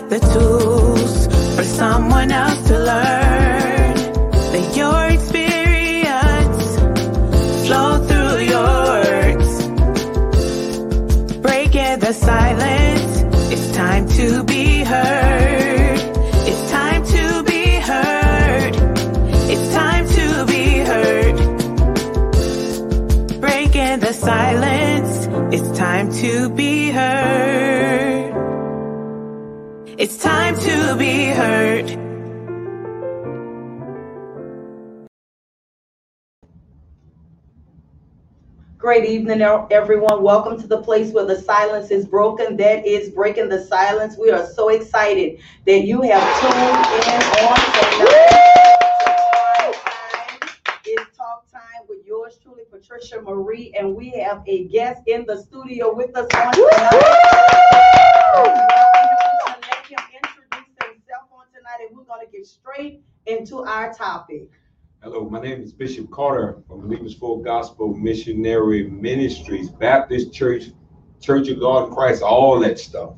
Got 0.00 0.08
the 0.08 0.20
tools 0.32 1.26
for 1.56 1.62
someone 1.62 2.32
else 2.32 2.49
Great 39.00 39.12
evening, 39.12 39.40
everyone. 39.40 40.22
Welcome 40.22 40.60
to 40.60 40.66
the 40.66 40.82
place 40.82 41.10
where 41.10 41.24
the 41.24 41.40
silence 41.40 41.90
is 41.90 42.04
broken. 42.04 42.54
That 42.58 42.84
is 42.86 43.08
breaking 43.08 43.48
the 43.48 43.64
silence. 43.64 44.18
We 44.18 44.30
are 44.30 44.44
so 44.44 44.68
excited 44.68 45.40
that 45.64 45.84
you 45.86 46.02
have 46.02 46.20
tuned 46.38 46.52
in 47.08 47.22
on 47.48 47.56
tonight. 47.96 48.60
It's 50.84 51.16
talk 51.16 51.50
time 51.50 51.86
with 51.88 52.04
yours 52.04 52.38
truly, 52.42 52.64
Patricia 52.70 53.22
Marie, 53.22 53.72
and 53.74 53.96
we 53.96 54.10
have 54.10 54.42
a 54.46 54.64
guest 54.64 55.00
in 55.06 55.24
the 55.24 55.40
studio 55.44 55.94
with 55.94 56.14
us 56.14 56.28
on 56.34 56.52
tonight. 56.52 56.92
Let 59.62 59.86
him 59.86 60.04
introduce 60.14 60.76
himself 60.76 61.24
on 61.32 61.46
tonight, 61.54 61.80
and 61.88 61.96
we're 61.96 62.04
going 62.04 62.26
to 62.26 62.30
get 62.30 62.46
straight 62.46 63.02
into 63.24 63.64
our 63.64 63.94
topic. 63.94 64.50
Hello, 65.02 65.26
my 65.30 65.40
name 65.40 65.62
is 65.62 65.72
Bishop 65.72 66.10
Carter 66.10 66.58
from 66.68 66.82
Believers 66.82 67.14
Full 67.14 67.38
Gospel 67.38 67.94
Missionary 67.94 68.86
Ministries, 68.86 69.70
Baptist 69.70 70.30
Church, 70.30 70.72
Church 71.22 71.48
of 71.48 71.58
God 71.58 71.88
in 71.88 71.94
Christ, 71.94 72.22
all 72.22 72.60
that 72.60 72.78
stuff. 72.78 73.14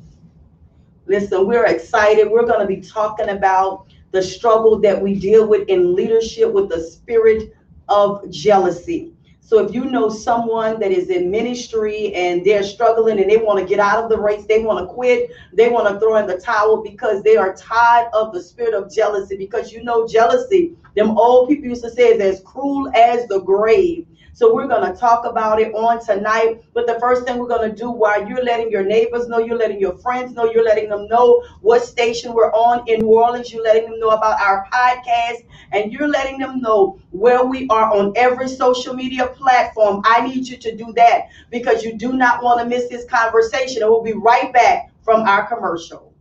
Listen, 1.07 1.45
we're 1.45 1.65
excited. 1.65 2.31
We're 2.31 2.45
going 2.45 2.61
to 2.61 2.65
be 2.65 2.79
talking 2.79 3.27
about 3.27 3.87
the 4.11 4.23
struggle 4.23 4.79
that 4.79 5.01
we 5.01 5.19
deal 5.19 5.45
with 5.45 5.67
in 5.67 5.93
leadership 5.93 6.53
with 6.53 6.69
the 6.69 6.81
spirit 6.81 7.53
of 7.89 8.29
jealousy. 8.29 9.11
So 9.41 9.59
if 9.59 9.73
you 9.73 9.83
know 9.83 10.07
someone 10.07 10.79
that 10.79 10.93
is 10.93 11.09
in 11.09 11.29
ministry 11.29 12.13
and 12.13 12.45
they're 12.45 12.63
struggling 12.63 13.19
and 13.19 13.29
they 13.29 13.35
want 13.35 13.59
to 13.59 13.65
get 13.65 13.81
out 13.81 14.01
of 14.01 14.09
the 14.09 14.17
race, 14.17 14.45
they 14.45 14.63
want 14.63 14.87
to 14.87 14.93
quit, 14.93 15.31
they 15.51 15.67
want 15.67 15.89
to 15.89 15.99
throw 15.99 16.15
in 16.15 16.27
the 16.27 16.39
towel 16.39 16.81
because 16.81 17.23
they 17.23 17.35
are 17.35 17.53
tired 17.53 18.07
of 18.13 18.33
the 18.33 18.41
spirit 18.41 18.73
of 18.73 18.89
jealousy. 18.89 19.35
Because 19.35 19.73
you 19.73 19.83
know, 19.83 20.07
jealousy, 20.07 20.77
them 20.95 21.17
old 21.17 21.49
people 21.49 21.69
used 21.69 21.83
to 21.83 21.89
say, 21.89 22.09
is 22.09 22.21
as 22.21 22.41
cruel 22.45 22.91
as 22.95 23.27
the 23.27 23.41
grave. 23.41 24.07
So 24.35 24.51
we're 24.53 24.67
going 24.67 24.91
to 24.91 24.99
talk 24.99 25.25
about 25.25 25.61
it 25.61 25.73
on 25.75 26.03
tonight. 26.03 26.63
But 26.73 26.87
the 26.87 26.99
first 26.99 27.23
thing 27.23 27.37
we're 27.37 27.47
going 27.47 27.69
to 27.69 27.75
do 27.75 27.91
while 27.91 28.27
you're 28.27 28.43
letting 28.43 28.71
your 28.71 28.83
neighbors 28.83 29.27
know, 29.27 29.37
you're 29.37 29.57
letting 29.57 29.79
your 29.79 29.95
friends 29.99 30.33
know, 30.33 30.45
you're 30.51 30.63
letting 30.63 30.89
them 30.89 31.07
know 31.07 31.43
what 31.61 31.83
station 31.83 32.33
we're 32.33 32.51
on 32.51 32.87
in 32.87 33.01
New 33.01 33.13
Orleans, 33.13 33.53
you're 33.53 33.63
letting 33.63 33.89
them 33.89 33.99
know 33.99 34.09
about 34.09 34.41
our 34.41 34.65
podcast, 34.73 35.45
and 35.71 35.93
you're 35.93 36.07
letting 36.07 36.39
them 36.39 36.61
know 36.61 36.99
where 37.11 37.45
we 37.45 37.67
are 37.67 37.93
on 37.93 38.11
every 38.15 38.47
social 38.47 38.95
media 38.95 39.27
platform. 39.27 40.01
I 40.03 40.27
need 40.27 40.47
you 40.47 40.57
to 40.57 40.75
do 40.75 40.91
that 40.93 41.27
because 41.51 41.83
you 41.83 41.95
do 41.95 42.13
not 42.13 42.43
want 42.43 42.59
to 42.59 42.65
miss 42.65 42.89
this 42.89 43.05
conversation. 43.05 43.83
And 43.83 43.91
we'll 43.91 44.03
be 44.03 44.13
right 44.13 44.51
back 44.51 44.91
from 45.03 45.21
our 45.21 45.45
commercial. 45.47 46.12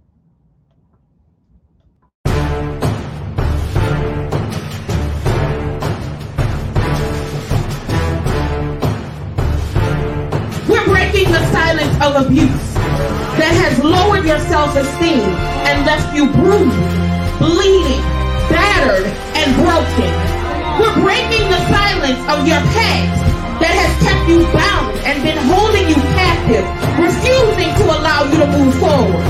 Of 12.02 12.26
abuse 12.26 12.74
that 13.38 13.54
has 13.62 13.78
lowered 13.78 14.26
your 14.26 14.42
self-esteem 14.50 15.22
and 15.22 15.86
left 15.86 16.10
you 16.10 16.26
bruised, 16.34 16.82
bleeding, 17.38 18.02
battered, 18.50 19.06
and 19.38 19.48
broken. 19.54 20.10
We're 20.82 20.98
breaking 20.98 21.46
the 21.46 21.62
silence 21.70 22.18
of 22.26 22.42
your 22.42 22.58
past 22.74 23.22
that 23.62 23.74
has 23.78 23.92
kept 24.02 24.26
you 24.26 24.42
bound 24.50 24.98
and 25.06 25.22
been 25.22 25.38
holding 25.46 25.86
you 25.86 25.98
captive, 26.18 26.66
refusing 26.98 27.70
to 27.70 27.84
allow 27.86 28.26
you 28.26 28.36
to 28.42 28.48
move 28.50 28.74
forward. 28.82 29.26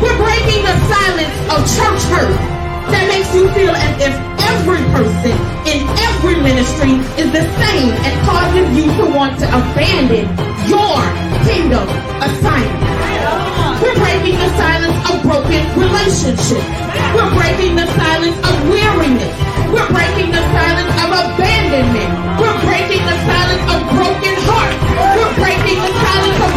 We're 0.00 0.16
breaking 0.16 0.64
the 0.64 0.76
silence 0.88 1.36
of 1.52 1.60
church 1.76 2.02
hurt 2.08 2.57
that 2.92 3.04
makes 3.08 3.30
you 3.34 3.48
feel 3.52 3.74
as 3.74 3.92
if 4.00 4.14
every 4.48 4.82
person 4.96 5.36
in 5.68 5.84
every 6.08 6.36
ministry 6.40 6.96
is 7.20 7.28
the 7.30 7.44
same 7.60 7.92
and 7.92 8.14
causes 8.24 8.66
you 8.76 8.86
to 9.00 9.04
want 9.12 9.38
to 9.40 9.46
abandon 9.48 10.26
your 10.68 10.96
kingdom 11.44 11.84
assignment. 12.24 12.88
We're 13.80 13.94
breaking 13.94 14.36
the 14.40 14.50
silence 14.58 14.98
of 15.08 15.22
broken 15.22 15.62
relationships. 15.78 16.66
We're 17.14 17.32
breaking 17.36 17.76
the 17.76 17.86
silence 17.94 18.38
of 18.42 18.54
weariness. 18.68 19.34
We're 19.70 19.90
breaking 19.92 20.32
the 20.32 20.42
silence 20.50 20.92
of 20.98 21.08
abandonment. 21.14 22.10
We're 22.40 22.58
breaking 22.66 23.04
the 23.04 23.16
silence 23.28 23.64
of 23.70 23.78
broken 23.94 24.34
hearts. 24.48 24.78
We're 25.14 25.34
breaking 25.38 25.78
the 25.78 25.92
silence 25.94 26.38
of 26.42 26.50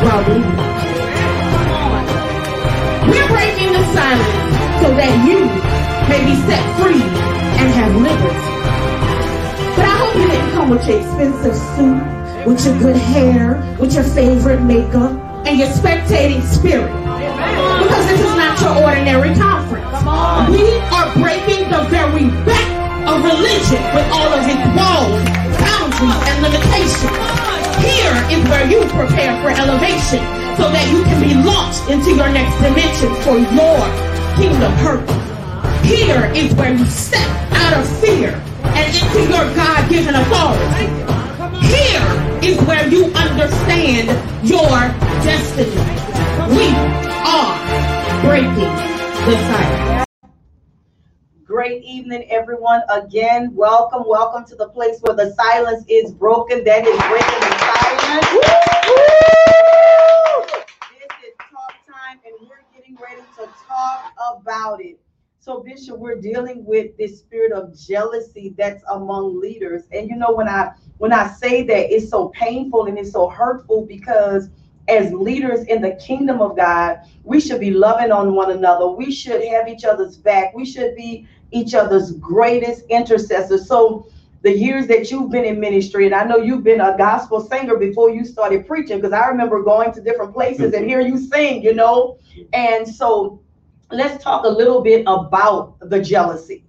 bleeding. 0.00 0.42
We're 3.08 3.28
breaking 3.28 3.72
the 3.72 3.84
silence 3.90 4.38
so 4.82 4.88
that 4.94 5.12
you 5.26 5.38
may 6.06 6.20
be 6.22 6.34
set 6.46 6.62
free 6.78 7.02
and 7.02 7.66
have 7.74 7.94
liberty. 7.96 8.46
But 9.74 9.84
I 9.84 9.94
hope 9.98 10.14
you 10.16 10.26
didn't 10.28 10.50
come 10.52 10.70
with 10.70 10.86
your 10.86 10.98
expensive 11.00 11.56
suit, 11.74 12.46
with 12.46 12.64
your 12.64 12.78
good 12.78 12.96
hair, 12.96 13.76
with 13.80 13.94
your 13.94 14.04
favorite 14.04 14.62
makeup, 14.62 15.12
and 15.46 15.58
your 15.58 15.68
spectating 15.68 16.42
spirit. 16.42 16.92
Because 17.82 18.06
this 18.06 18.20
is 18.20 18.34
not 18.36 18.60
your 18.60 18.84
ordinary 18.84 19.34
conference. 19.34 19.86
We 20.50 20.78
are 20.94 21.12
breaking 21.18 21.70
the 21.70 21.82
very 21.90 22.30
back 22.46 22.70
of 23.08 23.24
religion 23.24 23.82
with 23.94 24.06
all 24.12 24.30
of 24.30 24.46
its 24.46 24.64
walls, 24.78 25.22
boundaries, 25.58 26.22
and 26.28 26.42
limitations. 26.42 27.57
Here 27.80 28.16
is 28.30 28.44
where 28.48 28.66
you 28.68 28.80
prepare 28.90 29.40
for 29.42 29.50
elevation 29.50 30.22
so 30.56 30.70
that 30.70 30.86
you 30.90 31.02
can 31.04 31.22
be 31.22 31.34
launched 31.34 31.88
into 31.90 32.14
your 32.14 32.28
next 32.28 32.56
dimension 32.60 33.14
for 33.22 33.38
your 33.38 33.78
kingdom 34.36 34.72
purpose. 34.78 35.86
Here 35.86 36.30
is 36.34 36.54
where 36.54 36.74
you 36.74 36.84
step 36.86 37.47
Great 51.68 51.84
evening, 51.84 52.26
everyone. 52.30 52.80
Again, 52.88 53.54
welcome, 53.54 54.04
welcome 54.06 54.42
to 54.46 54.56
the 54.56 54.70
place 54.70 55.00
where 55.02 55.14
the 55.14 55.34
silence 55.34 55.84
is 55.86 56.12
broken. 56.14 56.64
That 56.64 56.86
is 56.86 56.98
breaking 57.10 57.40
the 57.42 57.58
silence. 57.58 58.26
This 60.88 61.12
is 61.26 61.34
talk 61.50 61.74
time, 61.86 62.20
and 62.24 62.48
we're 62.48 62.64
getting 62.74 62.96
ready 62.96 63.20
to 63.36 63.46
talk 63.68 64.14
about 64.40 64.82
it. 64.82 64.98
So, 65.40 65.62
Bishop, 65.62 65.98
we're 65.98 66.18
dealing 66.22 66.64
with 66.64 66.96
this 66.96 67.18
spirit 67.18 67.52
of 67.52 67.78
jealousy 67.78 68.54
that's 68.56 68.82
among 68.90 69.38
leaders. 69.38 69.82
And 69.92 70.08
you 70.08 70.16
know, 70.16 70.32
when 70.32 70.48
I 70.48 70.70
when 70.96 71.12
I 71.12 71.28
say 71.28 71.64
that, 71.64 71.94
it's 71.94 72.08
so 72.08 72.30
painful 72.30 72.86
and 72.86 72.98
it's 72.98 73.12
so 73.12 73.28
hurtful 73.28 73.84
because 73.84 74.48
as 74.88 75.12
leaders 75.12 75.64
in 75.66 75.82
the 75.82 75.92
kingdom 75.96 76.40
of 76.40 76.56
God, 76.56 77.00
we 77.22 77.40
should 77.40 77.60
be 77.60 77.70
loving 77.70 78.10
on 78.10 78.34
one 78.34 78.50
another. 78.50 78.88
We 78.88 79.12
should 79.12 79.44
have 79.44 79.68
each 79.68 79.84
other's 79.84 80.16
back. 80.16 80.54
We 80.54 80.64
should 80.64 80.96
be 80.96 81.28
each 81.50 81.74
other's 81.74 82.12
greatest 82.12 82.84
intercessors. 82.88 83.66
So 83.66 84.08
the 84.42 84.56
years 84.56 84.86
that 84.86 85.10
you've 85.10 85.30
been 85.30 85.44
in 85.44 85.58
ministry, 85.58 86.06
and 86.06 86.14
I 86.14 86.24
know 86.24 86.36
you've 86.36 86.62
been 86.62 86.80
a 86.80 86.96
gospel 86.96 87.40
singer 87.40 87.76
before 87.76 88.10
you 88.10 88.24
started 88.24 88.66
preaching, 88.66 88.98
because 88.98 89.12
I 89.12 89.26
remember 89.28 89.62
going 89.62 89.92
to 89.92 90.00
different 90.00 90.32
places 90.32 90.74
and 90.74 90.86
hear 90.86 91.00
you 91.00 91.18
sing, 91.18 91.62
you 91.62 91.74
know. 91.74 92.18
And 92.52 92.86
so 92.86 93.42
let's 93.90 94.22
talk 94.22 94.44
a 94.44 94.48
little 94.48 94.80
bit 94.80 95.02
about 95.06 95.76
the 95.80 96.00
jealousy. 96.00 96.64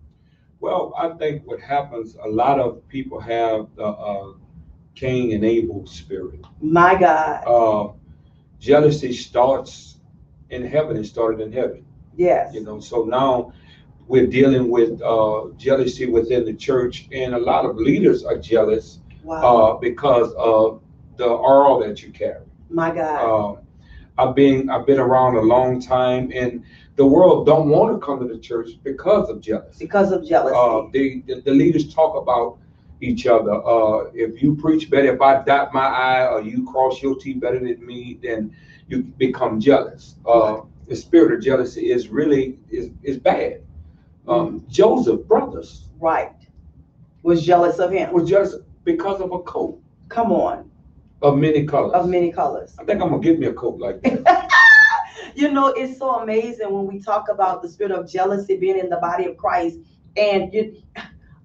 Well, 0.59 0.93
I 0.97 1.09
think 1.09 1.45
what 1.45 1.59
happens, 1.59 2.17
a 2.21 2.27
lot 2.27 2.59
of 2.59 2.85
people 2.89 3.19
have 3.19 3.67
the 3.75 3.85
uh, 3.85 4.33
Cain 4.95 5.33
and 5.33 5.45
Abel 5.45 5.85
spirit. 5.85 6.41
My 6.61 6.99
God. 6.99 7.43
Uh, 7.45 7.93
jealousy 8.59 9.13
starts 9.13 9.99
in 10.49 10.65
heaven. 10.65 10.97
It 10.97 11.05
started 11.05 11.39
in 11.39 11.53
heaven. 11.53 11.85
Yes. 12.17 12.53
You 12.53 12.63
know, 12.63 12.79
so 12.81 13.05
now 13.05 13.53
we're 14.09 14.25
dealing 14.27 14.69
with 14.69 14.99
uh, 15.03 15.43
jealousy 15.55 16.07
within 16.07 16.43
the 16.43 16.53
church, 16.53 17.07
and 17.11 17.35
a 17.35 17.37
lot 17.37 17.63
of 17.63 17.77
leaders 17.77 18.25
are 18.25 18.37
jealous 18.37 18.99
Wow. 19.23 19.41
uh, 19.43 19.77
because 19.77 20.33
of 20.33 20.81
the 21.17 21.25
oil 21.27 21.79
that 21.81 22.01
you 22.01 22.11
carry. 22.11 22.45
My 22.71 22.89
God. 22.91 23.19
Um, 23.23 23.57
I've 24.17 24.35
been 24.35 24.69
I've 24.69 24.85
been 24.87 24.99
around 24.99 25.35
a 25.35 25.41
long 25.41 25.79
time, 25.79 26.31
and 26.33 26.63
the 26.95 27.05
world 27.05 27.45
don't 27.45 27.69
want 27.69 27.93
to 27.97 28.05
come 28.05 28.19
to 28.19 28.27
the 28.33 28.39
church 28.39 28.69
because 28.83 29.29
of 29.29 29.39
jealousy. 29.41 29.85
because 29.85 30.11
of 30.11 30.27
jealousy. 30.27 30.55
Uh, 30.57 30.89
they, 30.91 31.23
the, 31.27 31.41
the 31.41 31.51
leaders 31.51 31.93
talk 31.93 32.17
about 32.21 32.57
each 33.01 33.27
other. 33.27 33.53
Uh, 33.65 34.09
if 34.13 34.41
you 34.41 34.55
preach 34.55 34.89
better, 34.89 35.13
if 35.13 35.21
I 35.21 35.43
dot 35.43 35.71
my 35.73 35.85
I 35.85 36.27
or 36.33 36.41
you 36.41 36.65
cross 36.69 37.01
your 37.01 37.15
T 37.15 37.33
better 37.35 37.59
than 37.59 37.85
me, 37.85 38.19
then 38.23 38.53
you 38.87 39.03
become 39.03 39.59
jealous. 39.59 40.15
Uh, 40.25 40.61
the 40.87 40.95
spirit 40.95 41.31
of 41.33 41.41
jealousy 41.41 41.91
is 41.91 42.09
really 42.09 42.57
is 42.71 42.89
is 43.03 43.19
bad. 43.19 43.61
Um, 44.29 44.63
Joseph 44.69 45.25
brothers 45.27 45.87
right. 45.99 46.31
Was 47.23 47.45
jealous 47.45 47.79
of 47.79 47.91
him. 47.91 48.13
was 48.13 48.29
jealous 48.29 48.55
because 48.85 49.19
of 49.21 49.31
a 49.31 49.39
coat 49.39 49.81
Come 50.07 50.31
on. 50.31 50.69
of 51.21 51.37
many 51.37 51.65
colors. 51.65 51.93
Of 51.93 52.07
many 52.09 52.31
colors. 52.31 52.75
I 52.79 52.85
think 52.85 53.01
I'm 53.01 53.09
gonna 53.09 53.21
get 53.21 53.39
me 53.39 53.47
a 53.47 53.53
coat 53.53 53.79
like 53.79 54.01
that. 54.03 54.45
You 55.35 55.51
know, 55.51 55.67
it's 55.67 55.97
so 55.99 56.21
amazing 56.21 56.71
when 56.73 56.87
we 56.87 56.99
talk 57.01 57.29
about 57.29 57.61
the 57.61 57.69
spirit 57.69 57.91
of 57.91 58.09
jealousy 58.09 58.57
being 58.57 58.77
in 58.79 58.89
the 58.89 58.97
body 58.97 59.25
of 59.25 59.37
Christ. 59.37 59.77
And 60.17 60.53
you, 60.53 60.81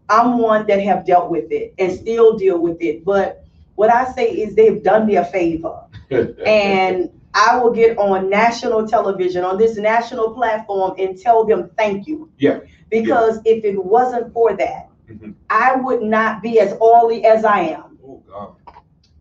I'm 0.09 0.39
one 0.39 0.67
that 0.67 0.81
have 0.83 1.05
dealt 1.07 1.31
with 1.31 1.51
it 1.53 1.75
and 1.79 1.93
still 1.93 2.37
deal 2.37 2.59
with 2.59 2.79
it. 2.81 3.05
But 3.05 3.45
what 3.75 3.93
I 3.93 4.11
say 4.13 4.31
is 4.31 4.55
they've 4.55 4.83
done 4.83 5.07
me 5.07 5.17
a 5.17 5.25
favor. 5.25 5.81
And 6.47 7.11
I 7.35 7.59
will 7.59 7.73
get 7.73 7.99
on 7.99 8.31
national 8.31 8.87
television, 8.87 9.45
on 9.45 9.59
this 9.59 9.77
national 9.77 10.33
platform, 10.35 10.95
and 10.99 11.19
tell 11.19 11.45
them 11.45 11.71
thank 11.77 12.07
you. 12.07 12.31
Yeah. 12.39 12.61
Because 13.03 13.41
if 13.45 13.65
it 13.65 13.83
wasn't 13.85 14.33
for 14.33 14.55
that, 14.57 14.89
Mhm. 15.11 15.35
I 15.51 15.75
would 15.77 16.03
not 16.03 16.43
be 16.43 16.61
as 16.61 16.77
oily 16.81 17.25
as 17.25 17.45
I 17.45 17.61
am. 17.61 17.99
oh 18.07 18.23
God. 18.31 18.51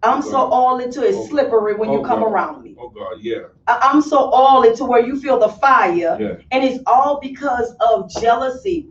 I'm 0.04 0.22
so 0.22 0.52
oily 0.54 0.92
to 0.92 1.02
it's 1.08 1.18
Oh. 1.18 1.26
slippery 1.28 1.74
when 1.76 1.92
you 1.92 2.00
Oh, 2.00 2.04
come 2.04 2.20
God. 2.20 2.32
around 2.32 2.62
me. 2.64 2.76
Oh 2.80 2.90
God. 2.90 3.16
Yeah. 3.22 3.46
I- 3.68 3.80
I'm 3.82 4.02
so 4.02 4.32
oily 4.34 4.76
to 4.76 4.86
where 4.86 5.00
you 5.04 5.16
feel 5.20 5.40
the 5.40 5.48
fire, 5.48 6.18
Yeah. 6.20 6.36
and 6.52 6.64
it's 6.64 6.84
all 6.86 7.20
because 7.22 7.74
of 7.90 8.10
jealousy. 8.10 8.90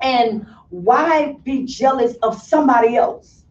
And 0.00 0.46
why 0.70 1.36
be 1.44 1.64
jealous 1.64 2.16
of 2.22 2.34
somebody 2.40 2.96
else? 2.96 3.44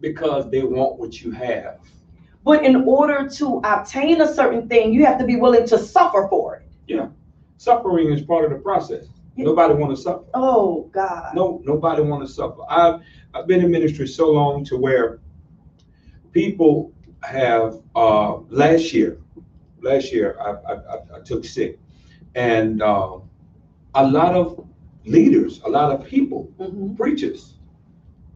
Because 0.00 0.50
they 0.50 0.62
want 0.64 0.98
what 0.98 1.22
you 1.22 1.30
have. 1.30 1.76
But 2.42 2.64
in 2.64 2.88
order 2.88 3.28
to 3.28 3.60
obtain 3.64 4.20
a 4.22 4.26
certain 4.26 4.66
thing, 4.68 4.92
you 4.92 5.04
have 5.04 5.18
to 5.18 5.24
be 5.26 5.36
willing 5.36 5.66
to 5.66 5.78
suffer 5.78 6.26
for 6.28 6.56
it. 6.56 6.62
Yeah, 6.88 7.08
suffering 7.58 8.10
is 8.10 8.22
part 8.22 8.44
of 8.46 8.50
the 8.50 8.56
process. 8.58 9.06
Nobody 9.36 9.74
want 9.74 9.96
to 9.96 10.02
suffer. 10.02 10.24
Oh 10.34 10.90
God. 10.92 11.34
No, 11.34 11.60
nobody 11.64 12.02
want 12.02 12.26
to 12.26 12.32
suffer. 12.32 12.62
I've 12.68 13.00
I've 13.34 13.46
been 13.46 13.62
in 13.64 13.70
ministry 13.70 14.06
so 14.06 14.30
long 14.30 14.64
to 14.66 14.76
where 14.76 15.20
people 16.32 16.92
have 17.22 17.80
uh 17.94 18.36
last 18.48 18.92
year, 18.92 19.18
last 19.82 20.12
year 20.12 20.36
I 20.40 20.50
I, 20.72 20.74
I- 21.16 21.20
took 21.24 21.44
sick, 21.44 21.78
and 22.34 22.82
um, 22.82 23.28
a 23.94 24.06
lot 24.06 24.34
of 24.34 24.66
leaders, 25.04 25.60
a 25.64 25.68
lot 25.68 25.90
of 25.92 26.06
people, 26.06 26.50
Mhm. 26.58 26.96
preachers, 26.96 27.54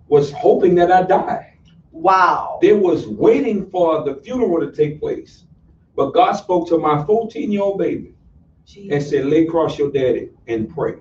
was 0.09 0.31
hoping 0.33 0.75
that 0.77 0.91
I 0.91 1.03
die. 1.03 1.59
Wow. 1.93 2.59
They 2.61 2.73
was 2.73 3.07
waiting 3.07 3.71
for 3.71 4.05
the 4.05 4.17
funeral 4.17 4.61
to 4.61 4.73
take 4.73 5.01
place, 5.01 5.47
but 5.97 6.13
God 6.13 6.33
spoke 6.33 6.69
to 6.69 6.79
my 6.79 7.05
14 7.05 7.53
year 7.53 7.63
old 7.63 7.79
baby 7.79 8.14
and 8.91 9.03
said, 9.03 9.27
"Lay 9.27 9.47
across 9.47 9.79
your 9.79 9.91
daddy 9.91 10.31
and 10.49 10.69
pray." 10.69 10.95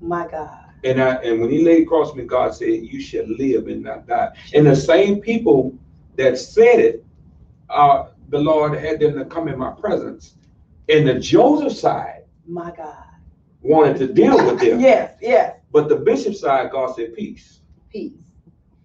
My 0.00 0.26
God. 0.26 0.58
And 0.84 1.00
I, 1.00 1.14
and 1.16 1.40
when 1.40 1.50
he 1.50 1.62
laid 1.64 1.84
across 1.84 2.14
me, 2.14 2.24
God 2.24 2.54
said, 2.54 2.68
"You 2.68 3.00
shall 3.00 3.26
live 3.26 3.68
and 3.68 3.82
not 3.82 4.06
die." 4.06 4.30
And 4.54 4.66
the 4.66 4.74
same 4.74 5.20
people 5.20 5.74
that 6.16 6.38
said 6.38 6.80
it, 6.80 7.04
uh, 7.70 8.06
the 8.30 8.38
Lord 8.38 8.76
had 8.78 8.98
them 9.00 9.16
to 9.18 9.24
come 9.24 9.48
in 9.48 9.58
my 9.58 9.70
presence. 9.72 10.34
And 10.88 11.06
the 11.06 11.18
Joseph 11.20 11.72
side 11.78 12.24
My 12.46 12.72
God. 12.76 13.04
wanted 13.62 13.96
to 13.98 14.12
deal 14.12 14.36
with 14.44 14.58
them, 14.60 14.80
Yes, 14.80 15.16
yes. 15.20 15.56
but 15.70 15.88
the 15.88 15.96
bishop 15.96 16.34
side, 16.34 16.72
God 16.72 16.94
said, 16.96 17.14
"Peace. 17.14 17.60
Peace. 17.90 18.31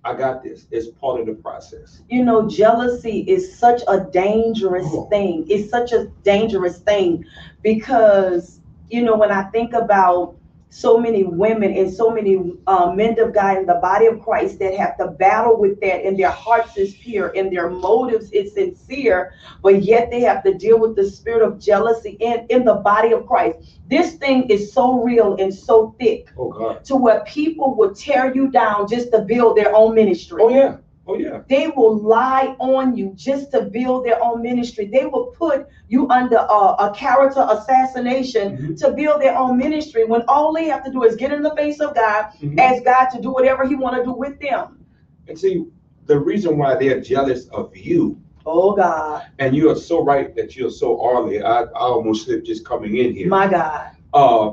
I 0.03 0.13
got 0.15 0.43
this. 0.43 0.67
It's 0.71 0.87
part 0.87 1.19
of 1.19 1.25
the 1.27 1.33
process." 1.33 2.01
You 2.09 2.23
know, 2.23 2.47
jealousy 2.47 3.19
is 3.27 3.57
such 3.57 3.81
a 3.87 3.99
dangerous 4.11 4.87
Oh. 4.93 5.05
thing. 5.09 5.45
It's 5.49 5.69
such 5.69 5.91
a 5.93 6.07
dangerous 6.23 6.79
thing 6.79 7.25
because, 7.63 8.61
you 8.89 9.03
know, 9.03 9.15
when 9.17 9.31
I 9.31 9.43
think 9.51 9.73
about 9.73 10.36
so 10.69 10.97
many 10.97 11.23
women 11.23 11.73
and 11.75 11.91
so 11.91 12.11
many 12.11 12.53
uh, 12.67 12.91
men 12.93 13.17
of 13.19 13.33
God 13.33 13.57
in 13.57 13.65
the 13.65 13.79
body 13.81 14.05
of 14.05 14.21
Christ 14.21 14.59
that 14.59 14.75
have 14.77 14.97
to 14.97 15.07
battle 15.07 15.57
with 15.59 15.79
that, 15.81 16.05
and 16.05 16.17
their 16.19 16.29
hearts 16.29 16.77
is 16.77 16.95
pure 16.95 17.31
and 17.35 17.51
their 17.51 17.69
motives 17.69 18.31
is 18.31 18.53
sincere, 18.53 19.33
but 19.63 19.81
yet 19.83 20.09
they 20.11 20.21
have 20.21 20.43
to 20.43 20.53
deal 20.53 20.79
with 20.79 20.95
the 20.95 21.09
spirit 21.09 21.41
of 21.41 21.59
jealousy 21.59 22.17
in, 22.19 22.45
in 22.49 22.65
the 22.65 22.75
body 22.75 23.13
of 23.13 23.25
Christ. 23.27 23.57
This 23.87 24.15
thing 24.15 24.49
is 24.49 24.73
so 24.73 25.01
real 25.01 25.35
and 25.39 25.53
so 25.53 25.95
thick 25.99 26.27
Oh 26.37 26.49
God. 26.51 26.83
to 26.85 26.95
where 26.95 27.23
people 27.23 27.75
will 27.75 27.95
tear 27.95 28.33
you 28.35 28.49
down 28.51 28.87
just 28.87 29.11
to 29.11 29.21
build 29.21 29.57
their 29.57 29.73
own 29.75 29.95
ministry. 29.95 30.39
Oh 30.43 30.49
yeah. 30.49 30.77
Oh 31.07 31.17
yeah. 31.17 31.41
They 31.47 31.67
will 31.69 31.97
lie 31.97 32.55
on 32.59 32.95
you 32.97 33.13
just 33.15 33.51
to 33.51 33.61
build 33.61 34.05
their 34.05 34.21
own 34.21 34.41
ministry. 34.41 34.89
They 34.91 35.05
will 35.05 35.27
put 35.27 35.67
you 35.87 36.09
under 36.09 36.35
a, 36.35 36.61
a 36.87 36.93
character 36.95 37.47
assassination 37.49 38.57
Mhm. 38.57 38.79
to 38.79 38.91
build 38.91 39.21
their 39.21 39.37
own 39.37 39.57
ministry 39.57 40.03
when 40.05 40.23
all 40.27 40.53
they 40.53 40.65
have 40.65 40.83
to 40.83 40.91
do 40.91 41.03
is 41.03 41.15
get 41.15 41.31
in 41.31 41.41
the 41.41 41.55
face 41.55 41.79
of 41.79 41.95
God, 41.95 42.25
Mhm. 42.41 42.59
ask 42.59 42.83
God 42.83 43.05
to 43.09 43.21
do 43.21 43.31
whatever 43.31 43.65
He 43.65 43.75
want 43.75 43.95
to 43.95 44.03
do 44.03 44.11
with 44.11 44.39
them. 44.41 44.85
And 45.27 45.39
see, 45.39 45.65
the 46.05 46.19
reason 46.19 46.57
why 46.57 46.75
they're 46.75 47.01
jealous 47.01 47.47
of 47.47 47.75
you, 47.75 48.17
Oh 48.45 48.73
God, 48.75 49.23
and 49.39 49.55
you 49.55 49.69
are 49.69 49.75
so 49.75 50.01
right 50.03 50.33
that 50.35 50.55
you're 50.55 50.69
so 50.69 50.89
early. 51.05 51.41
I, 51.43 51.63
I 51.63 51.65
almost 51.73 52.25
slipped 52.25 52.47
just 52.47 52.65
coming 52.65 52.95
in 52.97 53.13
here. 53.13 53.27
my 53.27 53.47
God, 53.47 53.89
uh, 54.13 54.51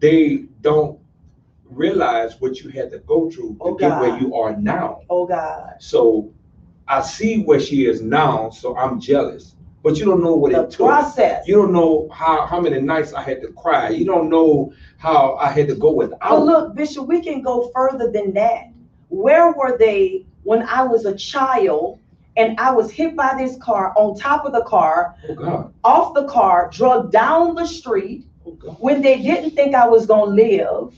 they 0.00 0.44
don't 0.60 0.97
realize 1.70 2.40
what 2.40 2.60
you 2.60 2.70
had 2.70 2.90
to 2.92 2.98
go 3.00 3.30
through 3.30 3.50
to 3.54 3.56
Oh, 3.60 3.74
get 3.74 3.98
where 4.00 4.18
you 4.18 4.34
are 4.34 4.56
now. 4.56 5.00
oh 5.10 5.26
God. 5.26 5.74
So 5.80 6.30
I 6.86 7.02
see 7.02 7.42
where 7.42 7.60
she 7.60 7.86
is 7.86 8.00
now, 8.00 8.50
so 8.50 8.76
I'm 8.76 9.00
jealous. 9.00 9.54
But 9.82 9.96
you 9.98 10.04
don't 10.06 10.22
know 10.22 10.34
what 10.34 10.52
The 10.52 10.64
it 10.64 10.70
took. 10.70 10.86
process. 10.88 11.46
You 11.46 11.54
don't 11.56 11.72
know 11.72 12.08
how, 12.12 12.44
how 12.46 12.60
many 12.60 12.80
nights 12.80 13.12
I 13.12 13.22
had 13.22 13.40
to 13.42 13.48
cry. 13.52 13.90
You 13.90 14.04
don't 14.04 14.28
know 14.28 14.72
how 14.98 15.36
I 15.36 15.48
had 15.50 15.68
to 15.68 15.74
go 15.76 15.92
without. 15.92 16.44
look, 16.44 16.74
Bishop, 16.74 17.06
we 17.06 17.20
can 17.22 17.42
go 17.42 17.70
further 17.74 18.10
than 18.10 18.32
that. 18.34 18.64
Where 19.08 19.52
were 19.52 19.78
they 19.78 20.26
when 20.42 20.62
I 20.62 20.82
was 20.82 21.04
a 21.04 21.14
child 21.14 22.00
and 22.36 22.58
I 22.58 22.70
was 22.72 22.90
hit 22.90 23.16
by 23.16 23.34
this 23.38 23.56
car 23.58 23.92
on 23.96 24.16
top 24.18 24.44
of 24.44 24.52
the 24.52 24.62
car, 24.64 25.14
Oh 25.28 25.34
God. 25.34 25.72
off 25.84 26.14
the 26.14 26.24
car, 26.26 26.70
drugged 26.72 27.12
down 27.12 27.54
the 27.54 27.66
street 27.66 28.26
Oh 28.46 28.52
when 28.80 29.00
they 29.02 29.20
didn't 29.22 29.52
think 29.52 29.74
I 29.74 29.86
was 29.86 30.06
gonna 30.06 30.30
live? 30.32 30.94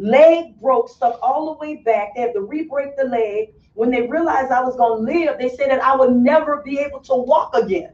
Leg 0.00 0.58
broke, 0.60 0.88
stuck 0.88 1.18
all 1.22 1.52
the 1.52 1.58
way 1.60 1.76
back. 1.76 2.14
They 2.14 2.22
had 2.22 2.32
to 2.34 2.40
re-break 2.40 2.96
the 2.96 3.04
leg. 3.04 3.50
When 3.74 3.90
they 3.90 4.06
realized 4.06 4.50
I 4.50 4.62
was 4.62 4.76
gonna 4.76 4.94
live, 4.94 5.38
they 5.38 5.50
said 5.50 5.70
that 5.70 5.82
I 5.82 5.94
would 5.94 6.12
never 6.12 6.62
be 6.64 6.78
able 6.78 7.00
to 7.00 7.14
walk 7.14 7.54
again. 7.54 7.92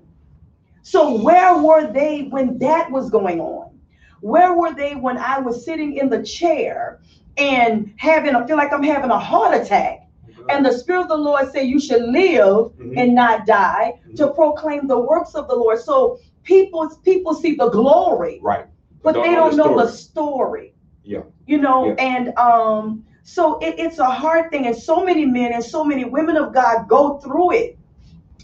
So 0.83 1.21
where 1.21 1.57
were 1.59 1.93
they 1.93 2.23
when 2.31 2.59
that 2.59 2.91
was 2.93 3.11
going 3.11 3.41
on? 3.41 3.79
Where 4.21 4.55
were 4.55 4.73
they 4.73 4.95
when 4.95 5.19
I 5.19 5.41
was 5.41 5.65
sitting 5.65 5.97
in 5.97 6.09
the 6.09 6.23
chair 6.23 7.01
and 7.37 7.93
having 7.97 8.35
a 8.35 8.47
feel 8.47 8.57
like 8.57 8.73
I'm 8.73 8.85
having 8.85 9.11
a 9.11 9.19
heart 9.19 9.61
attack? 9.61 10.01
And 10.49 10.65
the 10.65 10.73
Spirit 10.73 11.03
of 11.03 11.09
the 11.09 11.17
Lord 11.17 11.51
said, 11.51 11.67
You 11.67 11.81
should 11.81 12.03
live 12.03 12.73
Mhm. 12.79 12.97
and 12.97 13.15
not 13.17 13.47
die 13.47 14.01
to 14.15 14.29
proclaim 14.29 14.87
the 14.87 14.99
works 14.99 15.35
of 15.35 15.49
the 15.49 15.57
Lord. 15.57 15.81
So 15.81 16.19
people 16.45 16.89
people 17.05 17.35
see 17.35 17.57
the 17.57 17.69
glory, 17.69 18.39
right. 18.43 18.67
but 19.03 19.15
they 19.15 19.35
don't 19.35 19.57
know 19.57 19.77
the 19.77 19.89
story. 19.89 20.73
story. 20.73 20.75
Yeah. 21.03 21.23
You 21.47 21.59
know, 21.59 21.87
Yeah. 21.89 21.95
and 21.99 22.37
um, 22.39 23.05
so 23.23 23.59
it, 23.61 23.77
it's 23.79 23.99
a 23.99 24.07
hard 24.11 24.51
thing, 24.51 24.67
and 24.67 24.77
so 24.77 25.05
many 25.05 25.25
men 25.27 25.53
and 25.53 25.63
so 25.65 25.85
many 25.85 26.05
women 26.05 26.37
of 26.37 26.53
God 26.53 26.89
go 26.89 27.19
through 27.19 27.53
it. 27.53 27.79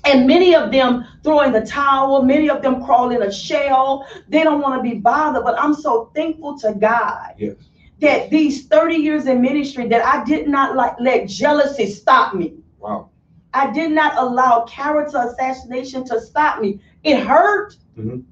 And 0.04 0.26
many 0.26 0.52
of 0.54 0.72
them 0.72 1.04
throw 1.22 1.42
in 1.42 1.52
the 1.52 1.64
towel, 1.64 2.22
many 2.24 2.50
of 2.50 2.60
them 2.60 2.84
crawl 2.84 3.10
in 3.10 3.22
a 3.22 3.30
shell. 3.32 4.04
They 4.28 4.42
don't 4.42 4.60
want 4.60 4.82
to 4.82 4.90
be 4.90 4.96
bothered. 4.98 5.44
But 5.44 5.56
I'm 5.58 5.74
so 5.74 6.10
thankful 6.14 6.58
to 6.58 6.74
God 6.74 7.34
Yes. 7.38 7.54
that 8.00 8.28
these 8.30 8.66
30 8.66 8.96
years 8.96 9.26
in 9.26 9.40
ministry 9.40 9.86
that 9.88 10.04
I 10.04 10.24
did 10.24 10.48
not 10.48 10.74
like 10.74 10.94
let 10.98 11.28
jealousy 11.28 11.86
stop 11.88 12.34
me. 12.34 12.54
Wow. 12.80 13.10
I 13.54 13.70
did 13.70 13.92
not 13.92 14.16
allow 14.18 14.64
character 14.64 15.18
assassination 15.18 16.04
to 16.06 16.20
stop 16.20 16.60
me. 16.60 16.80
It 17.04 17.20
hurt 17.20 17.76
Mhm. 17.96 18.24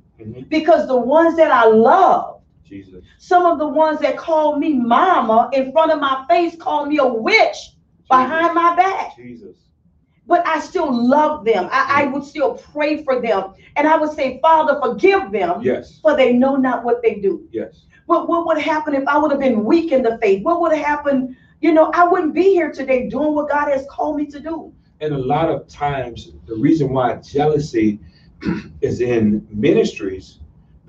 because 0.49 0.89
the 0.89 0.97
ones 0.97 1.37
that 1.37 1.53
I 1.53 1.67
love, 1.67 2.40
Jesus. 2.71 3.05
some 3.19 3.45
of 3.45 3.59
the 3.59 3.67
ones 3.69 4.01
that 4.01 4.17
called 4.17 4.59
me 4.59 4.73
mama 4.75 5.51
in 5.53 5.73
front 5.73 5.93
of 5.93 6.01
my 6.01 6.25
face 6.29 6.57
called 6.57 6.89
me 6.89 6.99
a 6.99 7.07
witch 7.07 7.57
behind 8.09 8.55
my 8.55 8.75
back. 8.77 9.17
Jesus. 9.17 9.57
But 10.27 10.47
I 10.47 10.61
still 10.61 10.91
love 10.91 11.45
them. 11.45 11.69
I, 11.73 12.05
I 12.05 12.07
would 12.07 12.25
still 12.25 12.55
pray 12.55 13.03
for 13.03 13.21
them. 13.21 13.55
And 13.77 13.89
I 13.89 13.97
would 13.99 14.13
say, 14.13 14.39
Father, 14.41 14.81
forgive 14.81 15.33
them, 15.33 15.61
Yes. 15.63 15.99
for 16.01 16.17
they 16.17 16.33
know 16.33 16.55
not 16.55 16.85
what 16.85 17.03
they 17.03 17.17
do. 17.17 17.49
Yes. 17.51 17.83
But 18.07 18.29
what 18.29 18.47
would 18.47 18.59
happen 18.59 18.95
if 18.95 19.07
I 19.09 19.19
would 19.19 19.33
have 19.33 19.41
been 19.41 19.65
weak 19.65 19.91
in 19.93 20.03
the 20.03 20.19
faith? 20.19 20.45
What 20.45 20.61
would 20.61 20.73
have 20.73 20.85
happened 20.85 21.37
you 21.61 21.73
know, 21.73 21.91
I 21.95 22.05
wouldn't 22.07 22.35
be 22.35 22.55
here 22.55 22.73
today 22.73 23.09
doing 23.09 23.35
what 23.35 23.49
God 23.51 23.69
has 23.71 23.87
called 23.91 24.17
me 24.17 24.27
to 24.27 24.41
do. 24.41 24.73
And 25.01 25.13
a 25.15 25.19
lot 25.19 25.51
of 25.51 25.69
times, 25.69 26.33
the 26.47 26.57
reason 26.57 26.91
why 26.93 27.17
jealousy 27.17 28.01
is 28.81 29.01
in 29.01 29.47
ministries 29.51 30.40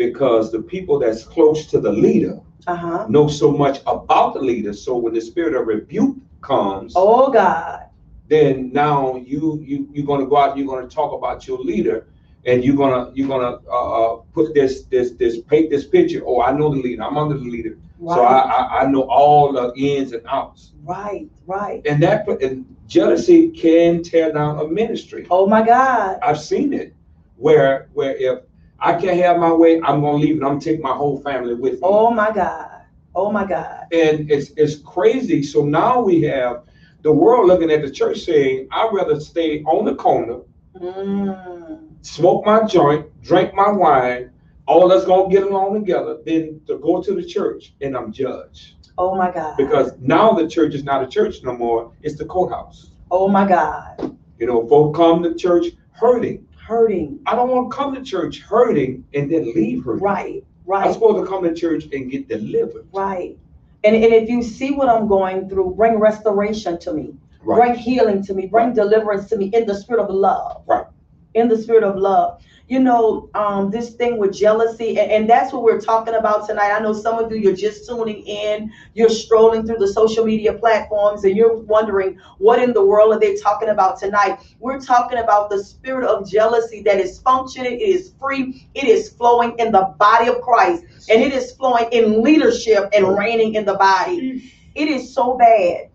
because 0.07 0.51
the 0.51 0.61
people 0.61 0.99
that's 0.99 1.23
close 1.23 1.67
to 1.67 1.79
the 1.79 1.91
leader 1.91 2.39
Uh-huh. 2.67 3.05
know 3.09 3.27
so 3.27 3.51
much 3.51 3.77
about 3.87 4.33
the 4.35 4.39
leader. 4.51 4.73
So 4.73 4.91
when 5.03 5.13
the 5.13 5.21
spirit 5.21 5.53
of 5.55 5.67
rebuke 5.67 6.15
comes, 6.41 6.93
Oh 6.95 7.31
God. 7.31 7.79
then 8.27 8.71
now 8.73 9.15
you 9.31 9.59
you 9.69 9.77
you're 9.93 10.05
gonna 10.11 10.25
go 10.31 10.37
out. 10.37 10.51
and 10.51 10.57
You're 10.59 10.71
gonna 10.75 10.87
talk 10.99 11.11
about 11.19 11.47
your 11.47 11.59
leader, 11.71 11.97
and 12.45 12.63
you're 12.63 12.77
gonna 12.83 13.01
you're 13.15 13.27
gonna 13.33 13.53
uh, 13.77 13.89
uh, 13.99 14.15
put 14.35 14.53
this 14.53 14.73
this 14.93 15.07
this 15.21 15.41
paint 15.49 15.69
this 15.73 15.85
picture. 15.95 16.21
Oh, 16.25 16.41
I 16.41 16.51
know 16.57 16.69
the 16.75 16.81
leader. 16.87 17.03
I'm 17.03 17.17
under 17.23 17.37
the 17.43 17.49
leader, 17.55 17.75
so 18.13 18.19
I, 18.35 18.37
I 18.57 18.61
I 18.81 18.83
know 18.93 19.03
all 19.19 19.51
the 19.57 19.65
ins 19.75 20.11
and 20.17 20.23
outs. 20.37 20.61
right, 20.95 21.27
right. 21.45 21.81
And 21.89 21.97
that 22.03 22.19
and 22.45 22.65
jealousy 22.87 23.41
can 23.63 24.01
tear 24.09 24.31
down 24.37 24.59
a 24.63 24.67
ministry. 24.81 25.23
Oh 25.29 25.45
my 25.55 25.61
God. 25.65 26.17
I've 26.27 26.39
seen 26.51 26.69
it 26.81 26.89
where 27.35 27.89
where 27.97 28.15
if 28.29 28.37
I 28.81 28.93
can't 28.99 29.17
have 29.17 29.37
my 29.37 29.53
way, 29.53 29.79
I'm 29.81 30.01
gonna 30.01 30.17
leave 30.17 30.35
and 30.37 30.43
I'm 30.43 30.53
gonna 30.53 30.61
take 30.61 30.81
my 30.81 30.93
whole 30.93 31.21
family 31.21 31.53
with 31.53 31.73
me. 31.73 31.79
Oh 31.83 32.11
my 32.11 32.31
God. 32.31 32.81
Oh 33.13 33.31
my 33.31 33.45
God. 33.45 33.85
And 33.91 34.29
it's 34.31 34.51
it's 34.57 34.77
crazy. 34.77 35.43
So 35.43 35.63
now 35.63 36.01
we 36.01 36.21
have 36.23 36.63
the 37.03 37.11
world 37.11 37.47
looking 37.47 37.71
at 37.71 37.81
the 37.81 37.91
church 37.91 38.21
saying, 38.21 38.67
I'd 38.71 38.89
rather 38.91 39.19
stay 39.19 39.61
on 39.63 39.85
the 39.85 39.95
corner, 39.95 40.39
Mm. 40.79 41.89
smoke 42.01 42.45
my 42.45 42.63
joint, 42.63 43.05
drink 43.21 43.53
my 43.53 43.69
wine, 43.69 44.31
all 44.67 44.91
us 44.91 45.05
gonna 45.05 45.29
get 45.29 45.43
along 45.43 45.73
together, 45.73 46.19
than 46.25 46.61
to 46.65 46.77
go 46.79 47.01
to 47.01 47.13
the 47.13 47.23
church 47.23 47.75
and 47.81 47.95
I'm 47.95 48.11
judged. 48.11 48.75
Oh 48.97 49.15
my 49.15 49.31
God. 49.31 49.57
Because 49.57 49.93
now 49.99 50.31
the 50.31 50.47
church 50.47 50.73
is 50.73 50.83
not 50.83 51.03
a 51.03 51.07
church 51.07 51.43
no 51.43 51.53
more, 51.53 51.91
it's 52.01 52.17
the 52.17 52.25
courthouse. 52.25 52.91
Oh 53.11 53.27
my 53.27 53.47
God. 53.47 54.17
You 54.39 54.47
know, 54.47 54.65
folk 54.67 54.95
come 54.95 55.21
to 55.23 55.35
church 55.35 55.65
hurting. 55.91 56.47
Hurting. 56.71 57.19
I 57.25 57.35
don't 57.35 57.49
want 57.49 57.69
to 57.69 57.75
come 57.75 57.93
to 57.95 58.01
church 58.01 58.39
hurting 58.39 59.03
and 59.13 59.29
then 59.29 59.53
leave 59.53 59.83
hurting. 59.83 60.01
Right, 60.01 60.43
right. 60.65 60.87
I'm 60.87 60.93
supposed 60.93 61.21
to 61.21 61.29
come 61.29 61.43
to 61.43 61.53
church 61.53 61.83
and 61.91 62.09
get 62.09 62.29
delivered. 62.29 62.87
right. 62.93 63.37
And, 63.83 63.93
and 63.93 64.13
if 64.13 64.29
you 64.29 64.41
see 64.41 64.71
what 64.71 64.87
I'm 64.87 65.05
going 65.05 65.49
through, 65.49 65.73
bring 65.75 65.95
restoration 65.99 66.79
to 66.79 66.93
me. 66.93 67.13
Right. 67.41 67.57
Bring 67.57 67.75
healing 67.75 68.23
to 68.23 68.33
me. 68.33 68.45
Bring 68.45 68.73
deliverance 68.73 69.27
to 69.31 69.35
me 69.35 69.47
in 69.47 69.65
the 69.65 69.75
spirit 69.75 70.01
of 70.01 70.09
love. 70.09 70.63
Right. 70.65 70.85
In 71.33 71.49
the 71.49 71.57
spirit 71.57 71.83
of 71.83 71.97
love. 71.97 72.41
You 72.71 72.79
know, 72.79 73.29
um, 73.33 73.69
this 73.69 73.95
thing 73.95 74.17
with 74.17 74.31
jealousy, 74.31 74.97
and, 74.97 75.11
and 75.11 75.29
that's 75.29 75.51
what 75.51 75.61
we're 75.61 75.81
talking 75.81 76.13
about 76.13 76.47
tonight. 76.47 76.71
I 76.71 76.79
know 76.79 76.93
some 76.93 77.19
of 77.19 77.29
you, 77.29 77.37
you're 77.37 77.53
just 77.53 77.85
tuning 77.85 78.23
in, 78.25 78.71
you're 78.93 79.09
strolling 79.09 79.67
through 79.67 79.79
the 79.79 79.89
social 79.89 80.23
media 80.23 80.53
platforms, 80.53 81.25
and 81.25 81.35
you're 81.35 81.57
wondering, 81.57 82.17
what 82.37 82.63
in 82.63 82.71
the 82.71 82.81
world 82.81 83.11
are 83.13 83.19
they 83.19 83.35
talking 83.35 83.67
about 83.67 83.99
tonight? 83.99 84.37
We're 84.59 84.79
talking 84.79 85.19
about 85.19 85.49
the 85.49 85.61
spirit 85.61 86.07
of 86.07 86.29
jealousy 86.29 86.81
that 86.83 86.97
is 86.97 87.19
functioning, 87.19 87.73
it 87.73 87.83
is 87.83 88.13
free, 88.17 88.65
it 88.73 88.85
is 88.85 89.09
flowing 89.09 89.53
in 89.59 89.73
the 89.73 89.93
body 89.99 90.29
of 90.29 90.39
Christ, 90.39 90.85
and 91.09 91.21
it 91.21 91.33
is 91.33 91.51
flowing 91.51 91.89
in 91.91 92.23
leadership 92.23 92.89
and 92.93 93.17
reigning 93.17 93.55
in 93.55 93.65
the 93.65 93.75
body. 93.75 94.49
It 94.75 94.87
is 94.87 95.13
so 95.13 95.37
bad 95.37 95.89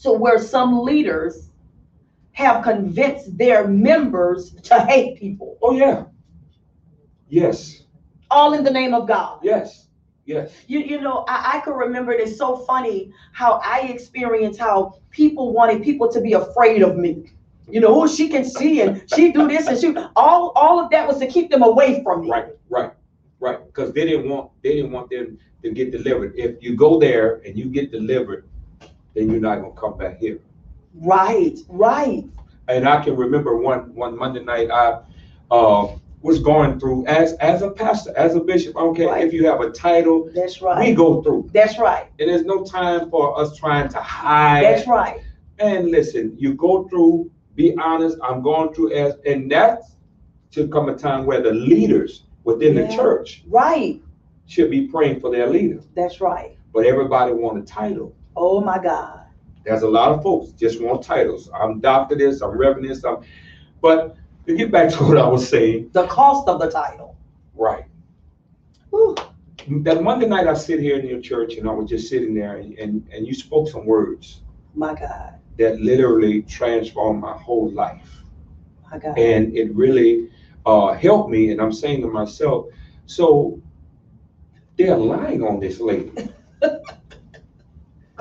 to 0.00 0.12
where 0.12 0.38
some 0.38 0.82
leaders 0.82 1.48
have 2.34 2.62
convinced 2.62 3.36
their 3.38 3.66
members 3.66 4.54
to 4.62 4.78
hate 4.80 5.18
people, 5.18 5.56
Oh, 5.62 5.72
yeah. 5.72 6.04
Yes, 7.28 7.82
all 8.30 8.52
in 8.54 8.62
the 8.64 8.70
name 8.70 8.92
of 8.94 9.08
God. 9.08 9.40
yes, 9.42 9.86
yes. 10.26 10.52
You, 10.66 10.80
you 10.80 11.00
know, 11.00 11.24
I, 11.28 11.54
I 11.54 11.60
can 11.60 11.72
remember 11.74 12.12
it 12.12 12.20
is 12.20 12.36
so 12.36 12.58
funny 12.58 13.12
how 13.32 13.60
I 13.64 13.82
experienced 13.82 14.58
how 14.60 14.98
people 15.10 15.52
wanted 15.52 15.82
people 15.82 16.10
to 16.12 16.20
be 16.20 16.32
afraid 16.34 16.82
of 16.82 16.96
me. 16.96 17.30
You 17.68 17.80
know, 17.80 18.02
oh, 18.02 18.06
she 18.06 18.28
can 18.28 18.44
see 18.44 18.82
and 18.82 19.02
she 19.14 19.32
do 19.32 19.48
this 19.48 19.66
and 19.68 19.78
she 19.78 19.96
all 20.16 20.52
all 20.54 20.78
of 20.78 20.90
that 20.90 21.08
was 21.08 21.18
to 21.18 21.26
keep 21.26 21.50
them 21.50 21.62
away 21.62 22.02
from 22.02 22.22
me. 22.22 22.30
Right, 22.30 22.46
right, 22.68 22.92
right. 23.40 23.64
Because 23.66 23.92
they 23.92 24.04
didn't 24.04 24.28
want 24.28 24.50
they 24.62 24.74
didn't 24.76 24.92
want 24.92 25.08
them 25.08 25.38
to 25.62 25.70
get 25.70 25.90
delivered. 25.90 26.34
If 26.36 26.62
you 26.62 26.76
go 26.76 26.98
there 27.00 27.36
and 27.46 27.56
you 27.58 27.66
get 27.66 27.90
delivered, 27.90 28.46
then 29.14 29.30
you're 29.30 29.40
not 29.40 29.62
gonna 29.62 29.72
come 29.80 29.96
back 29.96 30.18
here. 30.18 30.40
Right, 30.94 31.58
right. 31.68 32.24
And 32.68 32.88
I 32.88 33.02
can 33.02 33.16
remember 33.16 33.56
one 33.56 33.94
one 33.94 34.16
Monday 34.16 34.42
night 34.42 34.70
I 34.70 35.00
uh, 35.50 35.88
was 36.22 36.38
going 36.38 36.78
through 36.80 37.06
as 37.06 37.34
as 37.34 37.62
a 37.62 37.70
pastor, 37.70 38.12
as 38.16 38.34
a 38.36 38.40
bishop. 38.40 38.76
I 38.76 38.80
don't 38.80 38.94
care 38.94 39.08
Right. 39.08 39.26
if 39.26 39.32
you 39.32 39.46
have 39.46 39.60
a 39.60 39.70
title, 39.70 40.30
That's 40.34 40.62
right. 40.62 40.78
we 40.88 40.94
go 40.94 41.22
through. 41.22 41.50
That's 41.52 41.78
right. 41.78 42.06
And 42.18 42.28
there's 42.30 42.44
no 42.44 42.64
time 42.64 43.10
for 43.10 43.38
us 43.38 43.56
trying 43.56 43.88
to 43.90 43.98
hide. 44.00 44.64
That's 44.64 44.86
right. 44.88 45.20
And 45.58 45.90
listen, 45.90 46.34
you 46.38 46.54
go 46.54 46.88
through, 46.88 47.30
be 47.54 47.76
honest, 47.76 48.18
I'm 48.22 48.42
going 48.42 48.72
through 48.74 48.92
as, 48.94 49.14
and 49.26 49.50
that's 49.50 49.96
should 50.50 50.70
come 50.70 50.88
a 50.88 50.94
time 50.96 51.26
where 51.26 51.42
the 51.42 51.52
leaders 51.52 52.24
within 52.44 52.76
the 52.76 52.86
church 52.94 53.42
Right. 53.48 54.00
should 54.46 54.70
be 54.70 54.86
praying 54.86 55.20
for 55.20 55.30
their 55.30 55.48
leader. 55.48 55.80
That's 55.96 56.20
right. 56.20 56.56
But 56.72 56.86
everybody 56.86 57.32
want 57.32 57.58
a 57.58 57.62
title. 57.62 58.14
Oh 58.36 58.60
my 58.60 58.78
God. 58.78 59.23
There's 59.64 59.82
a 59.82 59.88
lot 59.88 60.12
of 60.12 60.22
folks 60.22 60.52
just 60.52 60.80
want 60.82 61.02
titles. 61.02 61.48
I'm 61.54 61.80
doctor 61.80 62.14
this, 62.16 62.42
I'm 62.42 62.50
reverend 62.56 62.88
this, 62.88 63.04
I'm, 63.04 63.18
but 63.80 64.16
to 64.46 64.54
get 64.56 64.70
back 64.70 64.90
to 64.94 65.04
what 65.04 65.18
I 65.18 65.26
was 65.26 65.48
saying, 65.48 65.90
The 65.92 66.06
cost 66.06 66.48
of 66.48 66.60
the 66.60 66.70
title. 66.70 67.16
right. 67.54 67.84
Whew. 68.90 69.16
That 69.82 70.02
Monday 70.02 70.26
night 70.26 70.46
I 70.46 70.54
sit 70.54 70.80
here 70.80 70.98
in 70.98 71.06
your 71.06 71.20
church 71.20 71.54
and 71.54 71.66
I 71.68 71.72
was 71.72 71.88
just 71.88 72.08
sitting 72.08 72.34
there 72.34 72.56
and, 72.58 72.78
and, 72.78 73.08
and 73.12 73.26
you 73.26 73.32
spoke 73.34 73.68
some 73.68 73.86
words 73.86 74.42
My 74.74 74.94
God. 74.94 75.34
that 75.58 75.80
literally 75.80 76.42
transformed 76.42 77.20
my 77.22 77.32
whole 77.32 77.70
life. 77.70 78.22
My 78.92 78.98
God. 78.98 79.18
and 79.18 79.56
it 79.56 79.74
really 79.74 80.28
uh, 80.66 80.92
helped 80.92 81.30
me. 81.30 81.50
And 81.50 81.60
I'm 81.62 81.72
saying 81.72 82.02
to 82.02 82.08
myself, 82.08 82.66
so 83.06 83.60
they're 84.76 84.96
lying 84.96 85.42
on 85.42 85.58
this 85.60 85.80
lady 85.80 86.12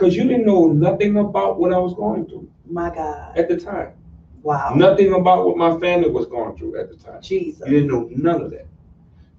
because 0.03 0.17
you 0.17 0.23
didn't 0.25 0.45
know 0.45 0.67
nothing 0.67 1.15
about 1.17 1.57
what 1.59 1.71
I 1.73 1.77
was 1.77 1.93
going 1.93 2.25
through 2.25 2.49
My 2.69 2.93
God. 2.93 3.37
at 3.37 3.47
the 3.47 3.55
time, 3.55 3.93
Wow. 4.41 4.73
nothing 4.75 5.13
about 5.13 5.45
what 5.45 5.55
my 5.55 5.79
family 5.79 6.09
was 6.09 6.25
going 6.25 6.57
through 6.57 6.77
at 6.77 6.89
the 6.89 6.97
time. 6.97 7.21
Jesus. 7.21 7.65
You 7.65 7.73
didn't 7.79 7.87
know 7.87 8.09
none 8.11 8.41
of 8.41 8.51
that. 8.51 8.67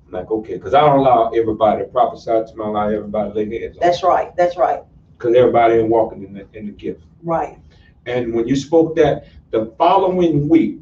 I'm 0.07 0.13
like, 0.13 0.31
okay, 0.31 0.55
because 0.55 0.73
I 0.73 0.81
don't 0.81 1.01
allow 1.01 1.29
everybody 1.33 1.83
to 1.83 1.89
prophesy 1.89 2.31
to. 2.31 2.63
I 2.63 2.67
allow 2.67 2.89
everybody 2.89 3.29
to 3.31 3.37
lay 3.37 3.61
hands 3.61 3.77
on 3.77 3.81
That's 3.83 4.03
right. 4.03 4.35
That's 4.37 4.57
right. 4.57 4.81
because 5.19 5.35
everybody 5.37 5.75
ain't 5.75 5.91
walking 5.91 6.23
in 6.25 6.33
the 6.33 6.47
in 6.55 6.65
the 6.67 6.73
gift. 6.73 7.03
Right. 7.23 7.59
And 8.07 8.33
when 8.35 8.49
you 8.49 8.57
spoke 8.57 8.97
that, 8.97 9.27
the 9.51 9.67
following 9.77 10.49
week, 10.49 10.79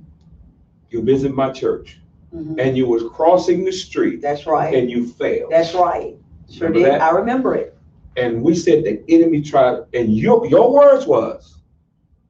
you 0.91 1.03
visit 1.03 1.35
my 1.35 1.51
church 1.51 1.99
Mhm. 2.33 2.55
and 2.61 2.77
you 2.77 2.87
was 2.87 3.03
crossing 3.13 3.65
the 3.65 3.73
street 3.73 4.21
That's 4.23 4.47
right. 4.47 4.73
and 4.75 4.89
you 4.91 5.07
failed. 5.07 5.51
That's 5.51 5.75
right. 5.75 6.17
Sure 6.49 6.69
Remember 6.69 6.89
did. 6.91 7.01
that? 7.01 7.03
I 7.03 7.11
remember 7.11 7.55
it. 7.57 7.72
And 8.17 8.43
we 8.43 8.55
said 8.55 8.85
the 8.85 9.03
enemy 9.09 9.41
tried, 9.43 9.81
and 9.95 10.15
your 10.17 10.47
your 10.47 10.73
words 10.73 11.07
was, 11.07 11.59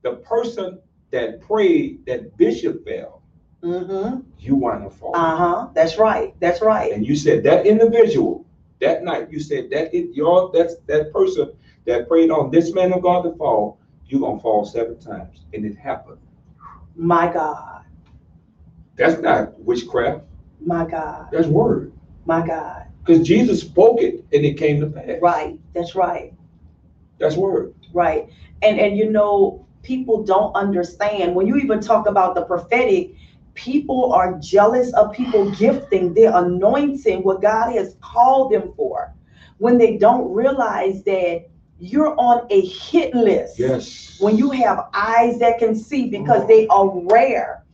the 0.03 0.13
person 0.17 0.79
that 1.11 1.41
prayed 1.41 2.05
that 2.07 2.37
bishop 2.37 2.85
fell, 2.87 3.23
Mm-hmm. 3.63 4.21
you 4.41 4.57
want 4.57 4.83
to 4.83 4.91
fall. 4.91 5.15
Uh-huh. 5.15 5.69
That's 5.73 5.97
right. 5.97 6.35
That's 6.41 6.61
right. 6.61 6.93
And 6.93 7.07
you 7.07 7.15
said 7.15 7.45
that 7.45 7.65
individual 7.65 8.45
that 8.81 9.05
night, 9.05 9.31
you 9.31 9.39
said 9.39 9.71
that 9.71 9.95
it, 9.95 10.13
your 10.15 10.51
that's 10.53 10.77
that 10.89 11.13
person 11.13 11.53
that 11.87 12.09
prayed 12.09 12.31
on 12.31 12.51
this 12.51 12.75
man 12.75 12.93
of 12.93 13.03
God 13.03 13.23
to 13.23 13.33
fall, 13.37 13.79
you 14.07 14.19
gonna 14.21 14.41
fall 14.41 14.65
seven 14.65 14.99
times, 14.99 15.43
and 15.55 15.65
it 15.65 15.77
happened. 15.77 16.19
My 16.97 17.33
God. 17.33 17.85
That's 18.97 19.21
not 19.21 19.59
witchcraft. 19.61 20.25
My 20.61 20.85
God. 20.85 21.29
That's 21.33 21.47
word. 21.47 21.93
My 22.27 22.45
God. 22.47 22.87
Because 23.05 23.27
Jesus 23.27 23.61
spoke 23.61 24.01
it, 24.01 24.25
and 24.33 24.45
it 24.45 24.55
came 24.55 24.81
to 24.81 24.87
pass. 24.87 25.19
Right. 25.21 25.59
That's 25.75 25.95
right. 25.95 26.33
That's 27.19 27.37
word. 27.37 27.75
Right. 27.93 28.29
And 28.63 28.79
and 28.79 28.97
you 28.97 29.11
know, 29.11 29.67
people 29.83 30.23
don't 30.23 30.55
understand 30.55 31.35
when 31.35 31.47
you 31.47 31.57
even 31.57 31.81
talk 31.81 32.07
about 32.07 32.35
the 32.35 32.43
prophetic, 32.43 33.15
people 33.55 34.13
are 34.13 34.39
jealous 34.39 34.93
of 34.95 35.13
people 35.13 35.51
gifting 35.53 36.15
their 36.15 36.37
anointing, 36.37 37.23
what 37.23 37.43
God 37.43 37.73
has 37.73 37.97
called 38.01 38.53
them 38.53 38.73
for, 38.77 39.15
when 39.59 39.79
they 39.79 39.97
don't 39.97 40.33
realize 40.33 41.03
that 41.05 41.49
you're 41.79 42.19
on 42.19 42.47
a 42.51 42.61
hit 42.67 43.15
list. 43.15 43.59
Yes. 43.59 44.17
When 44.21 44.37
you 44.37 44.51
have 44.51 44.89
eyes 44.95 45.39
that 45.41 45.59
can 45.59 45.75
see 45.75 46.09
because 46.09 46.47
they 46.47 46.69
are 46.69 46.89
rare. 47.11 47.65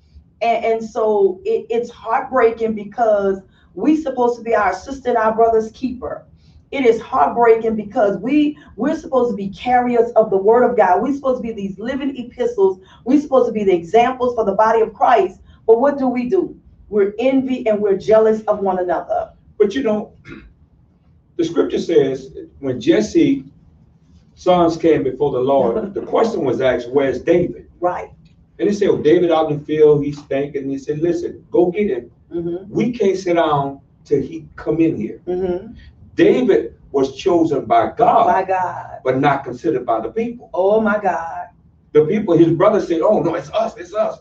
And, 0.40 0.64
and 0.64 0.84
so 0.84 1.40
it, 1.44 1.66
it's 1.68 1.90
heartbreaking 1.90 2.74
because 2.74 3.40
we 3.78 3.96
supposed 3.96 4.36
to 4.36 4.42
be 4.42 4.54
our 4.54 4.74
sister 4.74 5.08
and 5.10 5.18
our 5.18 5.34
brother's 5.34 5.70
keeper 5.72 6.24
it 6.70 6.84
is 6.84 7.00
heartbreaking 7.00 7.76
because 7.76 8.18
we 8.18 8.58
we're 8.76 8.98
supposed 8.98 9.30
to 9.30 9.36
be 9.36 9.48
carriers 9.48 10.10
of 10.16 10.30
the 10.30 10.36
word 10.36 10.68
of 10.68 10.76
God. 10.76 11.02
We're 11.02 11.14
supposed 11.14 11.42
to 11.42 11.42
be 11.42 11.52
these 11.52 11.78
living 11.78 12.14
epistles. 12.16 12.80
We're 13.04 13.20
supposed 13.20 13.46
to 13.46 13.52
be 13.52 13.64
the 13.64 13.74
examples 13.74 14.34
for 14.34 14.44
the 14.44 14.52
body 14.52 14.82
of 14.82 14.92
Christ. 14.92 15.40
But 15.66 15.80
what 15.80 15.98
do 15.98 16.08
we 16.08 16.28
do? 16.28 16.60
We're 16.88 17.14
envy 17.18 17.66
and 17.66 17.80
we're 17.80 17.96
jealous 17.96 18.42
of 18.42 18.60
one 18.60 18.78
another. 18.78 19.32
But 19.58 19.74
you 19.74 19.82
know, 19.82 20.12
the 21.36 21.44
scripture 21.44 21.78
says 21.78 22.36
when 22.58 22.80
Jesse 22.80 23.44
sons 24.34 24.76
came 24.76 25.02
before 25.02 25.32
the 25.32 25.40
Lord, 25.40 25.94
the 25.94 26.02
question 26.02 26.44
was 26.44 26.60
asked, 26.60 26.90
where's 26.90 27.22
David? 27.22 27.70
Right. 27.80 28.10
And 28.58 28.68
they 28.68 28.74
said, 28.74 28.88
well 28.88 28.98
David 28.98 29.30
out 29.30 29.50
in 29.50 29.60
the 29.60 29.64
field, 29.64 30.04
he's 30.04 30.18
stinking. 30.18 30.64
And 30.64 30.70
he 30.70 30.78
said, 30.78 30.98
listen, 30.98 31.46
go 31.50 31.70
get 31.70 31.88
him. 31.88 32.10
Mm-hmm. 32.32 32.70
We 32.72 32.92
can't 32.92 33.16
sit 33.16 33.34
down 33.34 33.80
till 34.04 34.22
he 34.22 34.46
come 34.56 34.80
in 34.80 34.96
here. 34.96 35.20
Mm-hmm. 35.26 35.74
David 36.14 36.74
was 36.92 37.16
chosen 37.16 37.64
by 37.66 37.92
God, 37.96 38.26
My 38.26 38.42
God. 38.42 39.00
but 39.04 39.18
not 39.18 39.44
considered 39.44 39.84
by 39.86 40.00
the 40.00 40.10
people. 40.10 40.50
Oh 40.54 40.80
my 40.80 40.98
God. 40.98 41.48
The 41.92 42.04
people, 42.06 42.36
his 42.36 42.52
brother 42.52 42.80
said, 42.80 43.00
oh, 43.00 43.20
no, 43.20 43.34
it's 43.34 43.50
us, 43.50 43.76
it's 43.76 43.94
us. 43.94 44.18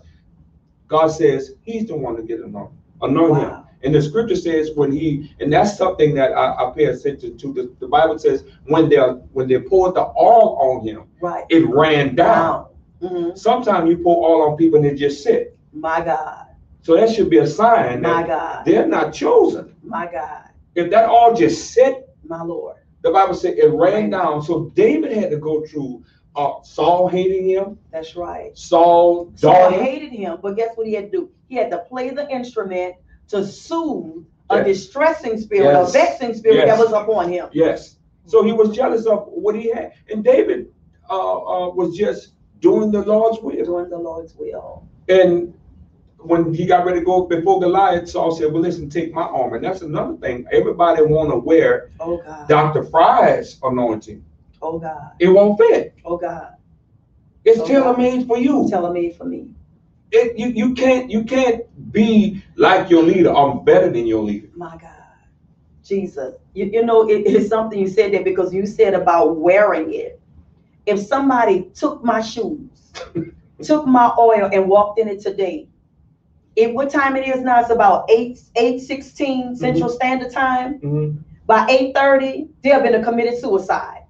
God 0.88 1.08
says, 1.08 1.52
he's 1.64 1.88
the 1.88 1.96
one 1.96 2.16
to 2.16 2.24
get 2.24 2.40
anointed. 2.40 2.78
Anoint 3.02 3.42
him. 3.42 3.64
And 3.84 3.94
the 3.94 4.02
scripture 4.02 4.36
says 4.36 4.72
when 4.76 4.92
he, 4.92 5.36
and 5.40 5.52
that's 5.54 5.78
something 5.78 6.16
that 6.16 6.32
I, 6.34 6.68
I 6.68 6.72
pay 6.76 6.86
attention 6.86 7.38
to. 7.38 7.54
The, 7.54 7.76
the 7.80 7.88
Bible 7.88 8.18
says 8.18 8.44
when 8.66 8.90
they 8.90 8.98
when 8.98 9.48
they 9.48 9.60
poured 9.60 9.94
the 9.96 10.02
oil 10.02 10.58
on 10.60 10.88
him, 10.88 11.04
Right. 11.22 11.46
it 11.50 11.68
ran 11.68 12.16
down. 12.16 12.68
Down. 13.02 13.10
hmm 13.12 13.36
Sometimes 13.36 13.88
you 13.90 13.98
pour 14.00 14.28
oil 14.28 14.50
on 14.52 14.58
people 14.58 14.78
and 14.80 14.86
they 14.86 14.96
just 14.96 15.22
sit. 15.24 15.56
My 15.74 16.02
God. 16.02 16.47
So 16.82 16.96
that 16.96 17.10
should 17.14 17.30
be 17.30 17.38
a 17.40 17.48
sign 17.48 18.02
My 18.02 18.24
that 18.24 18.28
God. 18.28 18.66
they're 18.66 18.88
not 18.88 19.14
chosen. 19.14 19.76
My 19.84 20.06
God. 20.12 20.50
If 20.76 20.90
that 20.92 21.06
all 21.06 21.34
just 21.36 21.72
sit, 21.74 22.08
My 22.24 22.42
Lord. 22.44 22.78
the 23.02 23.12
Bible 23.12 23.34
said 23.34 23.58
it 23.58 23.70
ran 23.74 24.10
down. 24.10 24.42
So 24.42 24.72
David 24.76 25.12
had 25.12 25.30
to 25.32 25.38
go 25.38 25.66
through 25.66 26.04
uh, 26.36 26.62
Saul 26.64 27.08
hating 27.08 27.50
him, 27.50 27.80
That's 27.92 28.16
right. 28.16 28.56
Saul 28.58 29.26
daughter. 29.40 29.76
hated 29.82 30.12
him, 30.12 30.38
but 30.42 30.56
guess 30.56 30.70
what 30.76 30.86
he 30.88 30.94
had 30.94 31.12
to 31.12 31.18
do? 31.18 31.32
He 31.48 31.56
had 31.56 31.72
to 31.72 31.80
play 31.80 32.12
the 32.12 32.30
instrument 32.30 32.96
to 33.30 33.46
soothe 33.46 34.24
a 34.50 34.64
distressing 34.64 35.38
spirit, 35.40 35.66
Yes. 35.74 35.90
a 35.90 35.92
vexing 35.94 36.34
spirit 36.36 36.58
Yes. 36.58 36.68
that 36.78 36.78
was 36.84 36.94
upon 36.94 37.32
him. 37.32 37.50
Yes. 37.54 37.98
So 38.28 38.44
he 38.44 38.54
was 38.54 38.76
jealous 38.76 39.06
of 39.08 39.26
what 39.30 39.56
he 39.56 39.72
had. 39.74 39.94
And 40.12 40.24
David 40.24 40.72
uh, 41.10 41.14
uh, 41.16 41.70
was 41.74 41.98
just 41.98 42.34
doing 42.60 42.92
the 42.92 43.02
Lord's 43.02 43.40
will. 43.42 43.66
Doing 43.66 43.90
the 43.90 43.98
Lord's 43.98 44.36
will. 44.36 44.86
And 45.10 45.54
when 46.20 46.54
he 46.54 46.66
got 46.66 46.86
ready 46.86 47.00
to 47.00 47.06
go 47.06 47.26
before 47.26 47.60
Goliath, 47.60 48.10
Saul 48.10 48.32
said, 48.36 48.52
Well, 48.52 48.62
listen, 48.62 48.90
take 48.90 49.14
my 49.14 49.22
armor. 49.24 49.58
And 49.58 49.66
that's 49.66 49.82
another 49.82 50.18
thing. 50.18 50.46
Everybody 50.52 51.02
want 51.04 51.30
to 51.30 51.38
wear 51.38 51.92
Oh 52.00 52.18
God. 52.18 52.48
Dr. 52.48 52.84
Fry's 52.86 53.60
anointing. 53.64 54.24
Oh 54.62 54.80
God. 54.80 55.12
It 55.20 55.30
won't 55.30 55.58
fit. 55.58 55.94
Oh 56.06 56.18
God. 56.18 56.54
It's 57.46 57.60
Okay. 57.60 57.74
tailor 57.74 57.96
made 57.96 58.28
for 58.28 58.38
you. 58.38 58.68
Telling 58.70 58.94
me 58.94 59.12
for 59.12 59.26
me. 59.26 59.50
It, 60.12 60.38
you. 60.40 60.48
You 60.48 60.74
can't 60.74 61.10
you 61.12 61.24
can't 61.24 61.64
be 61.92 62.44
like 62.56 62.90
your 62.90 63.04
leader. 63.04 63.34
I'm 63.34 63.64
better 63.64 63.90
than 63.92 64.08
your 64.08 64.24
leader. 64.24 64.48
My 64.56 64.78
God. 64.78 64.92
Jesus. 65.84 66.36
You, 66.54 66.66
you 66.66 66.86
know, 66.86 67.08
it 67.10 67.26
is 67.26 67.48
something 67.48 67.80
you 67.80 67.88
said 67.88 68.12
there 68.14 68.24
because 68.24 68.54
you 68.54 68.66
said 68.66 68.94
about 68.94 69.38
wearing 69.38 69.94
it. 69.94 70.20
If 70.86 71.00
somebody 71.00 71.70
took 71.74 72.04
my 72.04 72.22
shoes, 72.22 72.92
took 73.64 73.86
my 73.86 74.14
oil 74.18 74.50
and 74.52 74.68
walked 74.68 75.00
in 75.00 75.08
it 75.08 75.22
today, 75.22 75.68
it 76.58 76.74
what 76.74 76.90
time 76.90 77.16
it 77.16 77.28
is 77.28 77.42
now? 77.42 77.62
It's 77.62 77.70
about 77.70 78.10
8 78.10 78.40
8 78.56 78.80
16 78.80 79.56
Central 79.56 79.90
Standard 79.90 80.32
Time. 80.34 80.80
Mhm. 80.80 81.18
By 81.46 81.66
8:30, 81.70 82.50
they've 82.64 82.82
been 82.84 82.96
a 82.96 83.04
committed 83.04 83.38
suicide. 83.38 84.04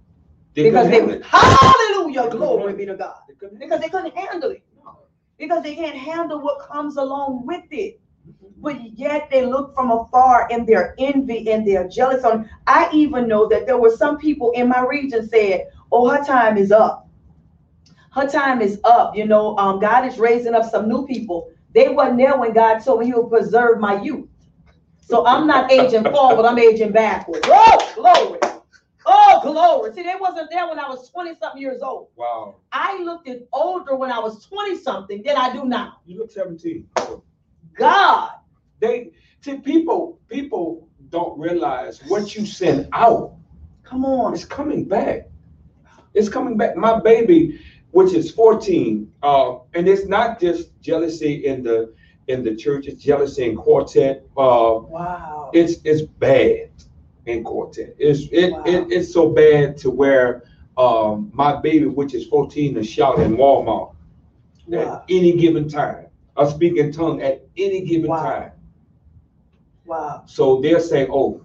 They 0.56 0.64
because 0.64 0.88
they 0.88 1.22
hallelujah, 1.24 2.30
glory 2.32 2.74
be 2.74 2.86
to 2.86 2.96
God. 2.96 3.18
They 3.28 3.36
Because 3.60 3.82
they 3.82 3.90
couldn't 3.90 4.18
handle 4.18 4.52
it. 4.52 4.64
Because 5.38 5.62
they 5.62 5.76
can't 5.76 5.96
handle 5.96 6.42
what 6.42 6.60
comes 6.60 6.98
along 6.98 7.46
with 7.46 7.66
it. 7.70 8.00
But 8.60 8.98
yet 8.98 9.30
they 9.30 9.46
look 9.46 9.76
from 9.76 9.92
afar 9.92 10.48
and 10.50 10.66
their 10.66 10.96
envy 10.98 11.52
and 11.52 11.68
their 11.68 11.88
jealous 11.88 12.24
on. 12.24 12.50
I 12.66 12.90
even 12.94 13.28
know 13.28 13.48
that 13.50 13.68
there 13.68 13.78
were 13.78 13.96
some 13.96 14.18
people 14.18 14.52
in 14.52 14.68
my 14.68 14.84
region 14.86 15.28
said, 15.28 15.68
Oh, 15.92 16.10
her 16.10 16.24
time 16.24 16.58
is 16.58 16.72
up. 16.72 17.08
Her 18.12 18.28
time 18.28 18.62
is 18.62 18.80
up. 18.84 19.16
You 19.16 19.28
know, 19.28 19.56
um, 19.58 19.80
God 19.80 20.06
is 20.06 20.18
raising 20.18 20.56
up 20.56 20.66
some 20.66 20.90
new 20.90 21.06
people. 21.06 21.52
They 21.78 21.90
wasn't 21.90 22.18
there 22.18 22.36
when 22.36 22.54
God 22.54 22.80
told 22.80 23.02
me 23.02 23.06
he 23.06 23.14
would 23.14 23.30
preserve 23.30 23.80
my 23.80 24.02
youth. 24.02 24.28
So 25.00 25.28
I'm 25.28 25.46
not 25.46 25.72
aging 25.72 26.04
forward, 26.12 26.44
I'm 26.44 26.58
aging 26.58 26.92
backwards. 26.92 27.46
Oh, 27.46 27.94
glory. 27.94 28.40
Oh, 29.06 29.40
glory. 29.44 29.94
See, 29.94 30.02
they 30.02 30.16
wasn't 30.20 30.50
there 30.50 30.68
when 30.68 30.80
I 30.80 30.90
was 30.90 31.08
20 31.12 31.36
something 31.36 31.62
years 31.62 31.84
old. 31.84 32.08
Wow. 32.16 32.56
I 32.72 33.00
looked 33.04 33.30
older 33.54 33.96
when 33.96 34.12
I 34.12 34.18
was 34.18 34.44
20 34.48 34.76
something 34.80 35.22
than 35.22 35.38
I 35.38 35.54
do 35.54 35.66
now. 35.66 36.00
You 36.08 36.18
look 36.18 36.32
17. 36.32 36.90
God. 37.78 38.32
They 38.80 39.12
see 39.42 39.60
people 39.60 40.20
people 40.30 40.90
don't 41.10 41.40
realize 41.40 42.02
what 42.08 42.36
you 42.36 42.48
send 42.48 42.90
out 42.92 43.36
Come 43.84 44.04
on. 44.04 44.34
It's 44.34 44.46
coming 44.46 44.86
back. 44.86 45.30
It's 46.16 46.28
coming 46.28 46.58
back. 46.58 46.76
My 46.76 47.00
baby, 47.00 47.62
which 47.92 48.14
is 48.14 48.32
14, 48.32 49.12
uh, 49.24 49.56
and 49.74 49.88
it's 49.88 50.06
not 50.08 50.40
just 50.40 50.80
jealousy 50.82 51.46
in 51.46 51.64
the 51.64 51.94
in 52.28 52.44
the 52.44 52.56
church, 52.56 52.88
it's 52.88 53.02
jealousy 53.02 53.46
in 53.46 53.56
quartet. 53.56 54.24
Uh, 54.38 54.80
Wow. 54.80 55.50
it's 55.54 55.76
it's 55.86 56.02
bad 56.02 56.70
in 57.26 57.44
quartet. 57.44 57.96
It's 57.98 58.28
it, 58.32 58.52
Wow. 58.52 58.64
it 58.66 58.92
it's 58.92 59.14
so 59.14 59.30
bad 59.30 59.78
to 59.78 59.90
where 59.90 60.44
um, 60.78 61.32
my 61.34 61.56
baby, 61.60 61.86
which 61.86 62.14
is 62.14 62.26
14, 62.28 62.78
is 62.78 62.88
shouting 62.90 63.26
in 63.26 63.38
Walmart 63.38 63.94
Wow. 64.68 64.80
at 64.80 65.04
any 65.10 65.34
given 65.38 65.68
time. 65.70 66.08
I 66.36 66.48
speak 66.48 66.78
in 66.78 66.92
tongue 66.92 67.22
at 67.22 67.44
any 67.58 67.82
given 67.82 68.10
Wow. 68.10 68.22
time. 68.24 68.52
Wow. 69.86 70.24
So 70.28 70.62
they'll 70.62 70.80
say, 70.82 71.08
"Oh, 71.10 71.42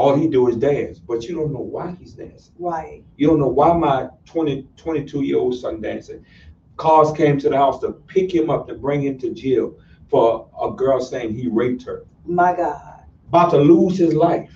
all 0.00 0.14
he 0.16 0.28
do 0.28 0.48
is 0.48 0.56
dance," 0.56 0.98
but 0.98 1.28
you 1.28 1.34
don't 1.34 1.52
know 1.52 1.60
why 1.60 1.94
he's 1.98 2.14
dancing. 2.14 2.54
Right. 2.58 3.04
You 3.16 3.26
don't 3.28 3.38
know 3.38 3.48
why 3.48 3.72
my 3.74 4.08
20, 4.24 4.66
22 4.76 5.22
year 5.22 5.38
old 5.38 5.54
son 5.54 5.80
dancing. 5.82 6.24
Cars 6.78 7.12
came 7.12 7.38
to 7.38 7.50
the 7.50 7.56
house 7.56 7.80
to 7.80 7.92
pick 7.92 8.34
him 8.34 8.48
up 8.48 8.66
to 8.68 8.74
bring 8.74 9.02
him 9.02 9.18
to 9.18 9.34
jail 9.34 9.74
for 10.08 10.48
a 10.60 10.70
girl 10.70 11.00
saying 11.00 11.34
he 11.34 11.48
raped 11.48 11.82
her. 11.84 12.06
My 12.24 12.56
God. 12.56 13.04
About 13.28 13.50
to 13.50 13.58
lose 13.58 13.98
his 13.98 14.14
life. 14.14 14.50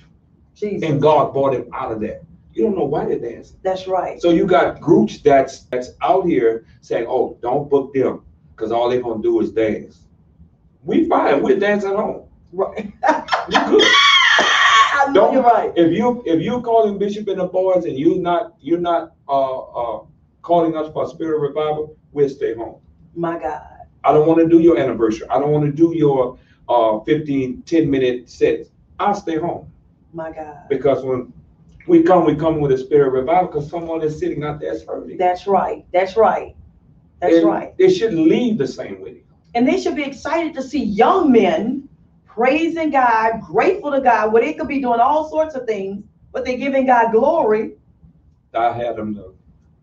Jesus. 0.54 0.88
And 0.88 1.02
God 1.02 1.34
brought 1.34 1.54
him 1.54 1.68
out 1.74 1.92
of 1.92 2.00
that. 2.00 2.22
You 2.54 2.64
don't 2.64 2.76
know 2.78 2.84
why 2.84 3.04
they're 3.04 3.18
dancing. 3.18 3.58
That's 3.62 3.86
right. 3.86 4.22
So 4.22 4.30
you 4.30 4.46
got 4.46 4.80
groups 4.80 5.18
that's 5.18 5.64
that's 5.64 5.90
out 6.00 6.24
here 6.24 6.64
saying, 6.80 7.06
oh, 7.08 7.36
don't 7.42 7.68
book 7.68 7.92
them, 7.92 8.22
because 8.54 8.72
all 8.72 8.88
they're 8.88 9.02
gonna 9.02 9.22
do 9.22 9.40
is 9.40 9.50
dance. 9.50 10.00
We 10.84 11.08
fine, 11.08 11.42
we're 11.42 11.58
dancing 11.58 11.90
at 11.90 11.96
home. 11.96 12.28
Right. 12.52 12.92
You 13.50 13.60
good. 13.66 13.92
I 15.04 15.08
know 15.08 15.20
Don't 15.24 15.32
you're 15.34 15.42
right. 15.42 15.72
If 15.76 15.92
you 15.92 16.22
if 16.26 16.40
you 16.40 16.62
calling 16.62 16.98
Bishop 16.98 17.28
and 17.28 17.38
the 17.38 17.46
boys 17.46 17.84
and 17.84 17.98
you 17.98 18.18
not 18.18 18.54
you're 18.60 18.80
not 18.80 19.12
uh 19.28 19.58
uh 19.58 20.04
calling 20.42 20.76
us 20.76 20.92
for 20.92 21.04
a 21.04 21.08
spirit 21.08 21.36
of 21.36 21.42
revival, 21.42 21.96
we'll 22.12 22.28
stay 22.28 22.54
home. 22.54 22.80
My 23.14 23.38
God. 23.38 23.62
I 24.02 24.12
don't 24.12 24.26
want 24.26 24.40
to 24.40 24.48
do 24.48 24.60
your 24.60 24.78
anniversary. 24.78 25.28
I 25.28 25.38
don't 25.38 25.50
want 25.50 25.64
to 25.64 25.72
do 25.72 25.94
your 25.94 26.38
uh 26.68 27.00
15, 27.00 27.62
10 27.62 27.90
minute 27.90 28.30
sets. 28.30 28.70
I'll 28.98 29.14
stay 29.14 29.36
home. 29.36 29.70
My 30.12 30.30
God. 30.32 30.68
Because 30.68 31.04
when 31.04 31.32
we 31.86 32.02
come, 32.02 32.24
we 32.24 32.34
come 32.34 32.60
with 32.60 32.72
a 32.72 32.78
spirit 32.78 33.08
of 33.08 33.12
revival 33.12 33.48
because 33.48 33.68
someone 33.68 34.02
is 34.02 34.18
sitting 34.18 34.42
out 34.42 34.60
there 34.60 34.74
hurting. 34.86 35.18
That's 35.18 35.46
right. 35.46 35.84
That's 35.92 36.16
right. 36.16 36.56
That's 37.20 37.36
And 37.36 37.46
right. 37.46 37.76
They 37.76 37.92
shouldn't 37.92 38.26
leave 38.26 38.56
the 38.56 38.66
same 38.66 39.02
way. 39.02 39.22
And 39.54 39.68
they 39.68 39.78
should 39.80 39.96
be 39.96 40.02
excited 40.04 40.54
to 40.54 40.62
see 40.62 40.82
young 40.82 41.30
men 41.30 41.88
praising 42.34 42.90
God, 42.90 43.40
grateful 43.42 43.92
to 43.92 44.00
God, 44.00 44.32
where 44.32 44.42
they 44.42 44.54
could 44.54 44.68
be 44.68 44.80
doing 44.80 45.00
all 45.00 45.28
sorts 45.30 45.54
of 45.54 45.66
things, 45.66 46.02
but 46.32 46.44
they're 46.44 46.58
giving 46.58 46.86
God 46.86 47.12
glory. 47.12 47.74
I 48.54 48.72
had 48.72 48.96
them 48.96 49.14
to 49.16 49.34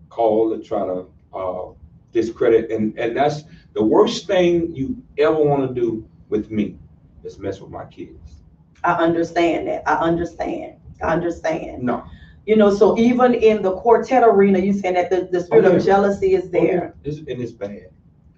call 0.09 0.53
and 0.53 0.63
try 0.63 0.85
to 0.85 1.05
uh, 1.33 1.71
discredit, 2.11 2.71
and 2.71 2.97
and 2.99 3.15
that's 3.15 3.43
the 3.73 3.83
worst 3.83 4.27
thing 4.27 4.75
you 4.75 5.01
ever 5.17 5.35
want 5.35 5.67
to 5.67 5.73
do 5.73 6.05
with 6.29 6.51
me 6.51 6.75
is 7.23 7.39
mess 7.39 7.61
with 7.61 7.71
my 7.71 7.85
kids. 7.85 8.41
I 8.83 8.93
understand 8.93 9.67
that. 9.67 9.83
I 9.87 9.95
understand. 9.95 10.75
I 11.01 11.13
understand. 11.13 11.83
No, 11.83 12.03
You 12.45 12.55
know, 12.57 12.73
so 12.73 12.97
even 12.97 13.33
in 13.33 13.61
the 13.61 13.75
quartet 13.75 14.23
arena, 14.23 14.59
you're 14.59 14.73
saying 14.73 14.95
that 14.95 15.09
the, 15.09 15.29
the 15.31 15.41
spirit 15.41 15.65
Oh, 15.65 15.71
yeah. 15.71 15.75
of 15.77 15.85
jealousy 15.85 16.33
is 16.33 16.49
there. 16.49 16.95
It's, 17.03 17.17
and 17.19 17.41
it's 17.41 17.51
bad. 17.51 17.89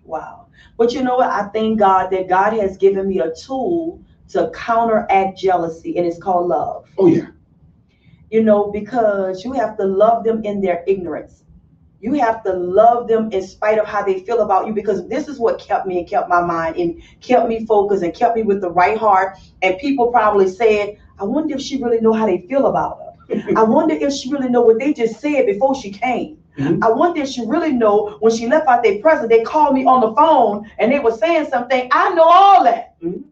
Wow. 0.04 0.48
But 0.78 0.94
you 0.94 1.02
know 1.04 1.16
what? 1.18 1.30
I 1.30 1.48
thank 1.50 1.80
God 1.80 2.10
that 2.12 2.28
God 2.28 2.54
has 2.54 2.76
given 2.78 3.08
me 3.08 3.20
a 3.20 3.34
tool 3.34 4.03
to 4.30 4.50
counteract 4.54 5.38
jealousy, 5.38 5.98
and 5.98 6.06
it's 6.06 6.20
called 6.22 6.48
love. 6.48 6.86
Oh 6.98 7.08
yeah, 7.08 7.28
You 8.30 8.44
know, 8.44 8.72
because 8.72 9.44
you 9.44 9.54
have 9.54 9.78
to 9.78 9.86
love 9.86 10.24
them 10.24 10.44
in 10.44 10.62
their 10.62 10.84
ignorance. 10.88 11.44
You 12.02 12.14
have 12.16 12.44
to 12.44 12.54
love 12.54 13.08
them 13.08 13.32
in 13.32 13.42
spite 13.42 13.78
of 13.80 13.86
how 13.86 14.04
they 14.04 14.20
feel 14.22 14.42
about 14.42 14.68
you, 14.68 14.74
because 14.74 15.08
this 15.08 15.28
is 15.28 15.40
what 15.40 15.60
kept 15.60 15.88
me 15.88 16.00
and 16.00 16.08
kept 16.08 16.28
my 16.30 16.42
mind 16.42 16.76
and 16.78 17.02
kept 17.22 17.48
me 17.48 17.66
focused 17.66 18.04
and 18.04 18.14
kept 18.14 18.36
me 18.36 18.44
with 18.44 18.62
the 18.62 18.70
right 18.72 18.98
heart. 18.98 19.38
And 19.62 19.78
people 19.78 20.12
probably 20.12 20.50
said, 20.50 20.98
I 21.20 21.24
wonder 21.26 21.56
if 21.56 21.62
she 21.62 21.82
really 21.82 22.02
know 22.02 22.14
how 22.14 22.26
they 22.26 22.40
feel 22.40 22.68
about 22.68 23.00
her. 23.00 23.54
I 23.56 23.64
wonder 23.64 23.96
if 23.96 24.14
she 24.14 24.32
really 24.32 24.50
know 24.50 24.62
what 24.62 24.80
they 24.80 24.94
just 24.94 25.20
said 25.22 25.46
before 25.46 25.76
she 25.76 25.92
came. 25.92 26.40
Mhm. 26.58 26.84
I 26.84 26.92
wonder 26.92 27.22
if 27.22 27.30
she 27.30 27.46
really 27.46 27.72
know 27.72 28.18
when 28.20 28.32
she 28.36 28.48
left 28.48 28.68
out 28.68 28.84
their 28.84 29.00
present, 29.00 29.30
they 29.30 29.44
called 29.44 29.74
me 29.74 29.86
on 29.86 30.02
the 30.02 30.14
phone 30.14 30.70
and 30.80 30.92
they 30.92 31.00
were 31.00 31.12
saying 31.12 31.46
something. 31.50 31.90
I 31.92 32.14
know 32.14 32.24
all 32.24 32.64
that. 32.66 33.00
Mhm. 33.02 33.24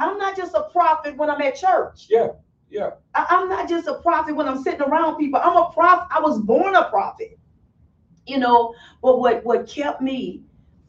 I'm 0.00 0.18
not 0.18 0.36
just 0.36 0.54
a 0.54 0.64
prophet 0.72 1.16
when 1.16 1.30
I'm 1.30 1.40
at 1.42 1.56
church. 1.56 2.06
yeah. 2.10 2.28
Yeah. 2.70 2.90
I, 3.14 3.26
I'm 3.30 3.48
not 3.48 3.66
just 3.68 3.86
a 3.88 3.94
prophet 3.94 4.36
when 4.36 4.46
I'm 4.46 4.62
sitting 4.62 4.82
around 4.82 5.16
people. 5.16 5.40
I'm 5.42 5.56
a 5.56 5.70
prophet. 5.72 6.08
I 6.14 6.20
was 6.20 6.38
born 6.38 6.74
a 6.76 6.84
prophet. 6.90 7.38
You 8.26 8.38
know, 8.38 8.74
but 9.02 9.18
what 9.20 9.42
what 9.44 9.66
kept 9.66 10.02
me 10.02 10.42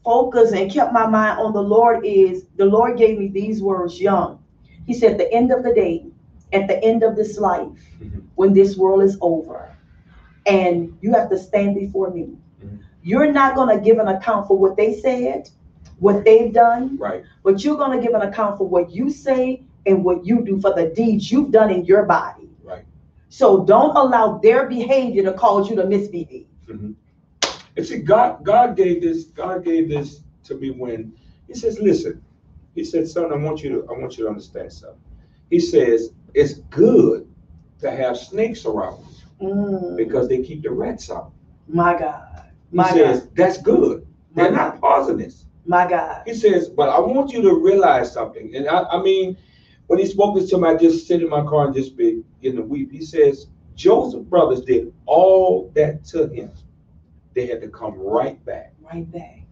focused 0.04 0.52
and 0.54 0.70
kept 0.70 0.92
my 0.92 1.06
mind 1.06 1.38
on 1.38 1.52
the 1.54 1.62
Lord 1.62 2.04
is 2.04 2.44
the 2.56 2.66
Lord 2.66 2.98
gave 2.98 3.18
me 3.18 3.28
these 3.28 3.62
words 3.62 3.98
young. 4.00 4.42
He 4.86 4.92
said, 4.94 5.18
the 5.18 5.32
end 5.32 5.52
of 5.52 5.62
the 5.62 5.72
day, 5.74 6.06
at 6.52 6.68
the 6.68 6.82
end 6.84 7.02
of 7.02 7.16
this 7.16 7.38
life, 7.38 7.68
Mhm. 8.02 8.24
when 8.34 8.52
this 8.52 8.76
world 8.76 9.02
is 9.02 9.16
over, 9.20 9.70
and 10.46 10.96
you 11.00 11.12
have 11.12 11.30
to 11.30 11.38
stand 11.38 11.76
before 11.76 12.10
me. 12.10 12.36
Mhm. 12.62 12.78
You're 13.02 13.32
not 13.32 13.54
going 13.54 13.68
to 13.76 13.82
give 13.82 13.98
an 13.98 14.08
account 14.08 14.48
for 14.48 14.56
what 14.58 14.76
they 14.76 14.94
said, 15.00 15.48
what 16.00 16.24
they've 16.24 16.52
done, 16.52 16.96
Right. 16.98 17.22
but 17.42 17.62
you're 17.62 17.76
going 17.76 17.96
to 17.98 18.04
give 18.04 18.14
an 18.14 18.22
account 18.28 18.58
for 18.58 18.66
what 18.66 18.90
you 18.90 19.10
say 19.10 19.62
and 19.86 20.04
what 20.04 20.24
you 20.26 20.42
do 20.44 20.60
for 20.60 20.74
the 20.74 20.88
deeds 20.88 21.30
you've 21.30 21.50
done 21.52 21.70
in 21.70 21.84
your 21.84 22.04
body. 22.04 22.50
Right. 22.64 22.84
So 23.28 23.64
don't 23.64 23.96
allow 23.96 24.38
their 24.38 24.66
behavior 24.68 25.22
to 25.24 25.32
cause 25.34 25.70
you 25.70 25.76
to 25.76 25.86
misbehave. 25.86 26.46
Mhm. 26.68 26.94
And 27.76 27.86
see, 27.86 27.98
God, 27.98 28.44
God 28.44 28.76
gave 28.76 29.00
this, 29.02 29.24
God 29.24 29.64
gave 29.64 29.88
this 29.88 30.22
to 30.44 30.54
me 30.56 30.70
when 30.70 31.12
He 31.46 31.54
says, 31.54 31.78
"Listen," 31.80 32.20
He 32.74 32.84
said, 32.84 33.08
"Son, 33.08 33.32
I 33.32 33.36
want 33.36 33.62
you 33.62 33.70
to, 33.70 33.88
I 33.92 33.98
want 33.98 34.16
you 34.16 34.24
to 34.24 34.30
understand 34.30 34.72
something." 34.72 34.98
He 35.50 35.58
says, 35.60 36.12
"It's 36.34 36.54
good 36.70 37.26
to 37.80 37.90
have 37.90 38.16
snakes 38.16 38.64
around 38.66 39.04
Mm, 39.40 39.96
because 39.96 40.28
they 40.28 40.42
keep 40.42 40.62
the 40.62 40.70
rats 40.70 41.10
out." 41.10 41.32
my 41.66 41.98
God. 41.98 42.42
He 42.70 42.76
My 42.76 42.88
says, 42.90 43.20
God. 43.20 43.30
"That's 43.34 43.58
good. 43.62 44.06
They're 44.34 44.52
not 44.52 44.80
poisonous." 44.80 45.46
My 45.70 45.88
God. 45.88 46.22
He 46.26 46.34
says, 46.34 46.68
"But 46.68 46.88
I 46.88 46.98
want 46.98 47.32
you 47.32 47.42
to 47.42 47.54
realize 47.54 48.12
something." 48.12 48.56
And 48.56 48.68
I, 48.68 48.82
I 48.90 49.00
mean, 49.00 49.36
when 49.86 50.00
he 50.00 50.06
spoke 50.06 50.34
this 50.34 50.50
to 50.50 50.58
me, 50.58 50.68
I 50.68 50.74
just 50.76 51.06
sit 51.06 51.22
in 51.22 51.28
my 51.28 51.44
car 51.44 51.66
and 51.66 51.74
just 51.74 51.96
be 51.96 52.24
getting 52.42 52.58
to 52.58 52.64
weep. 52.64 52.90
He 52.90 53.02
says, 53.02 53.46
"Joseph 53.76 54.24
brothers 54.24 54.62
did 54.62 54.92
all 55.06 55.70
that 55.76 56.04
to 56.06 56.26
him. 56.26 56.50
They 57.34 57.46
had 57.46 57.60
to 57.60 57.68
come 57.68 57.94
right 57.96 58.44
back." 58.44 58.74
Right 58.82 59.08
back. 59.12 59.42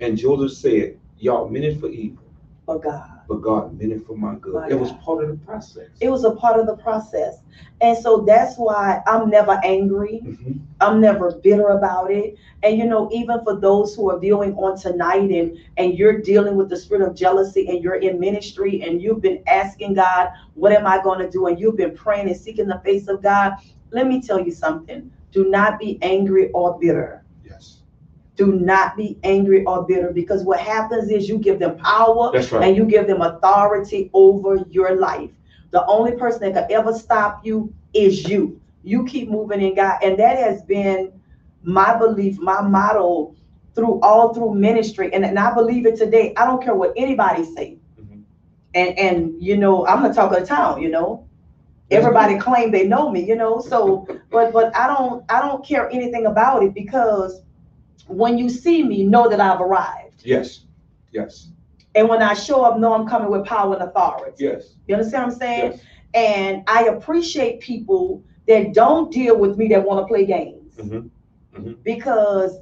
And 0.00 0.18
Joseph 0.18 0.58
said, 0.58 0.98
Y'all 1.18 1.48
meant 1.48 1.66
it 1.66 1.78
for 1.78 1.88
evil, 1.88 2.24
For 2.66 2.80
God. 2.80 3.19
But 3.30 3.42
God 3.42 3.78
meant 3.78 3.92
it 3.92 4.04
for 4.04 4.16
my 4.16 4.34
good. 4.40 4.54
My 4.54 4.68
it 4.68 4.74
was 4.74 4.90
part 4.94 5.22
of 5.22 5.30
the 5.30 5.36
process. 5.46 5.86
It 6.00 6.10
was 6.10 6.24
a 6.24 6.32
part 6.32 6.58
of 6.58 6.66
the 6.66 6.76
process. 6.76 7.36
And 7.80 7.96
so 7.96 8.24
that's 8.26 8.56
why 8.56 9.00
I'm 9.06 9.30
never 9.30 9.60
angry. 9.62 10.20
Mhm. 10.24 10.58
I'm 10.80 11.00
never 11.00 11.30
bitter 11.36 11.68
about 11.68 12.10
it. 12.10 12.34
And 12.64 12.76
you 12.76 12.86
know, 12.86 13.08
even 13.12 13.44
for 13.44 13.54
those 13.60 13.94
who 13.94 14.10
are 14.10 14.18
viewing 14.18 14.54
on 14.56 14.76
tonight 14.76 15.30
and 15.30 15.56
and 15.76 15.96
you're 15.96 16.20
dealing 16.20 16.56
with 16.56 16.68
the 16.70 16.76
spirit 16.76 17.06
of 17.08 17.14
jealousy 17.14 17.68
and 17.68 17.84
you're 17.84 18.02
in 18.06 18.18
ministry 18.18 18.82
and 18.82 19.00
you've 19.00 19.22
been 19.22 19.44
asking 19.46 19.94
God, 19.94 20.30
what 20.54 20.72
am 20.72 20.84
I 20.84 21.00
going 21.00 21.20
to 21.20 21.30
do? 21.30 21.46
And 21.46 21.60
you've 21.60 21.76
been 21.76 21.94
praying 21.94 22.26
and 22.26 22.36
seeking 22.36 22.66
the 22.66 22.80
face 22.84 23.06
of 23.06 23.22
God. 23.22 23.52
Let 23.92 24.08
me 24.08 24.20
tell 24.20 24.40
you 24.40 24.50
something. 24.50 25.08
Do 25.30 25.48
not 25.48 25.78
be 25.78 26.00
angry 26.02 26.50
or 26.50 26.80
bitter. 26.80 27.19
Do 28.40 28.54
not 28.54 28.96
be 28.96 29.18
angry 29.22 29.66
or 29.66 29.84
bitter 29.86 30.12
because 30.12 30.44
what 30.44 30.60
happens 30.60 31.10
is 31.10 31.28
you 31.28 31.36
give 31.36 31.58
them 31.58 31.76
power 31.76 32.30
right. 32.32 32.52
and 32.54 32.74
you 32.74 32.86
give 32.86 33.06
them 33.06 33.20
authority 33.20 34.10
over 34.14 34.64
your 34.70 34.96
life. 34.96 35.30
The 35.72 35.84
only 35.84 36.12
person 36.12 36.40
that 36.40 36.54
could 36.54 36.74
ever 36.74 36.94
stop 36.94 37.44
you 37.44 37.74
is 37.92 38.26
you. 38.26 38.58
You 38.82 39.04
keep 39.04 39.28
moving 39.28 39.60
in 39.60 39.74
God. 39.74 39.98
And 40.02 40.18
that 40.18 40.38
has 40.38 40.62
been 40.62 41.12
my 41.62 41.98
belief, 41.98 42.38
my 42.38 42.62
motto 42.62 43.34
through 43.74 44.00
all 44.00 44.32
through 44.32 44.54
ministry. 44.54 45.12
And, 45.12 45.22
and 45.22 45.38
I 45.38 45.52
believe 45.52 45.84
it 45.84 45.96
today. 45.96 46.32
I 46.38 46.46
don't 46.46 46.64
care 46.64 46.74
what 46.74 46.94
anybody 46.96 47.44
say. 47.44 47.76
Mhm. 48.00 48.22
And 48.74 48.98
and 48.98 49.42
you 49.42 49.58
know, 49.58 49.86
I'm 49.86 50.02
the 50.02 50.14
talk 50.14 50.32
of 50.32 50.40
the 50.40 50.46
town, 50.46 50.80
you 50.80 50.88
know. 50.88 51.26
Everybody 51.90 52.38
claim 52.38 52.70
they 52.70 52.86
know 52.88 53.10
me, 53.10 53.22
you 53.22 53.36
know. 53.36 53.60
So 53.60 54.08
but 54.30 54.54
but 54.54 54.74
I 54.74 54.86
don't 54.86 55.30
I 55.30 55.42
don't 55.42 55.62
care 55.62 55.90
anything 55.90 56.24
about 56.24 56.62
it 56.62 56.72
because 56.72 57.42
when 58.08 58.38
you 58.38 58.48
see 58.48 58.82
me, 58.82 59.04
know 59.04 59.28
that 59.28 59.40
I've 59.40 59.60
arrived. 59.60 60.22
Yes. 60.24 60.64
Yes. 61.12 61.48
And 61.94 62.08
when 62.08 62.22
I 62.22 62.34
show 62.34 62.62
up, 62.62 62.78
know 62.78 62.92
I'm 62.94 63.06
coming 63.06 63.30
with 63.30 63.44
power 63.44 63.74
and 63.74 63.82
authority. 63.82 64.44
Yes. 64.44 64.74
You 64.86 64.94
understand 64.94 65.24
what 65.26 65.32
I'm 65.34 65.38
saying? 65.38 65.72
Yes. 65.72 65.80
And 66.14 66.62
I 66.68 66.84
appreciate 66.84 67.60
people 67.60 68.22
that 68.46 68.74
don't 68.74 69.10
deal 69.12 69.36
with 69.38 69.56
me 69.56 69.68
that 69.68 69.84
want 69.84 70.00
to 70.02 70.06
play 70.08 70.24
games 70.24 70.74
Mhm. 70.76 71.10
because 71.82 72.58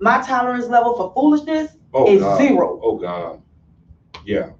my 0.00 0.22
tolerance 0.22 0.66
level 0.66 0.94
for 0.96 1.12
foolishness 1.14 1.72
Oh 1.94 2.06
is 2.12 2.20
God. 2.22 2.38
zero. 2.38 2.80
Oh 2.82 2.96
God. 2.96 3.40
Yeah. 4.24 4.50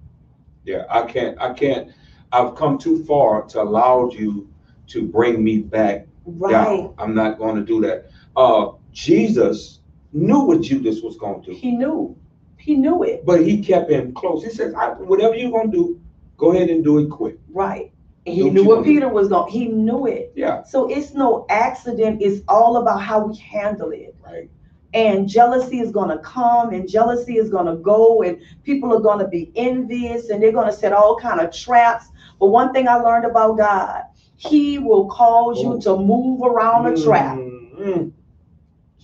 Yeah. 0.65 0.85
I 0.91 1.03
can't. 1.03 1.41
I 1.41 1.53
can't. 1.53 1.91
I've 2.33 2.55
come 2.57 2.79
too 2.79 3.05
far 3.05 3.43
to 3.47 3.63
allow 3.63 4.11
you 4.11 4.49
to 4.89 5.07
bring 5.07 5.43
me 5.45 5.59
back 5.61 6.07
Right. 6.25 6.53
down. 6.53 6.95
I'm 6.99 7.15
not 7.15 7.39
going 7.39 7.57
to 7.57 7.63
do 7.65 7.81
that. 7.83 8.07
Uh, 8.37 8.73
Jesus 8.93 9.81
knew 10.19 10.41
what 10.41 10.61
Judas 10.63 11.01
was 11.03 11.17
going 11.17 11.43
to 11.43 11.51
do, 11.53 11.57
He 11.57 11.73
knew. 11.73 12.17
He 12.57 12.75
knew 12.75 13.03
it. 13.05 13.25
but 13.25 13.41
he 13.47 13.63
kept 13.63 13.91
him 13.91 14.13
close. 14.13 14.45
He 14.45 14.51
says, 14.51 14.75
I, 14.75 14.89
"Whatever 14.91 15.35
you're 15.37 15.51
going 15.51 15.71
to 15.71 15.77
do, 15.77 16.01
go 16.37 16.53
ahead 16.53 16.69
and 16.71 16.83
do 16.85 16.99
it 16.99 17.09
quick." 17.09 17.39
Right. 17.51 17.93
And 18.27 18.35
he 18.35 18.43
Don't 18.43 18.55
knew 18.55 18.65
what 18.65 18.85
Peter 18.85 19.09
was 19.09 19.29
going. 19.29 19.51
He 19.51 19.69
knew 19.69 20.07
it. 20.07 20.33
Yeah. 20.37 20.63
So 20.65 20.89
it's 20.89 21.15
no 21.15 21.47
accident. 21.49 22.21
It's 22.21 22.43
all 22.49 22.77
about 22.79 22.99
how 23.01 23.27
we 23.27 23.37
handle 23.39 23.91
it. 23.93 24.15
Right. 24.25 24.51
and 24.95 25.29
jealousy 25.29 25.81
is 25.81 25.91
going 25.93 26.09
to 26.09 26.19
come 26.19 26.73
and 26.75 26.89
jealousy 26.89 27.37
is 27.37 27.49
going 27.51 27.67
to 27.67 27.77
go 27.77 28.23
and 28.23 28.39
people 28.65 28.89
are 28.97 29.01
going 29.01 29.19
to 29.19 29.29
be 29.29 29.53
envious 29.55 30.31
and 30.31 30.43
they're 30.43 30.53
going 30.61 30.67
to 30.67 30.73
set 30.73 30.93
all 30.95 31.15
kind 31.17 31.41
of 31.43 31.53
traps 31.53 32.07
but 32.41 32.47
one 32.47 32.73
thing 32.73 32.89
i 32.89 32.95
learned 32.95 33.27
about 33.27 33.59
god 33.59 34.05
he 34.37 34.79
will 34.79 35.05
cause 35.11 35.61
you 35.63 35.75
Oh. 35.75 35.81
to 35.81 35.93
move 36.03 36.41
around 36.43 36.87
a 36.87 36.97
trap 37.05 37.37
Mm, 37.37 38.13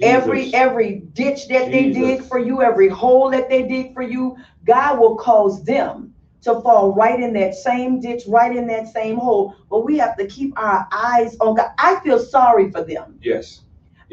every 0.02 0.44
Jesus. 0.44 0.54
every 0.54 0.94
ditch 1.12 1.48
that 1.48 1.70
they 1.70 1.90
dig 1.92 2.22
for 2.22 2.38
you 2.38 2.62
every 2.62 2.88
hole 2.88 3.30
that 3.30 3.48
they 3.48 3.62
dig 3.66 3.94
for 3.94 4.02
you 4.02 4.36
god 4.64 4.98
will 4.98 5.16
cause 5.16 5.62
them 5.64 6.12
to 6.42 6.60
fall 6.60 6.92
right 6.94 7.20
in 7.20 7.32
that 7.32 7.54
same 7.54 8.00
ditch 8.00 8.22
right 8.28 8.56
in 8.56 8.66
that 8.66 8.88
same 8.92 9.16
hole 9.16 9.54
but 9.70 9.84
we 9.84 9.96
have 9.96 10.16
to 10.16 10.26
keep 10.26 10.56
our 10.58 10.86
eyes 10.92 11.36
on 11.40 11.54
god 11.54 11.70
i 11.78 11.98
feel 12.00 12.18
sorry 12.18 12.70
for 12.70 12.82
them 12.82 13.18
Yes. 13.22 13.60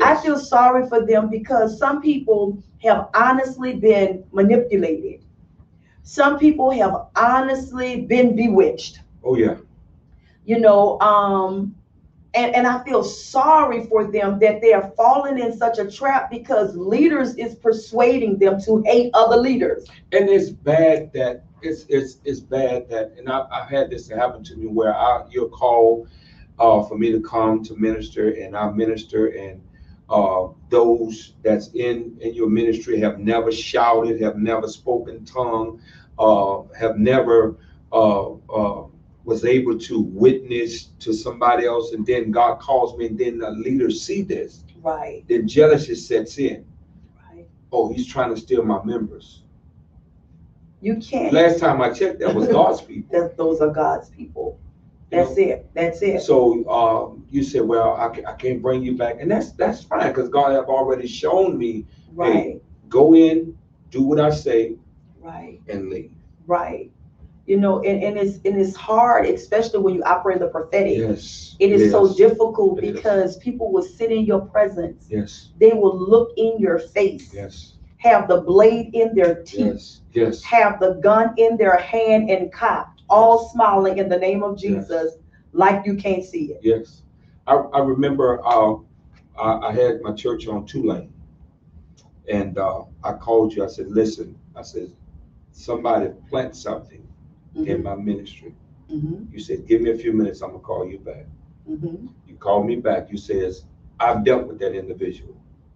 I 0.02 0.16
feel 0.16 0.40
sorry 0.40 0.88
for 0.88 1.06
them 1.06 1.30
because 1.30 1.78
some 1.78 2.02
people 2.02 2.64
have 2.84 3.10
honestly 3.14 3.76
been 3.76 4.24
manipulated. 4.32 5.24
Some 6.04 6.40
people 6.40 6.72
have 6.72 7.08
honestly 7.16 8.02
been 8.02 8.36
bewitched, 8.36 9.00
Oh 9.24 9.36
yeah. 9.36 9.58
you 10.46 10.60
know, 10.60 11.00
um, 11.02 11.76
and, 12.34 12.56
and 12.56 12.66
I 12.66 12.84
feel 12.84 13.04
sorry 13.04 13.86
for 13.88 14.10
them 14.10 14.40
that 14.40 14.62
they 14.62 14.74
are 14.74 14.92
falling 14.96 15.40
in 15.40 15.56
such 15.58 15.80
a 15.80 15.90
trap 15.90 16.30
because 16.32 16.76
leaders 16.76 17.36
is 17.36 17.56
persuading 17.56 18.40
them 18.40 18.62
to 18.64 18.82
hate 18.86 19.12
other 19.14 19.36
leaders. 19.36 19.88
And 20.12 20.30
it's 20.30 20.50
bad 20.50 21.12
that 21.14 21.44
it's 21.62 21.86
it's 21.90 22.18
it's 22.24 22.40
bad 22.40 22.90
that, 22.90 23.14
and 23.18 23.30
I've, 23.30 23.46
I've 23.52 23.70
had 23.70 23.90
this 23.90 24.10
happen 24.10 24.44
to 24.46 24.56
me 24.56 24.68
where 24.68 24.96
I 24.96 25.26
you'll 25.30 25.50
call 25.50 26.08
uh, 26.60 26.84
for 26.84 26.98
me 26.98 27.12
to 27.12 27.22
come 27.22 27.64
to 27.64 27.76
minister, 27.76 28.30
and 28.30 28.56
I 28.56 28.70
minister, 28.72 29.28
and 29.28 29.62
uh, 30.10 30.48
those 30.70 31.34
that's 31.44 31.70
in 31.74 32.18
in 32.22 32.34
your 32.34 32.50
ministry 32.50 33.00
have 33.02 33.20
never 33.20 33.52
shouted, 33.52 34.22
have 34.22 34.38
never 34.38 34.68
spoken 34.68 35.26
tongue, 35.26 35.82
uh, 36.18 36.62
have 36.78 36.98
never 36.98 37.58
uh, 37.92 38.32
uh, 38.32 38.86
was 39.24 39.46
able 39.46 39.78
to 39.78 40.02
witness 40.02 40.86
to 41.00 41.14
somebody 41.14 41.66
else, 41.66 41.94
and 41.94 42.06
then 42.06 42.32
God 42.32 42.60
calls 42.60 42.98
me, 42.98 43.08
and 43.08 43.18
then 43.18 43.38
the 43.38 43.52
leaders 43.52 44.02
see 44.02 44.22
this, 44.24 44.64
Right, 44.82 45.24
then 45.28 45.48
jealousy 45.48 45.94
sets 45.96 46.38
in. 46.40 46.66
right. 47.32 47.46
Oh, 47.72 47.92
he's 47.94 48.08
trying 48.08 48.34
to 48.34 48.40
steal 48.42 48.64
my 48.64 48.84
members. 48.84 49.44
You 50.82 50.96
can't. 50.98 51.32
Last 51.34 51.60
time 51.60 51.80
I 51.82 51.92
checked, 51.92 52.20
that 52.20 52.34
was 52.34 52.48
God's 52.48 52.82
people. 52.88 53.20
That 53.20 53.38
those 53.38 53.62
are 53.62 53.70
God's 53.70 54.10
people. 54.10 54.60
That's 55.12 55.38
it. 55.38 55.70
That's 55.74 56.02
it. 56.02 56.22
So 56.22 56.68
um, 56.70 57.26
you 57.30 57.44
said, 57.44 57.62
well, 57.64 57.94
I, 57.96 58.08
I 58.32 58.34
can't 58.34 58.62
bring 58.62 58.82
you 58.82 58.98
back, 58.98 59.18
and 59.20 59.30
that's 59.30 59.52
that's 59.52 59.84
fine 59.84 60.08
because 60.08 60.30
God 60.30 60.54
have 60.54 60.66
already 60.70 61.08
shown 61.08 61.58
me. 61.58 61.86
Right, 62.14 62.62
Go 62.90 63.14
in, 63.16 63.58
do 63.90 64.02
what 64.04 64.20
I 64.20 64.32
say, 64.32 64.76
right. 65.22 65.60
and 65.70 65.90
leave. 65.90 66.12
Right. 66.48 66.92
You 67.48 67.58
know, 67.58 67.82
and, 67.82 68.04
and 68.04 68.18
it's 68.18 68.36
and 68.46 68.60
it's 68.62 68.76
hard, 68.76 69.26
especially 69.26 69.80
when 69.80 69.96
you 69.96 70.04
operate 70.04 70.40
the 70.40 70.48
prophetic. 70.48 70.98
Yes. 70.98 71.56
It 71.60 71.72
is 71.72 71.92
so 71.92 72.14
difficult 72.14 72.78
It 72.80 72.86
is. 72.86 72.92
because 72.96 73.38
people 73.38 73.72
will 73.72 73.82
sit 73.84 74.12
in 74.12 74.26
your 74.26 74.42
presence. 74.42 75.08
Yes. 75.10 75.50
They 75.60 75.74
will 75.74 75.98
look 75.98 76.32
in 76.38 76.60
your 76.60 76.78
face, 76.80 77.34
Yes. 77.34 77.74
have 77.98 78.28
the 78.28 78.42
blade 78.42 78.94
in 78.94 79.14
their 79.16 79.44
teeth, 79.44 79.58
Yes. 79.60 80.02
Yes. 80.14 80.44
have 80.44 80.80
the 80.80 80.94
gun 81.04 81.34
in 81.38 81.58
their 81.58 81.78
hand 81.78 82.30
and 82.30 82.52
cocked, 82.54 83.02
all 83.10 83.50
smiling 83.50 83.98
in 83.98 84.08
the 84.08 84.18
name 84.18 84.44
of 84.44 84.54
Yes. 84.54 84.62
Jesus, 84.88 85.16
like 85.54 85.86
you 85.86 85.96
can't 85.96 86.24
see 86.24 86.54
it. 86.54 86.60
Yes. 86.64 87.02
I, 87.48 87.56
I 87.56 87.80
remember 87.80 88.40
uh, 88.46 88.76
I, 89.38 89.68
I 89.70 89.74
had 89.74 90.02
my 90.04 90.14
church 90.14 90.48
on 90.48 90.66
Tulane, 90.68 91.12
and 92.30 92.58
uh, 92.60 92.84
I 93.04 93.14
called 93.14 93.54
you. 93.54 93.64
I 93.64 93.68
said, 93.68 93.88
listen, 93.90 94.38
I 94.56 94.62
said, 94.62 94.92
somebody 95.52 96.10
plant 96.30 96.56
something 96.56 97.06
in 97.56 97.66
Mhm, 97.80 97.84
my 97.84 97.96
ministry. 97.96 98.56
Mhm, 98.92 99.28
You 99.32 99.40
said, 99.40 99.66
give 99.68 99.82
me 99.82 99.92
a 99.92 99.98
few 99.98 100.14
minutes, 100.14 100.42
I'm 100.42 100.52
gonna 100.52 100.62
call 100.64 100.86
you 100.88 101.00
back. 101.00 101.28
mhm, 101.70 102.10
You 102.28 102.36
called 102.36 102.66
me 102.66 102.78
back, 102.78 103.12
you 103.12 103.18
says, 103.18 103.66
I've 104.00 104.24
dealt 104.24 104.48
with 104.48 104.60
that 104.60 104.74
individual. 104.76 105.36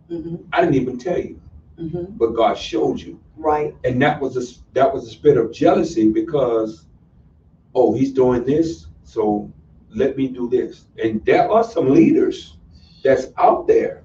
mhm, 0.10 0.40
I 0.54 0.62
didn't 0.62 0.76
even 0.76 0.98
tell 0.98 1.20
you, 1.20 1.40
mhm. 1.80 2.18
but 2.18 2.36
God 2.36 2.58
showed 2.58 3.00
you. 3.00 3.20
Right. 3.38 3.76
And 3.84 4.02
that 4.02 4.22
was 4.22 4.38
a, 4.38 4.44
that 4.74 4.94
was 4.94 5.08
a 5.08 5.12
spirit 5.12 5.38
of 5.38 5.52
jealousy 5.54 6.12
because, 6.12 6.88
oh, 7.76 7.94
he's 7.94 8.14
doing 8.14 8.44
this, 8.44 8.88
so 9.04 9.52
let 9.90 10.18
me 10.18 10.28
do 10.28 10.50
this. 10.50 10.88
And 11.02 11.24
there 11.26 11.50
are 11.52 11.64
some 11.64 11.92
leaders 11.92 12.58
that's 13.04 13.28
out 13.38 13.68
there 13.68 14.04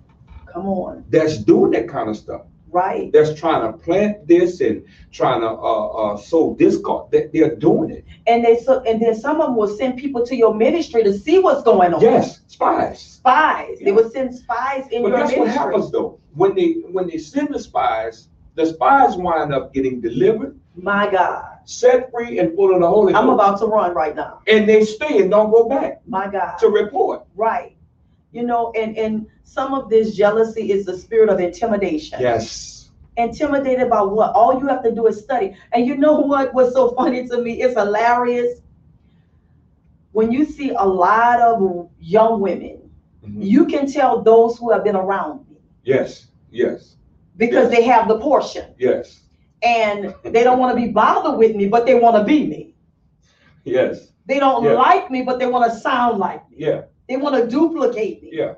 Come 0.52 0.66
on. 0.68 1.04
that's 1.11 1.38
doing 1.38 1.72
that 1.72 1.88
kind 1.88 2.09
of 2.11 2.16
stuff. 2.16 2.42
Right. 2.72 3.12
That's 3.12 3.35
trying 3.35 3.70
to 3.70 3.76
plant 3.78 4.26
this 4.26 4.61
and 4.61 4.85
trying 5.12 5.40
to 5.40 5.48
uh, 5.48 5.87
uh, 5.88 6.16
sow 6.16 6.54
discord. 6.54 7.11
That 7.12 7.33
they're 7.33 7.56
doing 7.56 7.90
it. 7.90 8.04
And 8.26 8.44
they 8.44 8.59
so 8.59 8.83
and 8.85 9.00
then 9.02 9.14
some 9.14 9.40
of 9.40 9.48
them 9.48 9.56
will 9.56 9.74
send 9.76 9.98
people 9.98 10.24
to 10.26 10.37
your 10.37 10.54
ministry 10.54 11.02
to 11.02 11.12
see 11.12 11.38
what's 11.38 11.62
going 11.62 11.94
on. 11.94 12.00
Yes, 12.00 12.40
spies. 12.46 13.00
Spies. 13.00 13.78
They 13.80 13.87
Yeah. 13.87 13.92
would 13.92 14.12
send 14.12 14.35
spies 14.35 14.87
in 14.90 15.02
But 15.02 15.09
your 15.09 15.18
that's 15.18 15.37
what 15.37 15.48
happens 15.48 15.90
though. 15.90 16.18
When 16.35 16.54
they 16.54 16.72
when 16.92 17.06
they 17.09 17.18
send 17.18 17.48
the 17.54 17.59
spies, 17.59 18.28
the 18.54 18.66
spies 18.66 19.16
wind 19.16 19.52
up 19.54 19.72
getting 19.74 20.00
delivered, 20.00 20.59
My 20.76 21.11
God. 21.11 21.44
set 21.64 22.11
free, 22.11 22.38
and 22.38 22.54
full 22.54 22.74
of 22.74 22.80
the 22.80 22.87
Holy 22.87 23.14
I'm 23.14 23.26
Ghost. 23.26 23.35
about 23.35 23.59
to 23.61 23.66
run 23.66 23.94
right 23.94 24.14
now. 24.14 24.40
and 24.46 24.68
they 24.68 24.85
stay 24.85 25.20
and 25.22 25.30
don't 25.30 25.50
go 25.50 25.68
back 25.68 26.00
My 26.06 26.28
God. 26.28 26.56
to 26.59 26.68
report. 26.68 27.24
Right. 27.35 27.76
You 28.33 28.45
know, 28.45 28.73
and 28.77 28.97
and 28.97 29.27
some 29.45 29.75
of 29.75 29.88
this 29.90 30.14
jealousy 30.14 30.71
is 30.73 30.87
the 30.87 30.97
spirit 30.97 31.29
of 31.31 31.40
intimidation. 31.40 32.19
Yes. 32.21 32.90
Intimidated 33.16 33.90
by 33.90 34.03
what? 34.03 34.33
All 34.35 34.59
you 34.61 34.66
have 34.69 34.83
to 34.85 34.95
do 34.95 35.07
is 35.07 35.21
study. 35.23 35.55
And 35.73 35.87
you 35.87 35.97
know 35.97 36.21
what 36.21 36.55
was 36.55 36.73
so 36.73 36.90
funny 36.97 37.27
to 37.29 37.43
me? 37.43 37.61
It's 37.62 37.75
hilarious. 37.79 38.61
When 40.12 40.31
you 40.33 40.45
see 40.45 40.71
a 40.71 40.85
lot 40.85 41.40
of 41.40 41.88
young 42.01 42.40
women, 42.40 42.90
Mhm. 43.25 43.45
you 43.45 43.66
can 43.66 43.87
tell 43.87 44.23
those 44.23 44.59
who 44.59 44.71
have 44.71 44.83
been 44.85 44.97
around 44.97 45.47
me 45.49 45.57
Yes. 45.85 46.29
Yes. 46.51 46.97
because 47.37 47.71
Yes. 47.71 47.77
they 47.77 47.83
have 47.85 48.09
the 48.09 48.19
portion 48.19 48.64
Yes. 48.79 49.21
and 49.62 50.14
they 50.25 50.43
don't 50.43 50.59
want 50.59 50.75
to 50.77 50.83
be 50.83 50.88
bothered 50.90 51.38
with 51.38 51.55
me, 51.55 51.69
but 51.69 51.85
they 51.87 51.95
want 51.95 52.16
to 52.16 52.25
be 52.25 52.47
me. 52.47 52.75
Yes. 53.64 54.12
They 54.27 54.38
don't 54.38 54.64
Yeah. 54.64 54.73
like 54.73 55.11
me, 55.11 55.23
but 55.23 55.38
they 55.38 55.47
want 55.47 55.71
to 55.71 55.79
sound 55.79 56.19
like 56.19 56.49
me. 56.51 56.57
Yeah. 56.61 56.83
They 57.11 57.16
want 57.16 57.35
to 57.35 57.46
duplicate 57.49 58.23
me. 58.23 58.31
Yeah. 58.33 58.55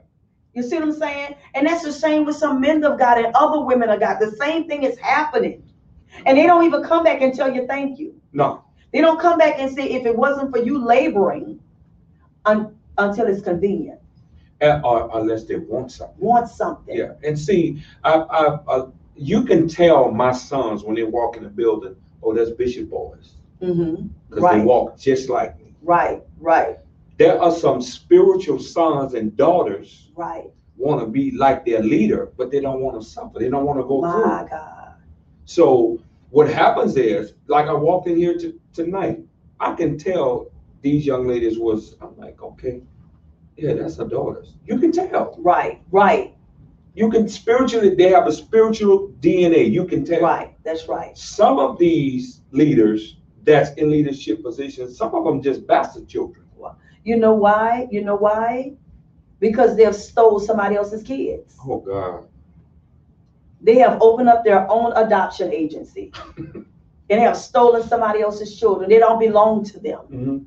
You 0.52 0.62
see 0.62 0.74
what 0.76 0.84
I'm 0.84 0.92
saying? 0.92 1.36
And 1.54 1.66
that's 1.66 1.82
the 1.82 1.90
same 1.92 2.26
with 2.26 2.36
some 2.36 2.60
men 2.60 2.84
of 2.84 2.98
God 2.98 3.16
and 3.16 3.34
other 3.34 3.62
women 3.62 3.88
of 3.88 3.98
God. 3.98 4.18
The 4.20 4.32
same 4.32 4.68
thing 4.68 4.82
is 4.82 4.98
happening. 4.98 5.62
And 6.26 6.36
they 6.36 6.46
don't 6.46 6.64
even 6.66 6.84
come 6.84 7.02
back 7.02 7.22
and 7.22 7.34
tell 7.34 7.50
you 7.52 7.66
thank 7.66 7.98
you. 7.98 8.14
No. 8.34 8.62
They 8.92 9.00
don't 9.00 9.18
come 9.18 9.38
back 9.38 9.54
and 9.58 9.74
say, 9.74 9.84
if 9.88 10.04
it 10.04 10.14
wasn't 10.14 10.54
for 10.54 10.62
you 10.62 10.78
laboring 10.84 11.60
un- 12.44 12.76
until 12.98 13.26
it's 13.26 13.40
convenient, 13.40 14.00
And, 14.60 14.84
or 14.84 15.08
unless 15.14 15.44
they 15.44 15.56
want 15.56 15.90
something. 15.90 16.22
want 16.22 16.50
something. 16.50 16.94
Yeah. 16.94 17.14
And 17.24 17.38
see, 17.38 17.82
I, 18.04 18.16
I, 18.16 18.58
I, 18.68 18.84
you 19.16 19.44
can 19.44 19.66
tell 19.66 20.10
my 20.10 20.32
sons 20.32 20.84
when 20.84 20.94
they 20.94 21.04
walk 21.04 21.38
in 21.38 21.42
the 21.44 21.48
building, 21.48 21.96
oh, 22.22 22.34
that's 22.34 22.50
Bishop 22.50 22.90
boys, 22.90 23.32
hmm 23.62 23.94
because 24.28 24.44
Right. 24.44 24.58
they 24.58 24.64
walk 24.64 24.98
just 24.98 25.30
like 25.30 25.58
me. 25.58 25.74
Right, 25.82 26.22
right, 26.38 26.78
There 27.22 27.40
are 27.40 27.52
some 27.52 27.80
spiritual 27.80 28.58
sons 28.58 29.14
and 29.14 29.36
daughters 29.36 30.10
right. 30.16 30.50
want 30.76 31.00
to 31.02 31.06
be 31.06 31.30
like 31.30 31.64
their 31.64 31.80
leader, 31.80 32.32
but 32.36 32.50
they 32.50 32.60
don't 32.60 32.80
want 32.80 33.00
to 33.00 33.06
suffer. 33.08 33.38
They 33.38 33.48
don't 33.48 33.64
want 33.64 33.78
to 33.78 33.84
go 33.84 34.00
My 34.00 34.10
through. 34.10 34.48
God. 34.48 34.94
So 35.44 36.02
what 36.30 36.48
happens 36.48 36.96
is, 36.96 37.34
like 37.46 37.68
I 37.68 37.74
walked 37.74 38.08
in 38.08 38.16
here 38.16 38.36
to, 38.38 38.58
tonight, 38.72 39.20
I 39.60 39.72
can 39.74 39.96
tell 39.98 40.50
these 40.80 41.06
young 41.06 41.28
ladies 41.28 41.60
was, 41.60 41.94
I'm 42.00 42.16
like, 42.16 42.42
okay, 42.42 42.82
yeah, 43.56 43.74
that's 43.74 43.98
her 43.98 44.04
daughters. 44.04 44.54
You 44.66 44.80
can 44.80 44.90
tell. 44.90 45.36
Right, 45.38 45.80
right, 45.92 46.34
You 46.94 47.08
can 47.08 47.28
spiritually, 47.28 47.94
they 47.94 48.08
have 48.08 48.26
a 48.26 48.32
spiritual 48.32 49.10
DNA. 49.20 49.70
You 49.70 49.84
can 49.84 50.04
tell. 50.04 50.22
right. 50.22 50.56
That's 50.64 50.88
right. 50.88 51.16
Some 51.16 51.60
of 51.60 51.78
these 51.78 52.40
leaders 52.50 53.16
that's 53.44 53.70
in 53.74 53.90
leadership 53.90 54.42
positions, 54.42 54.96
some 54.98 55.14
of 55.14 55.22
them 55.24 55.40
just 55.40 55.68
bastard 55.68 56.08
children. 56.08 56.41
You 57.04 57.16
know 57.16 57.34
why? 57.34 57.88
You 57.90 58.02
know 58.04 58.16
why? 58.16 58.74
Because 59.40 59.76
they've 59.76 59.94
stole 59.94 60.38
somebody 60.40 60.76
else's 60.76 61.02
kids. 61.02 61.56
Oh 61.66 61.78
God. 61.80 62.28
They 63.60 63.76
have 63.78 64.00
opened 64.02 64.28
up 64.28 64.44
their 64.44 64.68
own 64.70 64.92
adoption 64.94 65.52
agency. 65.52 66.12
and 66.36 66.64
they 67.08 67.20
have 67.20 67.36
stolen 67.36 67.82
somebody 67.82 68.20
else's 68.20 68.58
children. 68.58 68.88
They 68.90 68.98
don't 68.98 69.18
belong 69.18 69.64
to 69.64 69.80
them. 69.80 70.00
Mhm. 70.10 70.46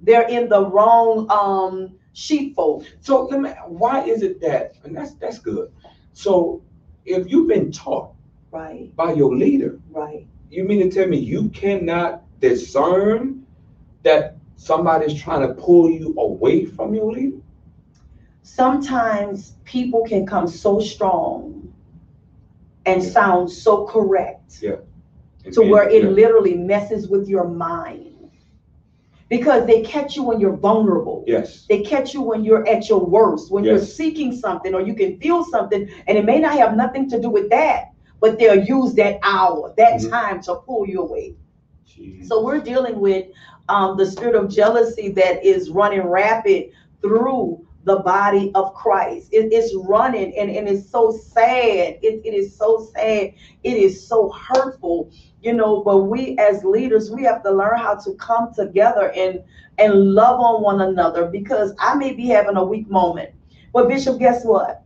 They're 0.00 0.28
in 0.28 0.48
the 0.48 0.66
wrong 0.66 1.26
um 1.30 1.98
sheepfold. 2.12 2.86
So 3.00 3.24
let 3.26 3.40
me, 3.40 3.50
why 3.66 4.04
is 4.04 4.22
it 4.22 4.40
that, 4.40 4.74
and 4.84 4.96
that's 4.96 5.14
that's 5.14 5.38
good. 5.38 5.72
So 6.12 6.62
if 7.04 7.30
you've 7.30 7.48
been 7.48 7.70
taught 7.72 8.12
Right, 8.50 8.94
by 8.96 9.12
your 9.12 9.34
leader, 9.34 9.80
right. 9.90 10.26
you 10.50 10.64
mean 10.64 10.80
to 10.80 10.90
tell 10.94 11.08
me 11.08 11.18
you 11.18 11.48
cannot 11.50 12.22
discern 12.40 13.44
that 14.04 14.36
somebody's 14.56 15.14
trying 15.14 15.46
to 15.46 15.54
pull 15.54 15.90
you 15.90 16.14
away 16.18 16.64
from 16.64 16.94
your 16.94 17.12
leader? 17.12 17.36
Sometimes 18.42 19.54
people 19.64 20.04
can 20.04 20.26
come 20.26 20.46
so 20.46 20.78
strong 20.80 21.72
and 22.86 23.02
sound 23.02 23.50
so 23.50 23.86
correct 23.86 24.58
yeah. 24.62 24.76
to 25.52 25.62
where 25.62 25.88
it 25.88 26.04
Yeah. 26.04 26.10
literally 26.10 26.54
messes 26.54 27.08
with 27.08 27.28
your 27.28 27.48
mind. 27.48 28.10
Because 29.30 29.66
they 29.66 29.82
catch 29.82 30.14
you 30.16 30.22
when 30.22 30.38
you're 30.38 30.56
vulnerable. 30.56 31.24
Yes. 31.26 31.64
They 31.68 31.82
catch 31.82 32.12
you 32.12 32.20
when 32.20 32.44
you're 32.44 32.66
at 32.68 32.88
your 32.90 33.00
worst, 33.00 33.50
when 33.50 33.64
you're 33.64 33.78
seeking 33.78 34.32
something 34.36 34.74
or 34.74 34.82
you 34.82 34.94
can 34.94 35.18
feel 35.18 35.42
something, 35.44 35.88
and 36.06 36.18
it 36.18 36.24
may 36.24 36.38
not 36.38 36.52
have 36.52 36.76
nothing 36.76 37.08
to 37.10 37.18
do 37.20 37.30
with 37.30 37.48
that, 37.50 37.92
but 38.20 38.38
they'll 38.38 38.62
use 38.62 38.92
that 38.94 39.18
hour, 39.22 39.72
that 39.78 40.00
Mhm. 40.00 40.10
time 40.10 40.42
to 40.42 40.56
pull 40.56 40.86
you 40.86 41.00
away. 41.00 41.34
So 42.22 42.42
we're 42.44 42.60
dealing 42.60 43.00
with 43.00 43.26
um, 43.68 43.96
the 43.96 44.06
spirit 44.06 44.34
of 44.34 44.50
jealousy 44.50 45.10
that 45.10 45.44
is 45.44 45.70
running 45.70 46.02
rapid 46.02 46.70
through 47.02 47.66
the 47.84 47.98
body 48.00 48.50
of 48.54 48.74
Christ. 48.74 49.28
It- 49.32 49.52
it's 49.52 49.74
running 49.74 50.36
and, 50.38 50.50
and 50.50 50.68
it's 50.68 50.88
so 50.90 51.12
sad. 51.12 51.98
It, 52.02 52.22
it 52.24 52.34
is 52.34 52.56
so 52.56 52.88
sad. 52.94 53.32
It 53.62 53.76
is 53.76 54.06
so 54.06 54.30
hurtful, 54.30 55.10
you 55.42 55.52
know, 55.54 55.82
but 55.82 55.98
we 56.00 56.36
as 56.38 56.64
leaders, 56.64 57.10
we 57.10 57.24
have 57.24 57.42
to 57.44 57.52
learn 57.52 57.78
how 57.78 57.96
to 57.96 58.14
come 58.14 58.52
together 58.54 59.12
and 59.16 59.42
and 59.78 60.14
love 60.14 60.40
on 60.40 60.62
one 60.62 60.80
another 60.82 61.26
because 61.26 61.74
I 61.80 61.96
may 61.96 62.14
be 62.14 62.28
having 62.28 62.56
a 62.56 62.64
weak 62.64 62.88
moment. 62.90 63.30
But 63.72 63.88
Bishop, 63.88 64.18
guess 64.20 64.44
what? 64.44 64.83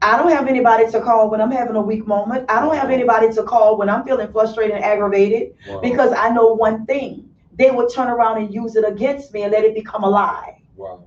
I 0.00 0.16
don't 0.16 0.30
have 0.30 0.46
anybody 0.46 0.88
to 0.92 1.00
call 1.00 1.28
when 1.30 1.40
I'm 1.40 1.50
having 1.50 1.74
a 1.76 1.80
weak 1.82 2.06
moment. 2.06 2.44
I 2.48 2.60
don't 2.60 2.76
have 2.76 2.90
anybody 2.90 3.32
to 3.32 3.42
call 3.42 3.76
when 3.76 3.88
I'm 3.88 4.04
feeling 4.04 4.30
frustrated 4.32 4.76
and 4.76 4.84
aggravated 4.84 5.54
Wow. 5.68 5.80
because 5.80 6.12
I 6.16 6.30
know 6.30 6.54
one 6.54 6.86
thing. 6.86 7.28
They 7.56 7.70
will 7.72 7.88
turn 7.88 8.08
around 8.08 8.38
and 8.40 8.54
use 8.54 8.76
it 8.76 8.86
against 8.86 9.32
me 9.34 9.42
and 9.42 9.50
let 9.52 9.64
it 9.64 9.74
become 9.74 10.04
a 10.04 10.08
lie. 10.08 10.62
wow. 10.76 10.86
Wow. 10.86 11.04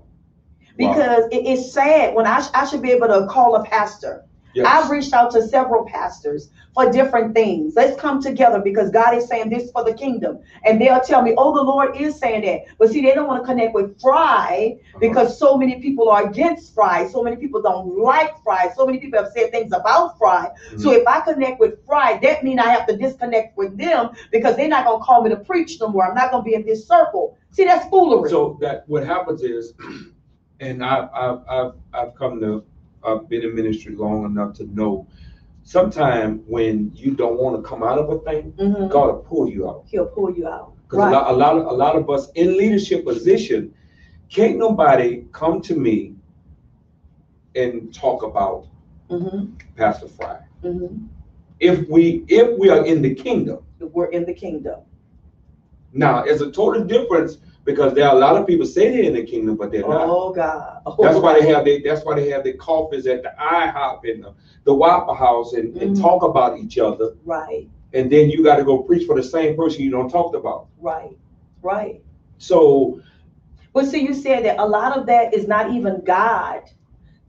Because 0.78 1.26
it 1.32 1.46
is 1.46 1.72
sad 1.74 2.16
when 2.16 2.26
I, 2.26 2.42
sh- 2.42 2.50
I 2.54 2.66
should 2.66 2.82
be 2.82 2.92
able 2.92 3.08
to 3.08 3.28
call 3.28 3.56
a 3.56 3.64
pastor. 3.64 4.26
Yes. 4.54 4.68
I've 4.70 4.90
reached 4.90 5.14
out 5.14 5.32
to 5.32 5.48
several 5.48 5.86
pastors 5.86 6.50
for 6.74 6.90
different 6.92 7.34
things. 7.36 7.74
Let's 7.76 8.00
come 8.00 8.22
together 8.22 8.60
because 8.60 8.90
God 8.92 9.16
is 9.16 9.28
saying 9.28 9.50
this 9.50 9.72
for 9.72 9.84
the 9.84 9.94
kingdom. 9.94 10.40
And 10.66 10.80
they'll 10.82 11.02
tell 11.02 11.22
me, 11.22 11.34
oh, 11.38 11.54
the 11.54 11.62
Lord 11.62 11.96
is 11.98 12.18
saying 12.18 12.42
that. 12.46 12.62
But 12.78 12.90
see, 12.92 13.02
they 13.02 13.14
don't 13.14 13.28
want 13.28 13.44
to 13.44 13.46
connect 13.46 13.74
with 13.74 14.00
Fry 14.02 14.78
Uh-huh. 14.78 15.00
because 15.00 15.38
so 15.38 15.58
many 15.58 15.82
people 15.82 16.10
are 16.10 16.28
against 16.28 16.74
Fry. 16.74 17.08
So 17.08 17.24
many 17.24 17.36
people 17.36 17.62
don't 17.62 17.98
like 17.98 18.42
Fry. 18.44 18.70
So 18.76 18.86
many 18.86 19.00
people 19.00 19.20
have 19.22 19.32
said 19.36 19.52
things 19.52 19.74
about 19.74 20.18
Fry. 20.18 20.50
So 20.78 20.90
Mhm. 20.92 21.00
if 21.02 21.08
I 21.08 21.20
connect 21.22 21.60
with 21.60 21.86
Fry, 21.86 22.20
that 22.22 22.44
means 22.44 22.60
I 22.60 22.70
have 22.70 22.86
to 22.88 22.96
disconnect 22.98 23.58
with 23.58 23.78
them 23.78 24.12
because 24.32 24.56
they're 24.56 24.68
not 24.70 24.86
gonna 24.86 25.04
call 25.04 25.22
me 25.24 25.30
to 25.30 25.38
preach 25.38 25.80
no 25.82 25.88
more. 25.90 26.06
I'm 26.08 26.16
not 26.16 26.32
gonna 26.32 26.44
be 26.44 26.54
in 26.54 26.66
this 26.66 26.88
circle. 26.88 27.38
See, 27.52 27.66
that's 27.66 27.86
foolery. 27.90 28.30
So 28.30 28.58
that 28.62 28.84
what 28.88 29.06
happens 29.06 29.42
is, 29.44 29.74
and 30.62 30.84
I've 30.84 31.10
I've 31.14 31.40
I've 31.50 31.74
I've 31.94 32.16
come 32.16 32.40
to 32.42 32.64
I've 33.04 33.28
been 33.30 33.44
in 33.44 33.56
ministry 33.56 33.96
long 33.96 34.26
enough 34.26 34.54
to 34.56 34.66
know. 34.76 35.08
Sometimes 35.64 36.42
when 36.48 36.92
you 36.96 37.12
don't 37.12 37.38
want 37.38 37.56
to 37.56 37.62
come 37.68 37.84
out 37.84 37.98
of 38.00 38.10
a 38.10 38.20
thing, 38.20 38.54
Mhm. 38.58 38.90
God 38.90 39.08
will 39.08 39.20
pull 39.20 39.50
you 39.50 39.68
out. 39.68 39.84
He'll 39.88 40.06
pull 40.08 40.32
you 40.32 40.48
out. 40.48 40.74
Because 40.88 41.00
a 41.00 41.02
Right. 41.04 41.12
lot, 41.12 41.32
a 41.32 41.36
lot 41.36 41.58
of 41.58 41.66
a 41.68 41.74
lot 41.74 41.96
of 41.96 42.10
us 42.10 42.32
in 42.36 42.58
leadership 42.58 43.06
position, 43.06 43.74
can't 44.30 44.58
nobody 44.58 45.26
come 45.32 45.62
to 45.62 45.76
me 45.76 46.16
and 47.56 47.94
talk 47.94 48.24
about 48.24 48.66
Mhm. 49.10 49.52
Pastor 49.76 50.08
Fry. 50.08 50.38
Mhm. 50.64 51.08
If 51.60 51.88
we 51.90 52.24
if 52.28 52.58
we 52.58 52.70
are 52.70 52.86
in 52.86 53.02
the 53.02 53.14
kingdom. 53.14 53.60
We're 53.94 54.06
in 54.12 54.26
the 54.26 54.34
kingdom. 54.34 54.80
Now, 55.94 56.24
it's 56.24 56.42
a 56.42 56.52
total 56.52 56.84
difference 56.84 57.40
because 57.64 57.94
there 57.94 58.08
are 58.08 58.16
a 58.16 58.20
lot 58.20 58.36
of 58.36 58.48
people 58.48 58.66
say 58.66 58.92
they're 58.92 59.04
in 59.04 59.14
the 59.14 59.24
kingdom, 59.24 59.56
but 59.56 59.72
they're 59.72 59.82
not. 59.82 60.08
Oh 60.10 60.34
God. 60.34 60.82
Oh, 60.86 60.96
That's 61.00 61.20
why 61.20 61.40
they 61.40 61.48
have 61.48 61.64
they, 61.66 61.82
that's 61.82 62.04
why 62.04 62.16
they 62.16 62.30
have 62.30 62.44
their 62.44 62.56
coffees 62.58 63.06
at 63.08 63.22
the 63.24 63.34
IHOP 63.40 64.12
and 64.12 64.24
the, 64.24 64.34
the 64.64 64.74
Waffle 64.74 65.14
House 65.16 65.54
and, 65.54 65.76
and 65.78 65.96
Mhm. 65.96 66.02
talk 66.02 66.24
about 66.24 66.58
each 66.58 66.78
other. 66.78 67.16
Right. 67.26 67.68
And 67.94 68.12
then 68.12 68.30
you 68.30 68.44
got 68.44 68.56
to 68.56 68.64
go 68.64 68.80
preach 68.84 69.06
for 69.06 69.16
the 69.16 69.24
same 69.24 69.56
person 69.56 69.82
you 69.82 69.92
don't 69.92 70.10
talk 70.10 70.34
about. 70.34 70.68
Right. 70.80 71.18
Right. 71.62 72.02
So, 72.38 73.02
But 73.74 73.86
see, 73.86 74.02
you 74.02 74.14
said 74.14 74.44
that 74.46 74.60
a 74.60 74.66
lot 74.66 74.98
of 74.98 75.06
that 75.08 75.34
is 75.34 75.48
not 75.48 75.72
even 75.72 76.02
God 76.04 76.64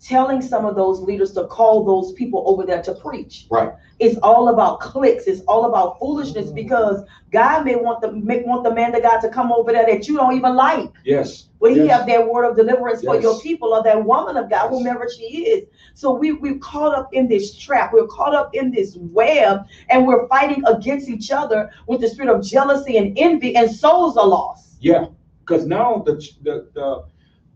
telling 0.02 0.42
some 0.42 0.64
of 0.64 0.74
those 0.74 1.00
leaders 1.00 1.32
to 1.32 1.46
call 1.46 1.84
those 1.84 2.12
people 2.14 2.42
over 2.46 2.66
there 2.66 2.82
to 2.82 2.94
preach. 2.94 3.46
Right. 3.50 3.72
It's 4.00 4.18
all 4.18 4.48
about 4.48 4.80
clicks. 4.80 5.24
It's 5.28 5.42
all 5.42 5.66
about 5.66 5.98
foolishness 6.00 6.46
mm-hmm. 6.46 6.56
because 6.56 7.04
God 7.30 7.64
may 7.64 7.76
want 7.76 8.00
the 8.00 8.10
may 8.10 8.42
want 8.42 8.64
the 8.64 8.74
man 8.74 8.94
of 8.96 9.02
God 9.02 9.20
to 9.20 9.28
come 9.28 9.52
over 9.52 9.70
there 9.70 9.86
that 9.86 10.08
you 10.08 10.16
don't 10.16 10.36
even 10.36 10.56
like. 10.56 10.90
yes. 11.04 11.46
Will 11.60 11.74
he 11.74 11.86
have 11.86 12.08
that 12.08 12.26
word 12.28 12.44
of 12.44 12.56
deliverance 12.56 13.04
for 13.04 13.20
your 13.20 13.38
people 13.40 13.72
or 13.72 13.84
that 13.84 14.04
woman 14.04 14.36
of 14.36 14.50
God, 14.50 14.64
Yes. 14.64 14.72
whomever 14.72 15.08
she 15.08 15.44
is? 15.44 15.68
So 15.94 16.12
we 16.12 16.32
we're 16.32 16.58
caught 16.58 16.92
up 16.92 17.10
in 17.14 17.28
this 17.28 17.56
trap. 17.56 17.92
We're 17.92 18.08
caught 18.08 18.34
up 18.34 18.52
in 18.52 18.72
this 18.72 18.96
web, 18.96 19.66
and 19.88 20.04
we're 20.04 20.26
fighting 20.26 20.64
against 20.66 21.08
each 21.08 21.30
other 21.30 21.70
with 21.86 22.00
the 22.00 22.08
spirit 22.08 22.34
of 22.34 22.44
jealousy 22.44 22.96
and 22.96 23.16
envy, 23.16 23.54
and 23.54 23.70
souls 23.70 24.16
are 24.16 24.26
lost. 24.26 24.78
Yeah, 24.80 25.06
because 25.46 25.64
now 25.64 26.02
the, 26.04 26.14
the, 26.42 26.66
the, 26.74 27.04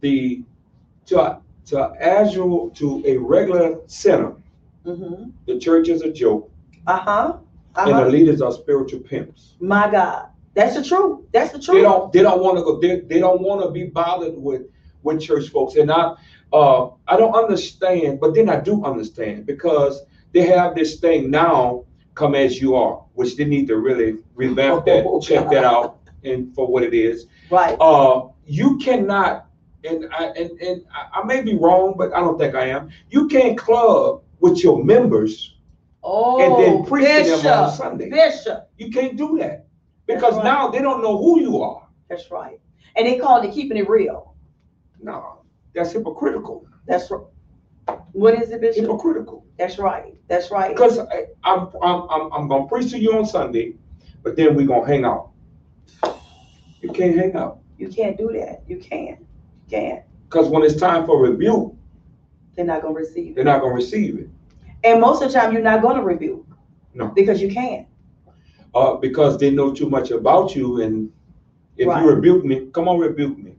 the, 0.01 0.45
to, 1.07 1.41
to 1.67 1.93
Azure, 2.01 2.71
to 2.75 3.03
a 3.07 3.17
regular 3.17 3.79
center, 3.87 4.35
Mm-hmm. 4.87 5.31
the 5.47 5.59
church 5.59 5.89
is 5.89 6.03
a 6.03 6.13
joke 6.13 6.49
Uh-huh. 6.87 7.39
and 7.77 7.91
the 7.91 7.95
Uh-huh. 7.95 8.09
leaders 8.09 8.41
are 8.41 8.53
spiritual 8.53 9.01
pimps. 9.01 9.55
My 9.61 9.91
God. 9.91 10.29
That's 10.55 10.77
the 10.77 10.83
truth. 10.85 11.21
That's 11.33 11.53
the 11.53 11.59
truth. 11.59 11.77
They 11.79 11.83
don't, 11.83 12.13
they 12.13 12.23
don't 12.23 12.41
want 12.41 12.57
to 12.59 12.63
go, 12.65 12.79
they, 12.81 13.01
they 13.01 13.19
don't 13.19 13.43
want 13.43 13.63
to 13.63 13.71
be 13.71 13.85
bothered 13.85 14.35
with, 14.37 14.63
with 15.03 15.21
church 15.21 15.49
folks. 15.49 15.75
And 15.75 15.91
I, 15.91 16.15
uh, 16.53 16.91
I 17.09 17.17
don't 17.17 17.35
understand, 17.35 18.21
but 18.21 18.35
then 18.35 18.49
I 18.49 18.61
do 18.61 18.85
understand 18.85 19.45
because 19.45 20.01
they 20.33 20.43
have 20.47 20.75
this 20.77 20.97
thing 21.01 21.31
now, 21.31 21.85
come 22.15 22.35
as 22.37 22.61
you 22.63 22.77
are, 22.77 23.03
which 23.15 23.37
they 23.37 23.45
need 23.45 23.67
to 23.69 23.77
really 23.77 24.19
revamp 24.37 24.87
that, 24.87 25.05
Oh, 25.07 25.21
check 25.21 25.51
that 25.51 25.65
out 25.65 25.99
and 26.25 26.55
for 26.55 26.67
what 26.67 26.83
it 26.85 26.95
is. 26.95 27.27
Right. 27.51 27.77
uh, 27.81 28.29
you 28.47 28.79
cannot, 28.79 29.46
and 29.87 30.07
I, 30.13 30.25
and, 30.27 30.61
and 30.61 30.85
I- 31.13 31.23
may 31.25 31.43
be 31.43 31.57
wrong, 31.57 31.95
but 31.97 32.15
I 32.15 32.21
don't 32.21 32.39
think 32.39 32.55
I 32.55 32.67
am. 32.67 32.91
You 33.11 33.29
can't 33.29 33.57
club 33.59 34.23
with 34.41 34.63
your 34.63 34.83
members 34.85 35.57
Oh, 36.09 36.41
and 36.41 36.63
then 36.63 36.83
oh, 36.83 36.85
preach 36.85 37.05
to 37.09 37.37
them 37.37 37.47
on 37.47 37.73
Sunday. 37.73 38.09
Bishop. 38.09 38.71
You 38.77 38.91
can't 38.93 39.17
do 39.17 39.39
that 39.39 39.67
because 40.07 40.37
right. 40.37 40.45
now 40.45 40.69
they 40.69 40.81
don't 40.81 41.03
know 41.03 41.19
who 41.19 41.41
you 41.41 41.61
are. 41.63 41.89
That's 42.09 42.31
right. 42.31 42.61
And 42.95 43.07
they 43.07 43.19
call 43.19 43.43
it 43.43 43.53
keeping 43.53 43.77
it 43.77 43.89
real. 43.89 44.35
No, 45.03 45.43
that's 45.75 45.93
hypocritical. 45.93 46.65
That's 46.87 47.11
right. 47.11 47.99
What 48.13 48.41
is 48.41 48.51
it, 48.51 48.61
Bishop? 48.61 48.83
Hypocritical. 48.83 49.45
That's 49.59 49.79
right. 49.79 50.15
That's 50.29 50.53
right. 50.53 50.71
Because 50.71 50.99
I'm, 51.45 51.71
I'm, 51.83 52.09
I'm, 52.09 52.33
I'm 52.33 52.49
gonna 52.49 52.69
preach 52.69 52.93
to 52.93 52.99
you 52.99 53.19
on 53.19 53.27
Sunday, 53.27 53.75
but 54.23 54.37
then 54.37 54.55
we're 54.55 54.67
gonna 54.67 54.87
hang 54.87 55.05
out. 55.05 55.31
You 56.83 56.91
can't 56.93 57.17
hang 57.17 57.35
out 57.35 57.59
You 57.79 57.89
can't 57.89 58.17
do 58.17 58.31
that. 58.33 58.63
You 58.69 58.77
can't. 58.79 59.19
Can't. 59.71 60.03
because 60.29 60.49
when 60.49 60.63
it's 60.63 60.77
time 60.77 61.07
for 61.07 61.21
rebuke, 61.21 61.75
They're 62.55 62.65
not 62.65 62.83
gonna 62.83 62.95
receive 62.95 63.29
it. 63.31 63.35
they're 63.35 63.45
not 63.45 63.61
gonna 63.61 63.75
receive 63.75 64.19
it. 64.19 64.29
And 64.85 65.01
most 65.01 65.23
of 65.23 65.33
the 65.33 65.39
time, 65.39 65.53
you're 65.53 65.63
not 65.63 65.83
gonna 65.83 66.03
rebuke. 66.03 66.47
No. 66.95 67.09
Because 67.09 67.41
you 67.43 67.51
can't. 67.53 67.87
uh, 68.75 68.95
because 68.97 69.39
they 69.39 69.51
know 69.51 69.73
too 69.73 69.89
much 69.89 70.11
about 70.11 70.55
you. 70.55 70.81
And 70.83 71.11
if 71.77 71.89
Right. 71.89 72.03
you 72.03 72.09
rebuke 72.11 72.45
me, 72.45 72.67
come 72.73 72.89
on, 72.89 72.99
rebuke 72.99 73.39
me. 73.39 73.57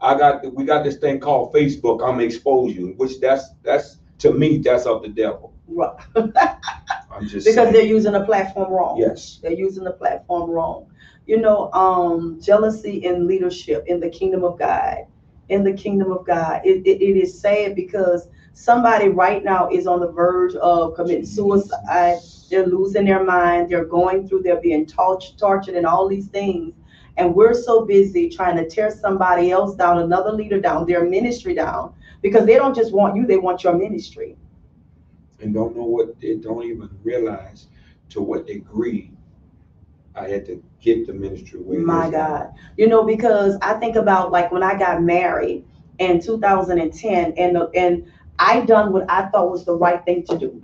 I 0.00 0.16
got 0.16 0.54
we 0.54 0.64
got 0.64 0.84
this 0.84 0.96
thing 0.96 1.18
called 1.20 1.52
Facebook. 1.52 2.06
I'm 2.06 2.20
expose 2.20 2.74
you, 2.74 2.94
which 2.96 3.20
that's 3.20 3.50
that's 3.62 3.98
to 4.18 4.32
me 4.32 4.58
that's 4.58 4.86
of 4.86 5.02
the 5.02 5.08
devil. 5.08 5.52
Right. 5.66 5.94
I'm 6.16 7.26
just 7.26 7.46
Because 7.46 7.54
saying. 7.54 7.72
they're 7.72 7.84
using 7.84 8.12
the 8.12 8.24
platform 8.24 8.70
wrong. 8.72 8.96
yes, 8.98 9.40
They're 9.42 9.52
using 9.52 9.84
the 9.84 9.92
platform 9.92 10.50
wrong. 10.50 10.86
You 11.26 11.38
know, 11.38 11.70
um, 11.72 12.38
jealousy 12.40 13.04
in 13.04 13.26
leadership 13.26 13.84
in 13.86 14.00
the 14.00 14.08
kingdom 14.08 14.42
of 14.44 14.58
God. 14.58 15.06
In 15.50 15.64
the 15.64 15.72
kingdom 15.74 16.12
of 16.12 16.26
God, 16.26 16.62
it, 16.64 16.86
it, 16.86 17.02
it 17.02 17.16
is 17.18 17.40
sad 17.40 17.76
because 17.76 18.28
somebody 18.54 19.08
right 19.08 19.44
now 19.44 19.68
is 19.70 19.86
on 19.86 20.00
the 20.00 20.12
verge 20.12 20.54
of 20.56 20.94
committing 20.94 21.26
suicide. 21.26 22.22
They're 22.50 22.66
losing 22.66 23.06
their 23.06 23.24
mind. 23.24 23.70
They're 23.70 23.84
going 23.84 24.28
through. 24.28 24.42
They're 24.42 24.60
being 24.60 24.86
tortured, 24.86 25.38
tortured, 25.38 25.76
and 25.76 25.86
all 25.86 26.08
these 26.08 26.28
things. 26.28 26.74
And 27.16 27.34
we're 27.34 27.54
so 27.54 27.84
busy 27.84 28.30
trying 28.30 28.56
to 28.56 28.68
tear 28.68 28.90
somebody 28.90 29.50
else 29.52 29.76
down, 29.76 29.98
another 29.98 30.32
leader 30.32 30.60
down, 30.60 30.86
their 30.86 31.04
ministry 31.04 31.54
down, 31.54 31.94
because 32.22 32.46
they 32.46 32.56
don't 32.56 32.74
just 32.74 32.92
want 32.92 33.16
you; 33.16 33.26
they 33.26 33.38
want 33.38 33.64
your 33.64 33.76
ministry. 33.76 34.36
and 35.40 35.54
don't 35.54 35.76
know 35.76 35.84
what 35.84 36.20
they 36.20 36.36
don't 36.36 36.64
even 36.64 36.90
realize 37.02 37.68
to 38.10 38.22
what 38.22 38.46
degree 38.46 39.12
I 40.14 40.28
had 40.28 40.46
to 40.46 40.62
get 40.80 41.06
the 41.06 41.12
ministry 41.12 41.60
where 41.60 41.78
My. 41.80 42.10
God. 42.10 42.52
You 42.76 42.88
know, 42.88 43.04
because 43.04 43.56
I 43.62 43.74
think 43.74 43.96
about 43.96 44.32
like 44.32 44.50
when 44.52 44.62
I 44.62 44.78
got 44.78 45.02
married 45.02 45.64
in 45.98 46.20
2010 46.20 47.32
and 47.36 47.56
the- 47.56 47.70
and 47.74 48.04
I 48.38 48.60
done 48.62 48.92
what 48.92 49.04
I 49.10 49.26
thought 49.26 49.50
was 49.50 49.64
the 49.64 49.74
right 49.76 50.02
thing 50.04 50.22
to 50.24 50.38
do. 50.38 50.62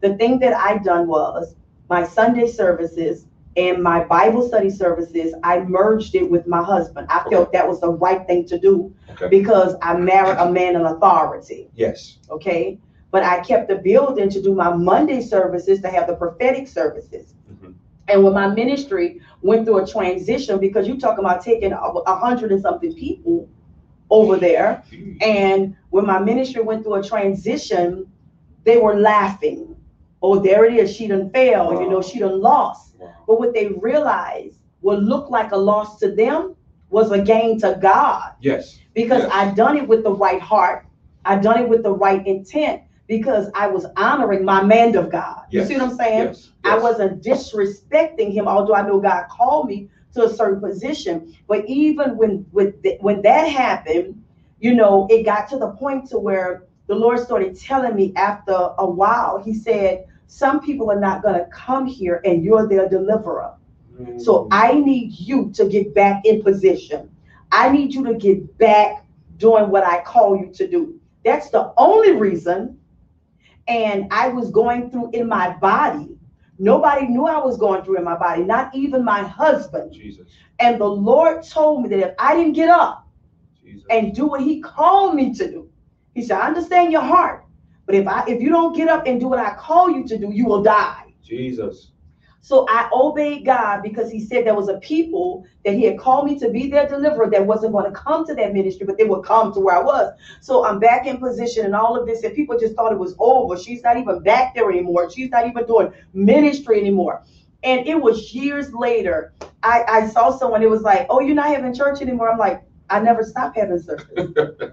The 0.00 0.16
thing 0.16 0.38
that 0.40 0.54
I 0.54 0.78
done 0.78 1.06
was 1.08 1.54
my 1.90 2.04
Sunday 2.04 2.46
services 2.46 3.26
and 3.56 3.82
my 3.82 4.04
Bible 4.04 4.46
study 4.46 4.70
services, 4.70 5.34
I 5.42 5.60
merged 5.60 6.14
it 6.14 6.30
with 6.30 6.46
my 6.46 6.62
husband. 6.62 7.06
I 7.10 7.28
felt 7.28 7.52
that 7.52 7.68
was 7.68 7.80
the 7.80 7.90
right 7.90 8.26
thing 8.26 8.44
to 8.46 8.58
do 8.58 8.92
Okay. 9.10 9.28
because 9.28 9.74
I 9.82 9.94
married 9.98 10.38
a 10.38 10.50
man 10.50 10.76
in 10.76 10.82
authority 10.86 11.68
Yes. 11.74 12.18
okay? 12.30 12.78
But 13.10 13.24
I 13.24 13.40
kept 13.40 13.68
the 13.68 13.76
building 13.76 14.28
to 14.30 14.40
do 14.40 14.54
my 14.54 14.72
Monday 14.72 15.20
services, 15.20 15.80
to 15.82 15.88
have 15.88 16.06
the 16.06 16.14
prophetic 16.14 16.68
services. 16.68 17.34
Mhm. 17.50 17.74
And 18.08 18.24
with 18.24 18.32
my 18.34 18.48
ministry 18.48 19.20
went 19.42 19.64
through 19.66 19.78
a 19.78 19.86
transition, 19.86 20.58
because 20.58 20.86
you're 20.86 20.96
talking 20.96 21.24
about 21.24 21.42
taking 21.42 21.72
a 21.72 22.16
hundred 22.16 22.52
and 22.52 22.60
something 22.62 22.92
people 22.94 23.48
over 24.10 24.36
there, 24.36 24.82
and 25.20 25.76
when 25.90 26.06
my 26.06 26.18
ministry 26.18 26.62
went 26.62 26.82
through 26.84 26.94
a 26.94 27.02
transition, 27.02 28.10
they 28.64 28.76
were 28.78 28.96
laughing. 28.96 29.76
Oh, 30.22 30.38
there 30.40 30.64
it 30.64 30.74
is, 30.74 30.94
she 30.94 31.06
done 31.06 31.30
failed, 31.30 31.80
you 31.80 31.88
know, 31.88 32.02
she 32.02 32.18
done 32.18 32.40
lost. 32.40 32.96
Wow. 32.98 33.14
But 33.26 33.38
what 33.38 33.54
they 33.54 33.68
realized 33.68 34.58
what 34.80 35.02
looked 35.02 35.30
like 35.30 35.52
a 35.52 35.56
loss 35.56 35.98
to 36.00 36.10
them 36.10 36.56
was 36.90 37.10
a 37.12 37.20
gain 37.20 37.60
to 37.60 37.78
God 37.80 38.32
Yes. 38.40 38.78
because 38.94 39.22
Yes. 39.22 39.30
I 39.32 39.50
done 39.54 39.76
it 39.76 39.86
with 39.86 40.02
the 40.02 40.12
right 40.12 40.40
heart. 40.40 40.86
I 41.24 41.36
done 41.36 41.60
it 41.60 41.68
with 41.68 41.82
the 41.82 41.92
right 41.92 42.26
intent 42.26 42.82
because 43.08 43.50
I 43.54 43.66
was 43.68 43.86
honoring 43.96 44.44
my 44.44 44.62
man 44.62 44.96
of 44.96 45.10
God. 45.10 45.42
You 45.50 45.60
Yes. 45.60 45.68
see 45.68 45.74
what 45.74 45.84
I'm 45.84 45.96
saying? 45.96 46.26
Yes. 46.28 46.50
I 46.64 46.78
wasn't 46.78 47.22
disrespecting 47.22 48.32
him, 48.32 48.46
although 48.48 48.74
I 48.74 48.86
know 48.86 49.00
God 49.00 49.26
called 49.30 49.68
me 49.68 49.88
to 50.14 50.24
a 50.24 50.30
certain 50.30 50.60
position. 50.60 51.34
But 51.48 51.64
even 51.66 52.16
when 52.16 52.46
with 52.52 52.82
th- 52.82 53.00
when 53.00 53.22
that 53.22 53.48
happened, 53.48 54.22
you 54.60 54.74
know, 54.74 55.06
it 55.10 55.24
got 55.24 55.48
to 55.50 55.58
the 55.58 55.70
point 55.70 56.08
to 56.10 56.18
where 56.18 56.64
the 56.86 56.94
Lord 56.94 57.20
started 57.20 57.58
telling 57.58 57.96
me 57.96 58.12
after 58.16 58.52
a 58.78 58.88
while. 58.88 59.38
He 59.42 59.54
said, 59.54 60.04
"Some 60.26 60.60
people 60.60 60.90
are 60.90 61.00
not 61.00 61.22
going 61.22 61.34
to 61.36 61.46
come 61.46 61.86
here, 61.86 62.20
and 62.24 62.44
you're 62.44 62.68
their 62.68 62.88
deliverer." 62.88 63.52
So 64.16 64.44
Mm. 64.44 64.48
I 64.52 64.74
need 64.74 65.12
you 65.18 65.50
to 65.54 65.66
get 65.68 65.94
back 65.94 66.24
in 66.24 66.42
position. 66.42 67.10
I 67.52 67.70
need 67.70 67.94
you 67.94 68.04
to 68.04 68.14
get 68.14 68.58
back 68.58 69.04
doing 69.38 69.70
what 69.70 69.84
I 69.84 70.02
call 70.02 70.36
you 70.36 70.50
to 70.54 70.68
do. 70.68 70.98
That's 71.24 71.50
the 71.50 71.72
only 71.78 72.12
reason. 72.12 72.78
And 73.68 74.08
I 74.10 74.28
was 74.28 74.50
going 74.50 74.90
through 74.90 75.10
in 75.10 75.28
my 75.28 75.54
body. 75.56 76.16
Nobody 76.58 77.06
knew 77.06 77.26
I 77.26 77.38
was 77.38 77.56
going 77.56 77.84
through 77.84 77.98
in 77.98 78.04
my 78.04 78.16
body, 78.16 78.42
not 78.42 78.74
even 78.74 79.04
my 79.04 79.22
husband. 79.22 79.92
Jesus. 79.92 80.26
And 80.58 80.80
the 80.80 80.86
Lord 80.86 81.44
told 81.44 81.82
me 81.82 81.88
that 81.90 81.98
if 82.00 82.14
I 82.18 82.34
didn't 82.34 82.54
get 82.54 82.68
up 82.68 83.06
Jesus. 83.62 83.84
and 83.90 84.14
do 84.14 84.26
what 84.26 84.40
He 84.40 84.60
called 84.60 85.14
me 85.14 85.32
to 85.34 85.50
do, 85.50 85.70
He 86.14 86.22
said, 86.22 86.40
I 86.40 86.48
understand 86.48 86.90
your 86.90 87.02
heart, 87.02 87.44
but 87.86 87.94
if 87.94 88.08
I 88.08 88.24
if 88.26 88.40
you 88.40 88.50
don't 88.50 88.76
get 88.76 88.88
up 88.88 89.06
and 89.06 89.20
do 89.20 89.28
what 89.28 89.38
I 89.38 89.54
call 89.54 89.90
you 89.90 90.06
to 90.08 90.18
do, 90.18 90.32
you 90.32 90.46
will 90.46 90.62
die. 90.62 91.04
Jesus. 91.22 91.92
So 92.40 92.66
I 92.68 92.88
obeyed 92.92 93.44
God 93.44 93.82
because 93.82 94.10
He 94.10 94.20
said 94.20 94.46
there 94.46 94.54
was 94.54 94.68
a 94.68 94.78
people 94.78 95.46
that 95.64 95.74
He 95.74 95.84
had 95.84 95.98
called 95.98 96.26
me 96.26 96.38
to 96.38 96.50
be 96.50 96.70
their 96.70 96.88
deliverer 96.88 97.28
that 97.30 97.44
wasn't 97.44 97.72
going 97.72 97.92
to 97.92 97.98
come 97.98 98.26
to 98.26 98.34
that 98.34 98.52
ministry, 98.52 98.86
but 98.86 98.96
they 98.96 99.04
would 99.04 99.24
come 99.24 99.52
to 99.54 99.60
where 99.60 99.76
I 99.76 99.82
was. 99.82 100.14
So 100.40 100.64
I'm 100.64 100.78
back 100.78 101.06
in 101.06 101.18
position 101.18 101.66
and 101.66 101.74
all 101.74 101.98
of 101.98 102.06
this, 102.06 102.22
and 102.24 102.34
people 102.34 102.58
just 102.58 102.74
thought 102.74 102.92
it 102.92 102.98
was 102.98 103.14
over. 103.18 103.58
She's 103.58 103.82
not 103.82 103.96
even 103.96 104.22
back 104.22 104.54
there 104.54 104.70
anymore. 104.70 105.10
She's 105.10 105.30
not 105.30 105.46
even 105.46 105.66
doing 105.66 105.92
ministry 106.12 106.80
anymore. 106.80 107.24
And 107.64 107.86
it 107.86 108.00
was 108.00 108.32
years 108.34 108.72
later. 108.72 109.32
I, 109.62 109.84
I 109.88 110.08
saw 110.08 110.30
someone, 110.36 110.62
it 110.62 110.70
was 110.70 110.82
like, 110.82 111.06
Oh, 111.10 111.20
you're 111.20 111.34
not 111.34 111.48
having 111.48 111.74
church 111.74 112.00
anymore. 112.00 112.30
I'm 112.30 112.38
like, 112.38 112.62
I 112.90 113.00
never 113.00 113.24
stopped 113.24 113.56
having 113.56 113.80
service. 113.80 114.06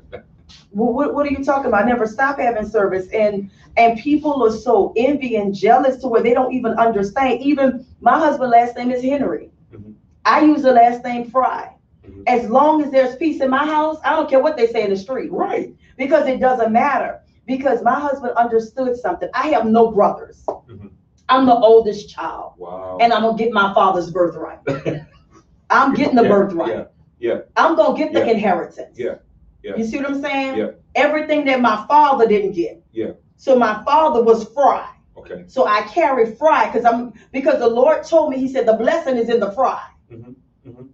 Well, 0.71 0.93
what, 0.93 1.13
what 1.13 1.25
are 1.25 1.29
you 1.29 1.43
talking 1.43 1.67
about? 1.67 1.83
I 1.83 1.87
never 1.87 2.05
stop 2.05 2.37
having 2.37 2.67
service. 2.67 3.07
And 3.13 3.49
and 3.77 3.99
people 3.99 4.43
are 4.45 4.51
so 4.51 4.93
envy 4.95 5.35
and 5.35 5.53
jealous 5.53 5.97
to 5.97 6.07
where 6.07 6.21
they 6.21 6.33
don't 6.33 6.53
even 6.53 6.73
understand. 6.73 7.41
Even 7.41 7.85
my 7.99 8.17
husband's 8.17 8.51
last 8.53 8.75
name 8.77 8.91
is 8.91 9.01
Henry. 9.03 9.49
Mhm. 9.73 9.93
I 10.25 10.41
use 10.41 10.61
the 10.63 10.71
last 10.71 11.03
name 11.03 11.25
Fry. 11.29 11.75
Mhm. 12.07 12.23
As 12.27 12.49
long 12.49 12.81
as 12.83 12.91
there's 12.91 13.15
peace 13.17 13.41
in 13.41 13.49
my 13.49 13.65
house, 13.65 13.97
I 14.05 14.15
don't 14.15 14.29
care 14.29 14.39
what 14.41 14.55
they 14.57 14.67
say 14.67 14.83
in 14.83 14.89
the 14.89 14.97
street. 14.97 15.31
Right. 15.31 15.73
Because 15.97 16.27
it 16.27 16.39
doesn't 16.39 16.71
matter. 16.71 17.21
Because 17.45 17.83
my 17.83 17.99
husband 17.99 18.33
understood 18.37 18.95
something. 18.97 19.29
I 19.33 19.47
have 19.49 19.65
no 19.65 19.91
brothers. 19.91 20.43
Mhm. 20.47 20.89
I'm 21.29 21.45
the 21.45 21.55
oldest 21.55 22.09
child. 22.09 22.53
Wow. 22.57 22.97
And 23.01 23.11
I'm 23.11 23.23
gonna 23.23 23.37
get 23.37 23.51
my 23.51 23.73
father's 23.73 24.11
birthright. 24.11 24.59
I'm 25.69 25.93
getting 25.93 26.15
the 26.15 26.23
Yeah, 26.23 26.29
birthright. 26.29 26.69
yeah. 26.69 26.83
Yeah. 27.19 27.37
I'm 27.55 27.75
gonna 27.75 27.97
get 27.97 28.13
the 28.13 28.19
Yeah. 28.19 28.31
inheritance. 28.33 28.97
Yeah. 28.99 29.15
Yeah. 29.63 29.75
You 29.77 29.83
see 29.83 29.97
what 29.97 30.07
I'm 30.07 30.21
saying? 30.21 30.57
Yeah. 30.57 30.71
Everything 30.93 31.45
that 31.45 31.59
my 31.61 31.85
father 31.87 32.27
didn't 32.27 32.51
get. 32.51 32.83
Yeah. 32.91 33.11
So 33.45 33.55
my 33.55 33.83
father 33.83 34.23
was 34.23 34.49
Fry. 34.55 34.89
Okay. 35.15 35.43
So 35.45 35.67
I 35.67 35.81
carry 35.83 36.33
Fry 36.35 36.65
because 36.65 36.83
I'm 36.83 37.13
because 37.31 37.59
the 37.59 37.67
Lord 37.67 38.03
told 38.03 38.31
me, 38.31 38.39
He 38.39 38.47
said, 38.47 38.65
the 38.67 38.73
blessing 38.73 39.17
is 39.17 39.29
in 39.29 39.39
the 39.39 39.51
fry. 39.51 39.83
Mm-hmm. 40.11 40.31
Mm-hmm. 40.67 40.85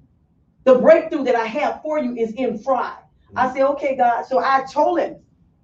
The 0.65 0.75
breakthrough 0.75 1.23
that 1.23 1.35
I 1.37 1.45
have 1.45 1.81
for 1.81 1.97
you 1.99 2.13
is 2.13 2.33
in 2.33 2.59
Fry. 2.59 2.93
I 3.37 3.47
Mhm. 3.47 3.53
said, 3.53 3.61
okay, 3.67 3.95
God. 3.95 4.23
So 4.25 4.39
I 4.39 4.65
told 4.69 4.99
him, 4.99 5.15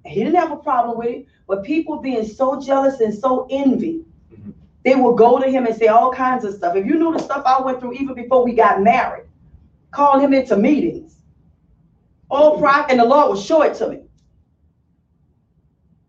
he 0.06 0.24
didn't 0.24 0.40
have 0.40 0.54
a 0.54 0.64
problem 0.70 0.98
with 0.98 1.10
it, 1.10 1.26
but 1.46 1.66
people 1.66 1.98
being 1.98 2.26
so 2.26 2.62
jealous 2.62 3.02
and 3.02 3.14
so 3.14 3.48
envy, 3.50 4.06
Mhm. 4.32 4.54
they 4.86 4.96
will 4.96 5.14
go 5.14 5.40
to 5.40 5.50
him 5.50 5.66
and 5.66 5.76
say 5.76 5.88
all 5.88 6.14
kinds 6.14 6.46
of 6.46 6.54
stuff. 6.54 6.78
If 6.78 6.86
you 6.86 6.98
knew 6.98 7.12
the 7.12 7.20
stuff 7.20 7.44
I 7.46 7.62
went 7.62 7.82
through 7.82 7.96
even 7.96 8.16
before 8.16 8.46
we 8.46 8.54
got 8.54 8.82
married, 8.82 9.26
calling 9.92 10.24
him 10.24 10.34
into 10.34 10.56
meetings. 10.56 11.18
All 12.30 12.58
pride, 12.60 12.86
and 12.90 12.98
the 13.02 13.06
Lord 13.06 13.28
will 13.28 13.42
show 13.50 13.62
it 13.64 13.74
to 13.80 13.90
me. 13.90 14.07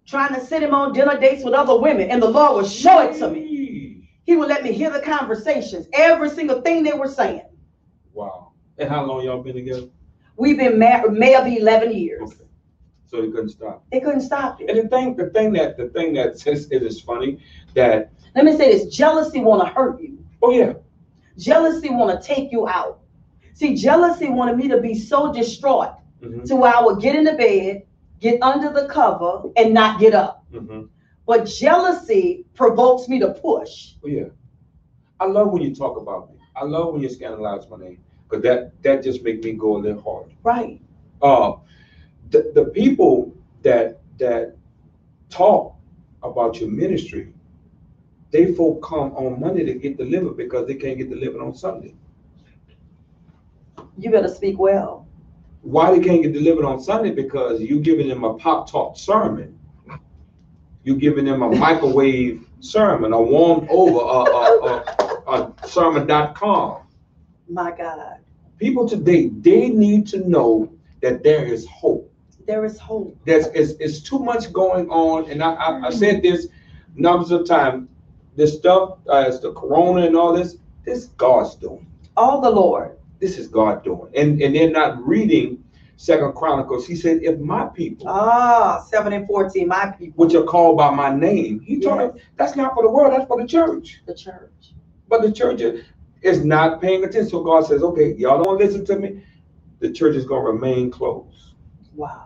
Trying 0.08 0.34
to 0.34 0.40
sit 0.44 0.62
him 0.62 0.72
on 0.72 0.94
dinner 0.94 1.20
dates 1.20 1.44
with 1.44 1.52
other 1.52 1.78
women, 1.78 2.10
and 2.10 2.22
the 2.22 2.28
Lord 2.28 2.62
will 2.62 2.68
show 2.68 3.00
it 3.00 3.18
to 3.18 3.28
me. 3.28 4.08
He 4.24 4.36
would 4.36 4.48
let 4.48 4.62
me 4.62 4.72
hear 4.72 4.90
the 4.90 5.00
conversations, 5.00 5.86
every 5.92 6.30
single 6.30 6.62
thing 6.62 6.82
they 6.82 6.94
were 6.94 7.08
saying. 7.08 7.42
Wow. 8.14 8.52
And 8.78 8.88
how 8.88 9.04
long 9.04 9.22
y'all 9.24 9.42
been 9.42 9.54
together? 9.56 9.88
We've 10.36 10.56
been 10.56 10.78
married, 10.78 11.12
may 11.12 11.32
have 11.32 11.46
11 11.46 11.92
years. 11.92 12.22
Okay. 12.22 12.44
So 13.06 13.20
they 13.20 13.28
couldn't 13.28 13.50
stop. 13.50 13.84
They 13.90 14.00
couldn't 14.00 14.20
stop 14.22 14.60
it. 14.60 14.70
And 14.70 14.78
the 14.78 14.88
thing, 14.88 15.16
the 15.16 15.30
thing 15.30 15.52
that, 15.54 15.76
the 15.76 15.88
thing 15.88 16.14
that 16.14 16.38
says 16.38 16.68
it 16.70 16.82
is 16.82 17.00
funny 17.00 17.42
that, 17.74 18.10
Let 18.34 18.44
me 18.44 18.56
say 18.56 18.72
this 18.72 18.94
jealousy 18.94 19.40
want 19.40 19.66
to 19.66 19.74
hurt 19.74 20.00
you, 20.00 20.24
oh 20.42 20.50
yeah, 20.50 20.74
jealousy 21.38 21.90
want 21.90 22.18
to 22.18 22.26
take 22.26 22.50
you 22.52 22.68
out. 22.68 23.00
See, 23.54 23.74
jealousy 23.74 24.28
wanted 24.28 24.56
me 24.56 24.68
to 24.68 24.80
be 24.80 24.94
so 24.94 25.32
distraught 25.32 25.94
mhm, 26.22 26.44
to 26.44 26.56
where 26.56 26.74
I 26.74 26.80
would 26.82 27.00
get 27.00 27.16
in 27.16 27.24
the 27.24 27.32
bed, 27.32 27.82
get 28.20 28.42
under 28.42 28.70
the 28.72 28.88
cover, 28.88 29.42
and 29.56 29.72
not 29.74 30.00
get 30.00 30.14
up. 30.14 30.44
mhm, 30.52 30.88
But 31.26 31.46
jealousy 31.46 32.46
provokes 32.54 33.08
me 33.08 33.18
to 33.20 33.32
push. 33.34 33.94
oh 34.04 34.08
yeah. 34.08 34.28
I 35.20 35.26
love 35.26 35.50
when 35.52 35.62
you 35.62 35.74
talk 35.74 35.96
about 36.00 36.30
me. 36.30 36.36
I 36.56 36.64
love 36.64 36.92
when 36.92 37.02
you 37.02 37.08
scandalize 37.08 37.68
my 37.68 37.76
name, 37.78 37.98
because 38.28 38.42
that, 38.44 38.80
that 38.82 39.02
just 39.02 39.22
make 39.22 39.42
me 39.44 39.52
go 39.52 39.76
a 39.76 39.78
little 39.78 40.02
hard. 40.02 40.32
Right. 40.44 40.80
uh, 41.22 41.52
the, 42.30 42.52
the 42.54 42.64
people 42.66 43.34
that 43.62 44.00
that 44.18 44.56
talk 45.30 45.74
about 46.22 46.60
your 46.60 46.70
ministry, 46.70 47.32
they 48.30 48.52
folk 48.54 48.82
come 48.82 49.12
on 49.14 49.40
Monday 49.40 49.64
to 49.64 49.74
get 49.74 49.96
delivered 49.96 50.36
because 50.36 50.66
they 50.66 50.74
can't 50.74 50.98
get 50.98 51.10
delivered 51.10 51.40
on 51.42 51.54
Sunday. 51.54 51.94
You 53.98 54.10
better 54.10 54.28
speak 54.28 54.58
well. 54.58 55.07
Why 55.62 55.90
they 55.90 56.04
can't 56.04 56.22
get 56.22 56.32
delivered 56.32 56.64
on 56.64 56.80
Sunday? 56.80 57.10
Because 57.10 57.60
you're 57.60 57.80
giving 57.80 58.08
them 58.08 58.24
a 58.24 58.34
pop 58.34 58.70
talk 58.70 58.96
sermon. 58.96 59.58
You're 60.84 60.96
giving 60.96 61.24
them 61.24 61.42
a 61.42 61.50
microwave 61.50 62.46
sermon, 62.60 63.12
a 63.12 63.20
warmed 63.20 63.68
over, 63.70 63.98
a, 63.98 64.34
a, 64.34 65.32
a, 65.32 65.52
a 65.62 65.68
sermon.com. 65.68 66.82
My 67.48 67.70
God, 67.76 68.18
People 68.58 68.88
today, 68.88 69.28
they 69.28 69.68
need 69.68 70.06
to 70.08 70.28
know 70.28 70.72
that 71.02 71.22
there 71.22 71.44
is 71.44 71.66
hope. 71.66 72.12
there 72.46 72.64
is 72.64 72.78
hope. 72.78 73.16
there's 73.24 73.46
it's, 73.48 73.72
it's 73.80 74.00
too 74.00 74.18
much 74.18 74.52
going 74.52 74.88
on, 74.90 75.30
and 75.30 75.42
I, 75.42 75.52
I, 75.54 75.86
I 75.86 75.90
said 75.90 76.22
this 76.22 76.48
numbers 76.94 77.30
of 77.30 77.46
times. 77.46 77.88
This 78.36 78.56
stuff, 78.56 78.98
uh, 79.08 79.24
it's 79.26 79.40
the 79.40 79.52
corona 79.52 80.06
and 80.06 80.16
all 80.16 80.32
this. 80.32 80.56
This 80.84 81.06
God's 81.16 81.54
doing. 81.56 81.86
All 82.16 82.40
the 82.40 82.50
Lord. 82.50 82.97
This 83.20 83.38
is 83.38 83.48
God 83.48 83.82
doing, 83.84 84.10
and 84.14 84.40
and 84.40 84.54
they're 84.54 84.70
not 84.70 85.04
reading 85.06 85.64
Second 85.96 86.34
Chronicles. 86.34 86.86
He 86.86 86.94
said, 86.94 87.22
"If 87.22 87.40
my 87.40 87.66
people, 87.66 88.06
Ah, 88.08 88.84
7 88.88 89.12
and 89.12 89.26
14, 89.26 89.66
my 89.66 89.92
people, 89.98 90.24
which 90.24 90.34
are 90.36 90.44
called 90.44 90.76
by 90.76 90.90
my 90.90 91.12
name," 91.14 91.60
he 91.60 91.80
told 91.80 91.98
Yes. 92.00 92.14
me 92.14 92.20
that's 92.36 92.54
not 92.56 92.74
for 92.74 92.84
the 92.84 92.90
world. 92.90 93.12
That's 93.12 93.26
for 93.26 93.40
the 93.40 93.46
church. 93.48 94.02
the 94.06 94.14
church. 94.14 94.74
But 95.08 95.22
the 95.22 95.32
church 95.32 95.60
is- 96.22 96.44
not 96.44 96.80
paying 96.80 97.02
attention. 97.02 97.28
So 97.30 97.42
God 97.42 97.64
says, 97.66 97.82
"Okay, 97.82 98.14
y'all 98.14 98.42
don't 98.42 98.58
listen 98.58 98.84
to 98.86 98.96
me. 98.96 99.20
The 99.80 99.90
church 99.90 100.14
is 100.14 100.24
going 100.24 100.44
to 100.44 100.52
remain 100.52 100.90
closed." 100.90 101.54
Wow. 101.96 102.24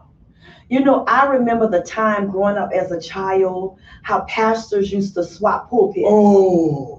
You 0.68 0.80
know, 0.80 1.04
I 1.06 1.26
remember 1.26 1.68
the 1.68 1.80
time 1.82 2.30
growing 2.30 2.56
up 2.56 2.70
as 2.72 2.92
a 2.92 3.00
child, 3.00 3.78
how 4.02 4.20
pastors 4.22 4.92
used 4.92 5.14
to 5.14 5.24
swap 5.24 5.70
pulpits. 5.70 6.06
Oh, 6.08 6.91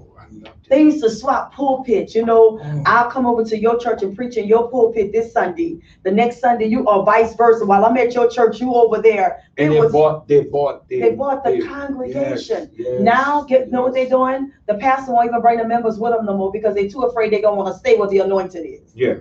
They 0.68 0.82
used 0.82 1.02
to 1.02 1.10
swap 1.10 1.52
pulpits, 1.52 2.14
you 2.14 2.24
know. 2.24 2.58
Oh. 2.62 2.82
I'll 2.86 3.10
come 3.10 3.26
over 3.26 3.44
to 3.44 3.58
your 3.58 3.78
church 3.78 4.02
and 4.02 4.16
preach 4.16 4.36
in 4.36 4.46
your 4.46 4.70
pulpit 4.70 5.12
this 5.12 5.32
Sunday. 5.32 5.80
The 6.04 6.10
next 6.10 6.40
Sunday, 6.40 6.66
you 6.66 6.86
or 6.88 7.04
vice 7.04 7.34
versa. 7.34 7.66
While 7.66 7.84
I'm 7.84 7.96
at 7.98 8.14
your 8.14 8.30
church, 8.30 8.60
you 8.60 8.74
over 8.74 9.00
there. 9.02 9.42
And 9.58 9.72
It 9.72 9.74
they 9.74 9.80
was- 9.80 9.92
bought, 9.92 10.26
they 10.26 10.40
bought, 10.44 10.88
They 10.88 11.10
bought 11.12 11.44
the 11.44 11.60
congregation. 11.66 12.70
Now, 13.00 13.42
get 13.42 13.70
know 13.70 13.82
what 13.82 13.94
they're 13.94 14.08
doing? 14.08 14.52
The 14.66 14.74
pastor 14.74 15.12
won't 15.12 15.28
even 15.28 15.40
bring 15.40 15.58
the 15.58 15.68
members 15.68 15.98
with 15.98 16.12
them 16.14 16.24
no 16.24 16.36
more 16.36 16.50
because 16.50 16.74
they're 16.74 16.88
too 16.88 17.02
afraid 17.02 17.32
they're 17.32 17.42
gonna 17.42 17.56
want 17.56 17.72
to 17.72 17.78
stay 17.78 17.96
where 17.96 18.08
the 18.08 18.18
anointed 18.18 18.64
is. 18.64 18.92
Yeah, 18.94 19.16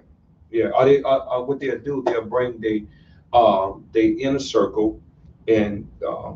yeah. 0.50 0.70
Are 0.70 0.86
they, 0.86 1.04
uh, 1.04 1.10
uh, 1.10 1.42
what 1.42 1.60
they'll 1.60 1.80
do, 1.80 2.04
they'll 2.06 2.26
bring 2.26 2.60
the, 2.62 2.86
uh, 3.34 3.74
they 3.92 4.08
inner 4.08 4.40
circle 4.40 5.00
and, 5.48 5.88
uh, 6.08 6.34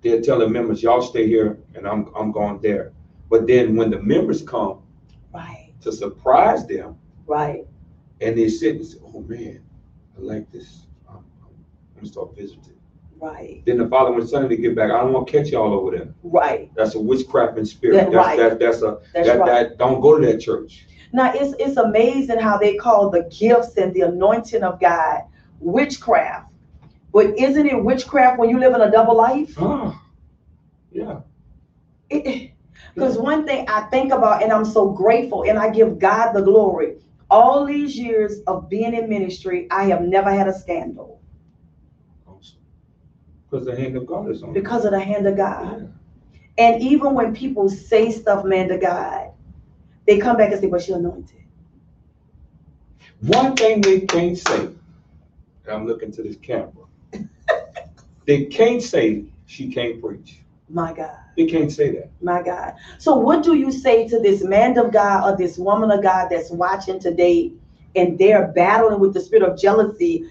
they'll 0.00 0.22
tell 0.22 0.38
the 0.38 0.48
members, 0.48 0.82
y'all 0.82 1.02
stay 1.02 1.26
here 1.26 1.58
and 1.74 1.86
I'm, 1.86 2.10
I'm 2.16 2.32
going 2.32 2.58
there. 2.60 2.92
But 3.30 3.46
then 3.46 3.76
when 3.76 3.90
the 3.90 4.00
members 4.02 4.42
come 4.42 4.82
Right, 5.32 5.72
to 5.82 5.92
surprise 5.92 6.66
them 6.66 6.98
right. 7.26 7.64
and 8.20 8.36
they 8.36 8.48
sit 8.48 8.76
and 8.76 8.84
say, 8.86 8.98
oh 9.14 9.20
man, 9.22 9.62
I 10.18 10.20
like 10.20 10.50
this. 10.50 10.86
I'm, 11.08 11.18
I'm 11.42 11.54
gonna 11.94 12.08
start 12.08 12.34
visiting. 12.36 12.64
Right, 13.20 13.62
Then 13.66 13.76
the 13.76 13.86
following 13.86 14.26
Sunday 14.26 14.56
they 14.56 14.62
get 14.62 14.74
back, 14.74 14.90
I 14.90 14.98
don't 15.02 15.12
want 15.12 15.26
to 15.28 15.32
catch 15.32 15.50
y'all 15.50 15.74
over 15.74 15.90
there. 15.96 16.08
right. 16.22 16.70
That's 16.74 16.94
a 16.94 17.00
witchcraft 17.00 17.58
and 17.58 17.68
spirit. 17.68 17.96
That- 17.96 18.12
That's, 18.12 18.26
right. 18.26 18.36
that, 18.38 18.58
that's 18.58 18.82
a, 18.82 18.98
That's 19.14 19.28
that, 19.28 19.38
right. 19.40 19.46
that, 19.68 19.78
don't 19.78 20.00
go 20.00 20.18
to 20.18 20.26
that 20.26 20.38
church. 20.40 20.86
Now 21.12 21.32
it's 21.34 21.54
it's 21.58 21.76
amazing 21.76 22.38
how 22.38 22.56
they 22.56 22.76
call 22.76 23.10
the 23.10 23.24
gifts 23.24 23.76
and 23.76 23.92
the 23.94 24.02
anointing 24.02 24.62
of 24.62 24.80
God 24.80 25.22
witchcraft. 25.58 26.50
But 27.12 27.38
isn't 27.38 27.66
it 27.66 27.84
witchcraft 27.84 28.38
when 28.38 28.48
you 28.48 28.58
live 28.58 28.74
in 28.74 28.80
a 28.80 28.90
double 28.90 29.16
life? 29.16 29.54
Ah, 29.58 30.00
yeah. 30.92 31.20
Because 32.94 33.18
one 33.18 33.46
thing 33.46 33.66
I 33.68 33.82
think 33.82 34.12
about, 34.12 34.42
and 34.42 34.52
I'm 34.52 34.64
so 34.64 34.90
grateful, 34.90 35.44
and 35.48 35.58
I 35.58 35.70
give 35.70 35.98
God 35.98 36.32
the 36.32 36.42
glory. 36.42 36.96
All 37.30 37.64
these 37.64 37.96
years 37.96 38.40
of 38.46 38.68
being 38.68 38.94
in 38.94 39.08
ministry, 39.08 39.68
I 39.70 39.84
have 39.84 40.02
never 40.02 40.32
had 40.32 40.48
a 40.48 40.52
scandal. 40.52 41.20
Because 43.50 43.66
the 43.66 43.76
hand 43.76 43.96
of 43.96 44.06
God 44.06 44.30
is 44.30 44.42
on. 44.42 44.52
because 44.52 44.84
of 44.84 44.92
the 44.92 45.00
hand 45.00 45.26
of 45.26 45.36
Yeah. 45.36 45.44
God. 45.64 45.94
And 46.58 46.82
even 46.82 47.14
when 47.14 47.34
people 47.34 47.68
say 47.68 48.10
stuff, 48.10 48.44
man, 48.44 48.68
to 48.68 48.78
God, 48.78 49.30
they 50.06 50.18
come 50.18 50.36
back 50.36 50.52
and 50.52 50.60
say, 50.60 50.68
"But 50.68 50.82
she 50.82 50.92
anointed." 50.92 51.40
One 53.22 53.56
thing 53.56 53.80
they 53.80 54.00
can't 54.00 54.36
say, 54.38 54.68
I'm 55.70 55.86
looking 55.86 56.10
to 56.12 56.22
this 56.22 56.36
camera. 56.36 56.86
they 58.26 58.46
can't 58.46 58.82
say 58.82 59.24
she 59.46 59.72
can't 59.72 60.00
preach. 60.02 60.40
My 60.72 60.92
God. 60.92 61.16
They 61.36 61.46
can't 61.46 61.72
say 61.72 61.90
that. 61.92 62.10
My 62.22 62.42
God. 62.42 62.74
So, 62.98 63.16
what 63.16 63.42
do 63.42 63.54
you 63.54 63.72
say 63.72 64.06
to 64.08 64.20
this 64.20 64.42
man 64.44 64.78
of 64.78 64.92
God 64.92 65.28
or 65.28 65.36
this 65.36 65.58
woman 65.58 65.90
of 65.90 66.02
God 66.02 66.28
that's 66.30 66.50
watching 66.50 67.00
today 67.00 67.52
and 67.96 68.18
they're 68.18 68.48
battling 68.48 69.00
with 69.00 69.14
the 69.14 69.20
spirit 69.20 69.48
of 69.48 69.58
jealousy 69.58 70.28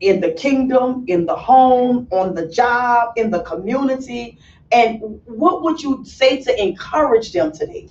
in 0.00 0.20
the 0.20 0.32
kingdom, 0.32 1.04
in 1.08 1.24
the 1.24 1.36
home, 1.36 2.08
on 2.10 2.34
the 2.34 2.46
job, 2.46 3.12
in 3.16 3.30
the 3.30 3.42
community? 3.42 4.38
And 4.72 5.20
what 5.24 5.62
would 5.62 5.82
you 5.82 6.04
say 6.04 6.42
to 6.42 6.62
encourage 6.62 7.32
them 7.32 7.52
today? 7.52 7.88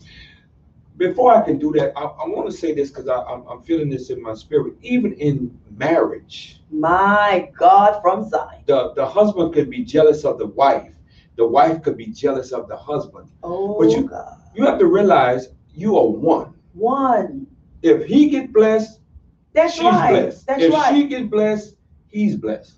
Before 0.98 1.34
I 1.34 1.42
can 1.44 1.58
do 1.58 1.72
that, 1.74 1.94
I, 1.96 2.04
I 2.04 2.28
want 2.28 2.52
to 2.52 2.56
say 2.56 2.74
this 2.74 2.90
because 2.90 3.08
I'm, 3.08 3.48
I'm 3.48 3.64
feeling 3.64 3.90
this 3.90 4.10
in 4.10 4.22
my 4.22 4.34
spirit. 4.34 4.74
Even 4.82 5.14
in 5.14 5.58
marriage, 5.78 6.62
My 6.70 7.50
God 7.58 8.02
from 8.02 8.30
Zion. 8.30 8.64
the, 8.66 8.94
the 8.96 9.06
husband 9.06 9.54
could 9.54 9.70
be 9.70 9.84
jealous 9.84 10.26
of 10.26 10.38
the 10.38 10.48
wife. 10.48 10.92
The 11.40 11.48
wife 11.48 11.82
could 11.84 11.96
be 11.96 12.08
jealous 12.08 12.52
of 12.52 12.68
the 12.68 12.76
husband. 12.76 13.30
Oh, 13.44 13.80
But 13.80 13.92
you- 13.92 14.04
oh, 14.04 14.08
God. 14.08 14.38
You 14.56 14.66
have 14.66 14.78
to 14.78 14.88
realize 14.88 15.48
you 15.74 15.98
are 15.98 16.06
one. 16.06 16.54
One. 16.74 17.48
If 17.82 18.04
he 18.04 18.30
get 18.30 18.52
blessed, 18.52 19.00
That's 19.54 19.74
she's 19.74 19.84
right. 19.86 20.10
blessed. 20.12 20.46
That's 20.46 20.64
if 20.64 20.74
right. 20.74 20.94
she 20.94 21.08
gets 21.08 21.28
blessed, 21.28 21.76
he's 22.10 22.36
blessed. 22.36 22.74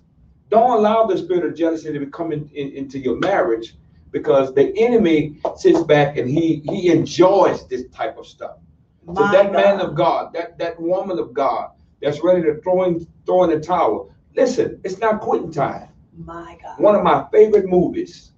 Don't 0.48 0.78
allow 0.78 1.06
the 1.06 1.18
spirit 1.18 1.44
of 1.44 1.56
jealousy 1.56 1.92
to 1.92 2.06
come 2.06 2.30
in, 2.30 2.48
in- 2.54 2.70
into 2.70 3.00
your 3.00 3.16
marriage 3.18 3.74
because 4.12 4.54
the 4.54 4.72
enemy 4.78 5.40
sits 5.56 5.82
back 5.82 6.16
and 6.16 6.30
he 6.30 6.62
he 6.70 6.88
enjoys 6.92 7.66
this 7.66 7.88
type 7.88 8.16
of 8.16 8.28
stuff. 8.28 8.58
So 9.06 9.12
My 9.14 9.32
that 9.32 9.50
man 9.52 9.80
of 9.80 9.96
God, 9.96 10.32
that 10.34 10.56
that 10.58 10.80
woman 10.80 11.18
of 11.18 11.34
God 11.34 11.70
that's 12.00 12.22
ready 12.22 12.42
to 12.42 12.60
throw 12.60 12.84
in 12.84 13.04
throw 13.26 13.42
in 13.42 13.50
the 13.50 13.58
towel. 13.58 14.12
Listen, 14.36 14.80
it's 14.84 14.98
not 14.98 15.20
quitting 15.20 15.50
time. 15.50 15.88
My 16.16 16.56
God. 16.62 16.78
One 16.78 16.94
of 16.94 17.02
my 17.02 17.26
favorite 17.32 17.66
movies. 17.66 18.28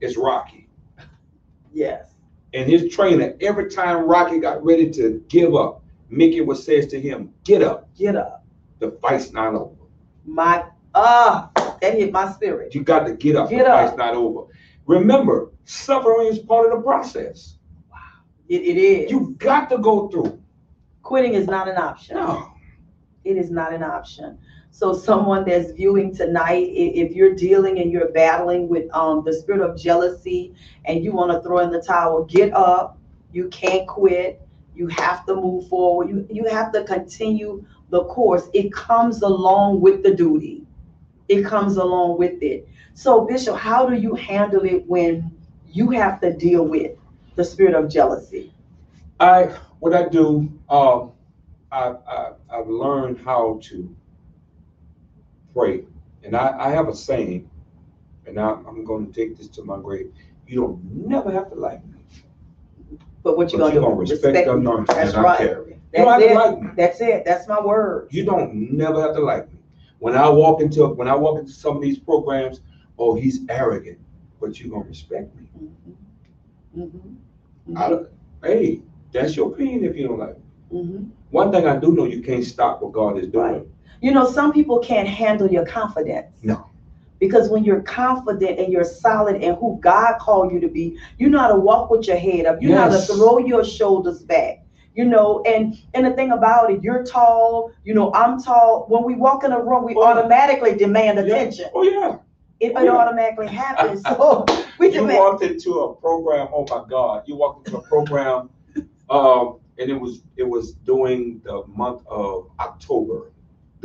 Is 0.00 0.16
Rocky. 0.16 0.68
Yes. 1.72 2.06
And 2.54 2.70
his 2.70 2.92
trainer, 2.94 3.34
every 3.40 3.70
time 3.70 4.06
Rocky 4.06 4.38
got 4.38 4.64
ready 4.64 4.90
to 4.92 5.22
give 5.28 5.54
up, 5.54 5.82
Mickey 6.08 6.40
would 6.40 6.56
say 6.56 6.80
to 6.86 7.00
him, 7.00 7.32
"Get 7.44 7.62
up." 7.62 7.88
Get 7.96 8.16
up. 8.16 8.44
The 8.78 8.92
fight's 9.02 9.32
not 9.32 9.54
over. 9.54 9.74
My, 10.24 10.64
ah, 10.94 11.50
that 11.80 11.94
hit 11.94 12.12
my 12.12 12.32
spirit. 12.32 12.74
You 12.74 12.82
got 12.82 13.06
to 13.06 13.14
get 13.14 13.36
up. 13.36 13.50
Get 13.50 13.64
the 13.64 13.72
up. 13.72 13.86
fight's 13.86 13.98
not 13.98 14.14
over. 14.14 14.46
Remember, 14.86 15.50
suffering 15.64 16.28
is 16.28 16.38
part 16.38 16.70
of 16.70 16.78
the 16.78 16.82
process. 16.82 17.56
Wow, 17.90 17.98
it, 18.48 18.62
it 18.62 18.76
is. 18.76 19.10
You 19.10 19.34
got 19.38 19.68
to 19.70 19.78
go 19.78 20.08
through. 20.08 20.40
Quitting 21.02 21.34
is 21.34 21.46
not 21.46 21.68
an 21.68 21.76
option. 21.76 22.16
No. 22.16 22.52
It 23.24 23.36
is 23.36 23.50
not 23.50 23.72
an 23.72 23.82
option. 23.82 24.38
So 24.76 24.92
someone 24.92 25.46
that's 25.46 25.70
viewing 25.70 26.14
tonight, 26.14 26.68
if 26.70 27.12
you're 27.12 27.34
dealing 27.34 27.78
and 27.78 27.90
you're 27.90 28.10
battling 28.10 28.68
with 28.68 28.94
um, 28.94 29.24
the 29.24 29.32
spirit 29.32 29.62
of 29.62 29.74
jealousy 29.74 30.54
and 30.84 31.02
you 31.02 31.12
want 31.12 31.32
to 31.32 31.40
throw 31.40 31.60
in 31.60 31.70
the 31.70 31.80
towel, 31.80 32.24
get 32.24 32.52
up. 32.52 32.98
You 33.32 33.48
can't 33.48 33.88
quit. 33.88 34.46
You 34.74 34.88
have 34.88 35.24
to 35.24 35.34
move 35.34 35.66
forward. 35.68 36.10
You, 36.10 36.26
you 36.30 36.44
have 36.50 36.72
to 36.72 36.84
continue 36.84 37.64
the 37.88 38.04
course. 38.04 38.50
It 38.52 38.70
comes 38.70 39.22
along 39.22 39.80
with 39.80 40.02
the 40.02 40.14
duty. 40.14 40.66
It 41.30 41.46
comes 41.46 41.78
along 41.78 42.18
with 42.18 42.42
it. 42.42 42.68
So 42.92 43.24
Bishop, 43.24 43.56
how 43.56 43.86
do 43.88 43.96
you 43.96 44.14
handle 44.14 44.66
it 44.66 44.86
when 44.86 45.34
you 45.72 45.88
have 45.92 46.20
to 46.20 46.34
deal 46.34 46.66
with 46.66 46.98
the 47.34 47.44
spirit 47.44 47.74
of 47.74 47.88
jealousy? 47.88 48.52
I 49.20 49.44
what 49.78 49.94
I 49.94 50.06
do, 50.06 50.52
um, 50.68 51.12
I, 51.72 51.94
I 52.06 52.32
I've 52.50 52.68
learned 52.68 53.20
how 53.24 53.58
to 53.62 53.96
pray, 55.56 55.84
and 56.22 56.36
I, 56.36 56.54
I 56.66 56.70
have 56.70 56.88
a 56.88 56.94
saying, 56.94 57.48
and 58.26 58.38
I, 58.38 58.50
I'm 58.50 58.84
going 58.84 59.06
to 59.06 59.12
take 59.12 59.36
this 59.38 59.48
to 59.48 59.62
my 59.62 59.78
grave. 59.80 60.12
You 60.46 60.60
don't 60.60 60.84
never 61.08 61.32
have 61.32 61.48
to 61.50 61.56
like 61.56 61.84
me, 61.86 62.00
But 63.22 63.36
what 63.36 63.52
you 63.52 63.58
but 63.58 63.64
gonna 63.64 63.74
you're 63.74 63.82
do? 63.82 63.88
gonna 63.88 64.00
respect 64.00 64.48
anointing 64.48 64.84
That's 64.94 65.12
that 65.12 65.18
I 65.18 65.22
right. 65.22 65.38
carry. 65.38 65.80
You 65.94 66.06
have 66.06 66.20
That's 66.20 66.32
it. 66.32 66.34
like. 66.34 66.76
That's 66.76 67.00
it. 67.00 67.24
That's 67.24 67.48
my 67.48 67.60
word. 67.60 68.08
You 68.10 68.24
don't 68.24 68.54
never 68.72 69.00
have 69.00 69.14
to 69.14 69.20
like 69.20 69.52
me. 69.52 69.58
When 69.98 70.14
I 70.16 70.28
walk 70.28 70.60
into 70.60 70.86
when 70.88 71.08
I 71.08 71.16
walk 71.16 71.38
into 71.40 71.52
some 71.52 71.76
of 71.76 71.82
these 71.82 71.98
programs, 71.98 72.60
oh, 72.98 73.14
he's 73.14 73.40
arrogant, 73.48 73.98
but 74.40 74.60
you're 74.60 74.70
gonna 74.70 74.88
respect 74.88 75.34
me. 75.36 75.48
Mhm. 76.78 77.16
I 77.76 77.88
don't, 77.88 78.08
hey, 78.44 78.82
that's 79.12 79.34
your 79.34 79.52
opinion 79.52 79.84
if 79.84 79.96
you 79.96 80.06
don't 80.06 80.18
like 80.18 80.36
me. 80.36 80.82
Mhm. 80.82 81.10
One 81.30 81.50
thing 81.50 81.66
I 81.66 81.76
do 81.76 81.92
know, 81.92 82.04
you 82.04 82.22
can't 82.22 82.44
stop 82.44 82.82
what 82.82 82.92
God 82.92 83.18
is 83.18 83.28
doing. 83.28 83.52
Right. 83.52 83.66
You 84.00 84.12
know, 84.12 84.30
some 84.30 84.52
people 84.52 84.78
can't 84.80 85.08
handle 85.08 85.48
your 85.48 85.64
confidence. 85.66 86.26
No. 86.42 86.70
Because 87.18 87.48
when 87.48 87.64
you're 87.64 87.80
confident 87.82 88.58
and 88.60 88.70
you're 88.72 88.84
solid 88.84 89.36
in 89.42 89.54
who 89.54 89.78
God 89.82 90.18
called 90.18 90.52
you 90.52 90.60
to 90.60 90.68
be, 90.68 90.98
you 91.18 91.30
know 91.30 91.38
how 91.38 91.48
to 91.48 91.56
walk 91.58 91.90
with 91.90 92.06
your 92.06 92.18
head 92.18 92.44
up. 92.46 92.60
You 92.60 92.68
know 92.70 92.76
how 92.78 92.88
to 92.90 92.98
throw 92.98 93.38
your 93.38 93.64
shoulders 93.64 94.22
back. 94.22 94.62
You 94.94 95.04
know, 95.04 95.42
and 95.46 95.76
and 95.94 96.06
the 96.06 96.10
thing 96.12 96.32
about 96.32 96.70
it, 96.70 96.82
you're 96.82 97.04
tall. 97.04 97.70
You 97.84 97.94
know, 97.94 98.12
I'm 98.14 98.42
tall. 98.42 98.84
When 98.88 99.02
we 99.04 99.14
walk 99.14 99.44
in 99.44 99.52
a 99.52 99.60
room, 99.62 99.84
we 99.84 99.94
Oh, 99.94 100.02
yeah. 100.02 100.08
automatically 100.18 100.74
demand 100.74 101.18
attention. 101.18 101.66
Oh 101.74 101.82
yeah. 101.82 102.16
It, 102.60 102.72
Oh, 102.74 102.80
it 102.82 102.84
yeah. 102.86 102.96
automatically 102.96 103.46
happens. 103.48 104.02
So 104.06 104.44
we 104.78 104.86
You 104.88 104.92
demand. 105.00 105.18
walked 105.18 105.42
into 105.42 105.80
a 105.80 105.94
program. 105.94 106.48
Oh 106.52 106.66
my 106.70 106.84
God! 106.88 107.24
You 107.26 107.36
walked 107.36 107.66
into 107.68 107.78
a 107.78 107.82
program, 107.82 108.48
um, 109.10 109.58
and 109.78 109.90
it 109.90 109.98
was 110.00 110.22
it 110.36 110.44
was 110.48 110.72
during 110.72 111.40
the 111.44 111.62
month 111.66 112.00
of 112.06 112.50
October, 112.60 113.32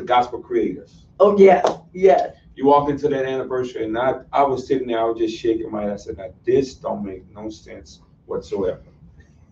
the 0.01 0.07
Gospel 0.07 0.39
Creators. 0.39 1.05
Oh 1.19 1.37
yes, 1.37 1.65
yes. 1.93 2.35
You 2.55 2.65
walked 2.65 2.89
into 2.89 3.07
that 3.09 3.25
anniversary, 3.25 3.85
and 3.85 3.97
I 3.97 4.21
I 4.33 4.43
was 4.43 4.67
sitting 4.67 4.87
there. 4.87 4.99
I 4.99 5.03
was 5.03 5.17
just 5.17 5.37
shaking 5.37 5.71
my 5.71 5.83
head. 5.83 5.93
I 5.93 5.95
said, 5.97 6.17
"Now 6.17 6.29
this 6.43 6.75
don't 6.75 7.05
make 7.05 7.23
no 7.33 7.49
sense 7.49 8.01
whatsoever." 8.25 8.81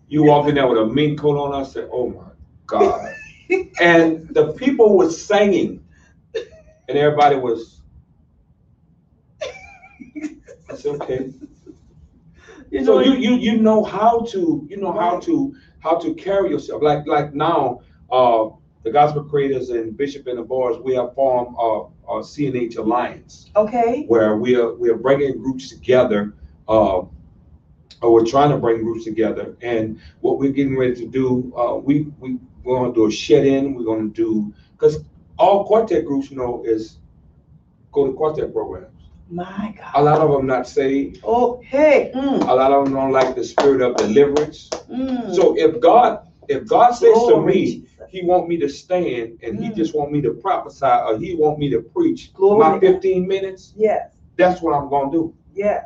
You 0.08 0.24
walked 0.24 0.48
in 0.48 0.56
there 0.56 0.66
with 0.66 0.78
a 0.78 0.86
mink 0.86 1.20
coat 1.20 1.38
on. 1.38 1.54
I 1.58 1.64
said, 1.64 1.88
"Oh 1.92 2.10
my 2.10 2.30
God!" 2.66 3.14
and 3.80 4.28
the 4.30 4.52
people 4.54 4.96
were 4.96 5.10
singing, 5.10 5.84
and 6.88 6.98
everybody 6.98 7.36
was. 7.36 7.82
I 10.70 10.74
said, 10.74 11.00
"Okay." 11.00 11.32
You 12.72 12.84
So 12.84 13.00
you 13.00 13.14
you 13.14 13.34
you 13.34 13.56
know 13.56 13.82
how 13.82 14.20
to 14.30 14.64
you 14.70 14.76
know 14.76 14.92
how 14.92 15.18
to 15.20 15.52
how 15.80 15.98
to 15.98 16.14
carry 16.14 16.50
yourself 16.50 16.82
like 16.82 17.04
like 17.04 17.34
now 17.34 17.80
uh 18.12 18.50
the 18.82 18.90
gospel 18.90 19.24
creators 19.24 19.70
and 19.70 19.96
bishop 19.96 20.26
and 20.26 20.38
the 20.38 20.42
boys 20.42 20.78
we 20.78 20.94
have 20.94 21.14
formed 21.14 21.54
uh, 21.58 21.80
uh 22.10 22.22
CNH 22.22 22.76
alliance 22.78 23.50
okay. 23.56 24.04
where 24.06 24.36
we 24.36 24.56
are 24.56 24.74
we 24.74 24.88
are 24.90 24.96
bringing 24.96 25.38
groups 25.38 25.68
together 25.68 26.34
uh 26.68 27.02
or 28.02 28.12
we're 28.14 28.26
trying 28.26 28.50
to 28.50 28.56
bring 28.56 28.82
groups 28.82 29.04
together 29.04 29.56
and 29.60 30.00
what 30.20 30.38
we're 30.38 30.52
getting 30.52 30.76
ready 30.76 30.94
to 30.94 31.06
do 31.06 31.52
uh 31.56 31.74
we 31.76 32.06
we 32.18 32.38
we're 32.64 32.76
going 32.76 32.92
to 32.92 32.94
do 32.94 33.06
a 33.06 33.10
shed 33.10 33.46
in 33.46 33.74
we're 33.74 33.84
going 33.84 34.12
to 34.12 34.14
do 34.14 34.52
because 34.72 34.98
all 35.38 35.66
quartet 35.66 36.04
groups 36.04 36.30
you 36.30 36.36
know 36.36 36.62
is 36.64 36.98
go 37.92 38.06
to 38.06 38.12
quartet 38.12 38.52
programs 38.52 39.02
My 39.28 39.74
God. 39.76 39.90
a 39.94 40.02
lot 40.02 40.20
of 40.20 40.30
them 40.30 40.46
not 40.46 40.66
saved 40.66 41.20
Oh 41.22 41.60
hey. 41.64 42.12
Mm, 42.14 42.48
a 42.48 42.54
lot 42.54 42.72
of 42.72 42.84
them 42.84 42.94
don't 42.94 43.12
like 43.12 43.34
the 43.34 43.44
spirit 43.44 43.82
of 43.82 43.96
deliverance 43.96 44.68
mm. 44.90 45.34
So 45.34 45.56
if 45.56 45.80
God, 45.80 46.26
if 46.48 46.66
God 46.66 46.92
says 46.92 47.16
to 47.28 47.40
me. 47.44 47.86
He 48.10 48.22
want 48.24 48.48
me 48.48 48.56
to 48.58 48.68
stand 48.68 49.38
and 49.42 49.58
He 49.62 49.70
Mm. 49.70 49.76
just 49.76 49.94
want 49.94 50.10
me 50.12 50.20
to 50.22 50.32
prophesy 50.32 50.86
or 50.86 51.16
He 51.18 51.34
want 51.34 51.58
me 51.58 51.70
to 51.70 51.80
preach 51.80 52.32
Glory 52.34 52.58
my 52.58 52.74
to 52.78 52.80
God. 52.86 52.92
15 52.94 53.26
minutes, 53.26 53.72
Yes. 53.76 54.16
that's 54.36 54.60
what 54.62 54.74
I'm 54.74 54.88
gonna 54.88 55.10
do. 55.10 55.34
Yes. 55.54 55.84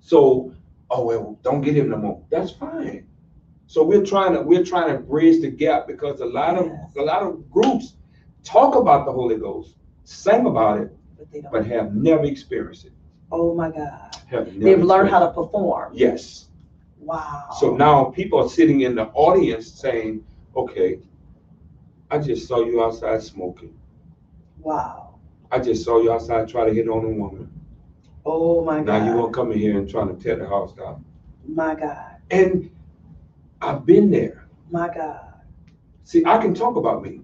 So, 0.00 0.52
oh 0.90 1.04
well, 1.04 1.38
don't 1.42 1.60
get 1.62 1.76
him 1.76 1.90
no 1.90 1.96
more. 1.96 2.20
That's 2.30 2.52
fine. 2.52 3.06
So 3.66 3.82
we're 3.84 4.04
trying 4.04 4.32
to 4.34 4.42
we're 4.42 4.64
trying 4.64 4.92
to 4.92 4.98
bridge 5.02 5.40
the 5.42 5.50
gap 5.50 5.86
because 5.88 6.20
a 6.20 6.26
lot 6.26 6.56
of 6.56 6.66
Yes. 6.66 6.96
a 6.96 7.02
lot 7.02 7.22
of 7.22 7.50
groups 7.50 7.94
talk 8.44 8.76
about 8.76 9.06
the 9.06 9.12
Holy 9.12 9.36
Ghost, 9.36 9.74
sing 10.04 10.46
about 10.46 10.80
it, 10.80 10.96
But 11.18 11.30
they 11.32 11.40
don't. 11.40 11.52
but 11.52 11.66
have 11.66 11.94
never 11.96 12.24
experienced 12.24 12.86
it. 12.86 12.92
oh 13.32 13.54
my 13.54 13.70
God. 13.70 14.14
Have 14.28 14.58
They've 14.58 14.82
learned 14.82 15.08
how 15.10 15.18
to 15.20 15.32
perform. 15.32 15.92
Yes. 15.94 16.48
Wow. 17.00 17.48
So 17.58 17.76
now 17.76 18.04
people 18.04 18.38
are 18.40 18.48
sitting 18.48 18.82
in 18.82 18.94
the 18.94 19.06
audience 19.14 19.66
saying, 19.70 20.24
okay, 20.56 20.98
I 22.10 22.18
just 22.18 22.46
saw 22.46 22.64
you 22.64 22.82
outside 22.82 23.22
smoking. 23.22 23.76
Wow. 24.60 25.18
I 25.50 25.58
just 25.58 25.84
saw 25.84 26.00
you 26.00 26.12
outside 26.12 26.48
try 26.48 26.66
to 26.66 26.74
hit 26.74 26.88
on 26.88 27.04
a 27.04 27.08
woman. 27.08 27.50
Oh 28.24 28.64
my 28.64 28.78
God. 28.78 28.86
Now 28.86 29.04
you 29.04 29.12
God. 29.12 29.20
gonna 29.20 29.32
come 29.32 29.52
in 29.52 29.58
here 29.58 29.78
and 29.78 29.88
trying 29.88 30.14
to 30.14 30.22
tear 30.22 30.36
the 30.36 30.48
house 30.48 30.72
down. 30.72 31.04
My 31.46 31.74
God. 31.74 32.16
And 32.30 32.70
I've 33.60 33.86
been 33.86 34.10
there. 34.10 34.48
My 34.70 34.88
God. 34.92 35.20
See, 36.04 36.24
I 36.24 36.38
can 36.38 36.54
talk 36.54 36.76
about 36.76 37.02
me. 37.02 37.20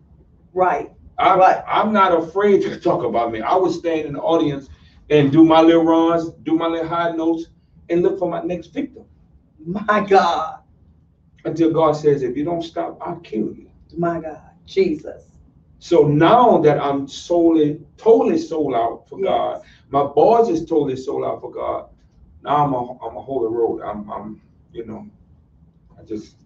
Right. 0.55 0.93
I'm, 1.19 1.39
Right. 1.39 1.63
I'm 1.67 1.93
not 1.93 2.17
afraid 2.17 2.63
to 2.63 2.79
talk 2.81 3.05
about 3.05 3.33
me. 3.33 3.41
I 3.41 3.55
would 3.57 3.73
stand 3.73 4.07
in 4.07 4.13
the 4.15 4.21
audience 4.21 4.69
and 5.11 5.31
do 5.33 5.45
my 5.45 5.61
little 5.61 5.85
runs, 5.85 6.31
do 6.43 6.55
my 6.55 6.67
little 6.67 6.89
high 6.89 7.13
notes, 7.13 7.47
and 7.91 8.03
look 8.03 8.19
for 8.19 8.29
my 8.29 8.43
next 8.43 8.69
victim. 8.69 9.05
My 9.65 10.05
God. 10.09 10.61
Until 11.45 11.73
God 11.73 11.93
says, 11.93 12.23
if 12.23 12.37
you 12.37 12.45
don't 12.45 12.63
stop, 12.63 12.99
I'll 13.01 13.21
kill 13.21 13.53
you. 13.55 13.69
My 13.97 14.21
God. 14.21 14.52
Jesus. 14.67 15.25
So 15.79 16.07
now 16.07 16.59
that 16.59 16.79
I'm 16.79 17.09
solely, 17.09 17.81
totally 17.97 18.39
sold 18.39 18.75
out 18.75 19.09
for 19.09 19.19
Yes. 19.19 19.29
God, 19.29 19.63
my 19.91 20.05
boss 20.05 20.49
is 20.49 20.65
totally 20.65 20.97
sold 20.97 21.25
out 21.25 21.41
for 21.41 21.51
God. 21.51 21.89
Now 22.43 22.65
I'm 22.65 22.73
a, 22.73 22.99
I'm 23.05 23.17
a 23.17 23.23
holy 23.23 23.53
road. 23.55 23.83
I'm, 23.83 24.09
I'm, 24.11 24.41
you 24.73 24.87
know, 24.87 25.07
I 25.99 26.05
just, 26.05 26.37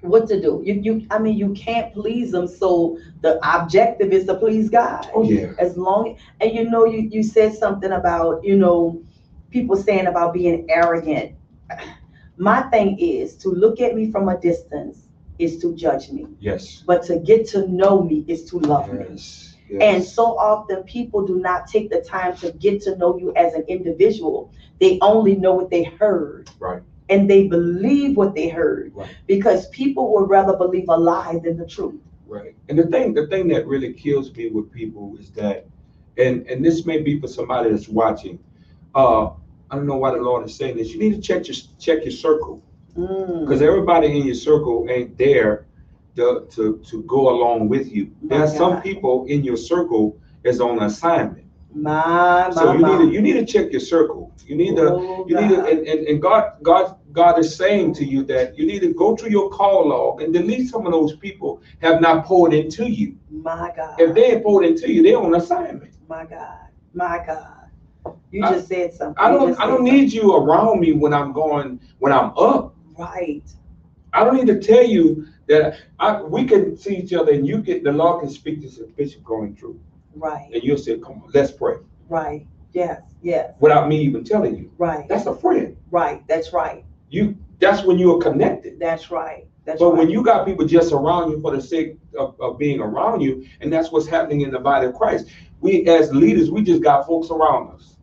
What 0.00 0.26
to 0.28 0.40
do? 0.40 0.62
You 0.64 0.74
you 0.74 1.06
I 1.10 1.18
mean 1.18 1.36
you 1.36 1.52
can't 1.52 1.92
please 1.92 2.32
them. 2.32 2.46
So 2.48 2.98
the 3.20 3.38
objective 3.44 4.12
is 4.12 4.24
to 4.26 4.34
please 4.36 4.70
God. 4.70 5.08
oh 5.14 5.22
yeah, 5.22 5.52
as 5.58 5.76
long 5.76 6.16
and 6.40 6.52
you 6.54 6.70
know 6.70 6.86
you 6.86 7.00
you 7.12 7.22
said 7.22 7.54
something 7.54 7.92
about 7.92 8.42
you 8.42 8.56
know 8.56 9.02
people 9.50 9.76
saying 9.76 10.06
about 10.06 10.32
being 10.32 10.66
arrogant 10.70 11.32
my 12.38 12.62
thing 12.70 12.98
is 12.98 13.36
to 13.36 13.50
look 13.50 13.80
at 13.80 13.94
me 13.94 14.10
from 14.10 14.28
a 14.28 14.40
distance 14.40 15.09
is 15.40 15.58
to 15.62 15.74
judge 15.74 16.10
me 16.10 16.26
yes, 16.38 16.82
but 16.86 17.02
to 17.04 17.18
get 17.18 17.46
to 17.48 17.66
know 17.68 18.02
me 18.02 18.24
is 18.28 18.44
to 18.50 18.58
love 18.58 18.92
me 18.92 19.06
yes, 19.68 19.80
and 19.80 20.04
so 20.04 20.36
often 20.38 20.82
people 20.84 21.26
do 21.26 21.38
not 21.38 21.66
take 21.66 21.90
the 21.90 22.00
time 22.00 22.36
to 22.36 22.52
get 22.52 22.82
to 22.82 22.96
know 22.96 23.18
you 23.18 23.32
as 23.36 23.54
an 23.54 23.64
individual 23.68 24.52
they 24.80 24.98
only 25.00 25.36
know 25.36 25.54
what 25.54 25.70
they 25.70 25.84
heard 25.84 26.50
Right. 26.58 26.82
and 27.08 27.28
they 27.28 27.46
believe 27.48 28.16
what 28.16 28.34
they 28.34 28.48
heard 28.48 28.92
Right. 28.94 29.10
because 29.26 29.68
people 29.68 30.12
would 30.14 30.28
rather 30.28 30.56
believe 30.56 30.88
a 30.88 30.96
lie 30.96 31.38
than 31.42 31.56
the 31.56 31.66
truth 31.66 32.00
Right. 32.26 32.54
And 32.68 32.78
the 32.78 32.86
thing, 32.86 33.12
the 33.12 33.26
thing 33.26 33.48
that 33.48 33.66
really 33.66 33.92
kills 33.92 34.32
me 34.36 34.50
with 34.50 34.70
people 34.70 35.16
is 35.18 35.32
that, 35.32 35.66
and 36.16 36.46
and 36.46 36.64
this 36.64 36.86
may 36.86 36.98
be 37.02 37.18
for 37.18 37.26
somebody 37.26 37.70
that's 37.70 37.88
watching. 37.88 38.38
Uh, 38.94 39.30
I 39.70 39.76
don't 39.76 39.86
know 39.86 39.96
why 39.96 40.12
the 40.12 40.22
Lord 40.22 40.46
is 40.46 40.54
saying 40.54 40.76
this. 40.76 40.92
You 40.92 41.00
need 41.00 41.14
to 41.16 41.20
check 41.20 41.48
your 41.48 41.56
check 41.80 42.04
your 42.04 42.12
circle 42.12 42.62
Mm. 42.96 43.40
because 43.40 43.62
everybody 43.62 44.18
in 44.18 44.26
your 44.26 44.34
circle 44.34 44.86
ain't 44.90 45.16
there 45.16 45.66
to 46.16 46.46
to 46.50 46.78
to 46.88 47.02
go 47.04 47.28
along 47.30 47.68
with 47.68 47.90
you. 47.92 48.10
My 48.20 48.28
There 48.38 48.44
are 48.44 48.48
some 48.48 48.82
people 48.82 49.26
in 49.26 49.44
your 49.44 49.56
circle 49.56 50.18
is 50.44 50.60
on 50.60 50.82
assignment. 50.82 51.46
my, 51.72 52.48
my, 52.48 52.50
So 52.50 52.72
you 52.72 52.78
my. 52.78 52.98
need 52.98 53.06
to 53.06 53.12
you 53.14 53.20
need 53.22 53.34
to 53.34 53.46
check 53.46 53.70
your 53.70 53.80
circle. 53.80 54.32
You 54.46 54.56
need 54.56 54.74
to 54.76 54.92
Oh, 54.94 55.24
you 55.28 55.36
need 55.40 55.48
to 55.50 55.64
and, 55.64 55.86
and, 55.86 56.06
and 56.08 56.20
God 56.20 56.54
God 56.62 56.96
God 57.12 57.38
is 57.38 57.54
saying 57.54 57.94
to 57.94 58.04
you 58.04 58.24
that 58.24 58.58
you 58.58 58.66
need 58.66 58.80
to 58.80 58.92
go 58.94 59.14
through 59.16 59.30
your 59.30 59.50
call 59.50 59.88
log 59.88 60.22
and 60.22 60.32
delete 60.32 60.68
some 60.68 60.84
of 60.86 60.92
those 60.92 61.16
people 61.16 61.62
have 61.80 62.00
not 62.00 62.24
poured 62.24 62.52
into 62.52 62.90
you. 62.90 63.16
My 63.30 63.72
God. 63.76 64.00
If 64.00 64.14
they 64.14 64.32
ain't 64.32 64.42
poured 64.42 64.64
into 64.64 64.92
you, 64.92 65.02
they're 65.02 65.18
on 65.18 65.34
assignment. 65.34 65.94
My 66.08 66.24
God. 66.24 66.58
My 66.92 67.22
God. 67.24 67.68
You 68.32 68.44
I- 68.44 68.50
just 68.54 68.68
said 68.68 68.92
something. 68.94 69.16
I 69.22 69.30
don't 69.30 69.60
I 69.60 69.66
don't 69.66 69.84
need 69.84 70.12
you 70.12 70.34
around 70.34 70.80
me 70.80 70.92
when 70.92 71.14
I'm 71.14 71.32
going 71.32 71.80
when 71.98 72.12
I'm 72.12 72.36
up. 72.36 72.74
Right. 73.00 73.42
I 74.12 74.24
don't 74.24 74.36
need 74.36 74.46
to 74.48 74.60
tell 74.60 74.84
you 74.84 75.26
that 75.48 75.80
I 75.98 76.22
we 76.22 76.44
can 76.44 76.76
see 76.76 76.96
each 76.96 77.12
other 77.12 77.32
and 77.32 77.46
you 77.46 77.58
get 77.58 77.84
the 77.84 77.92
Lord 77.92 78.20
can 78.22 78.30
speak 78.30 78.60
to 78.62 78.68
the 78.68 78.86
bishop 78.96 79.24
going 79.24 79.56
through. 79.56 79.80
Right. 80.14 80.50
And 80.52 80.62
you'll 80.62 80.78
say, 80.78 80.98
Come 80.98 81.22
on, 81.24 81.30
let's 81.34 81.52
pray. 81.52 81.76
Right. 82.08 82.46
Yes. 82.72 83.02
Yes. 83.22 83.54
Without 83.60 83.88
me 83.88 84.00
even 84.02 84.24
telling 84.24 84.56
you. 84.56 84.72
Right. 84.78 85.08
That's 85.08 85.26
a 85.26 85.34
friend. 85.34 85.76
Right. 85.90 86.26
That's 86.28 86.52
right. 86.52 86.84
You 87.10 87.36
that's 87.60 87.84
when 87.84 87.98
you 87.98 88.14
are 88.16 88.20
connected. 88.20 88.78
That's 88.80 89.10
right. 89.10 89.46
That's 89.64 89.78
But 89.80 89.90
right. 89.90 89.98
when 89.98 90.10
you 90.10 90.22
got 90.24 90.46
people 90.46 90.66
just 90.66 90.92
around 90.92 91.30
you 91.30 91.40
for 91.40 91.54
the 91.54 91.62
sake 91.62 91.98
of, 92.18 92.34
of 92.40 92.58
being 92.58 92.80
around 92.80 93.20
you, 93.20 93.46
and 93.60 93.72
that's 93.72 93.92
what's 93.92 94.06
happening 94.06 94.40
in 94.42 94.50
the 94.50 94.58
body 94.58 94.86
of 94.86 94.94
Christ. 94.94 95.28
We 95.60 95.86
as 95.86 96.12
leaders, 96.14 96.50
we 96.50 96.62
just 96.62 96.82
got 96.82 97.06
folks 97.06 97.30
around 97.30 97.74
us. 97.74 97.96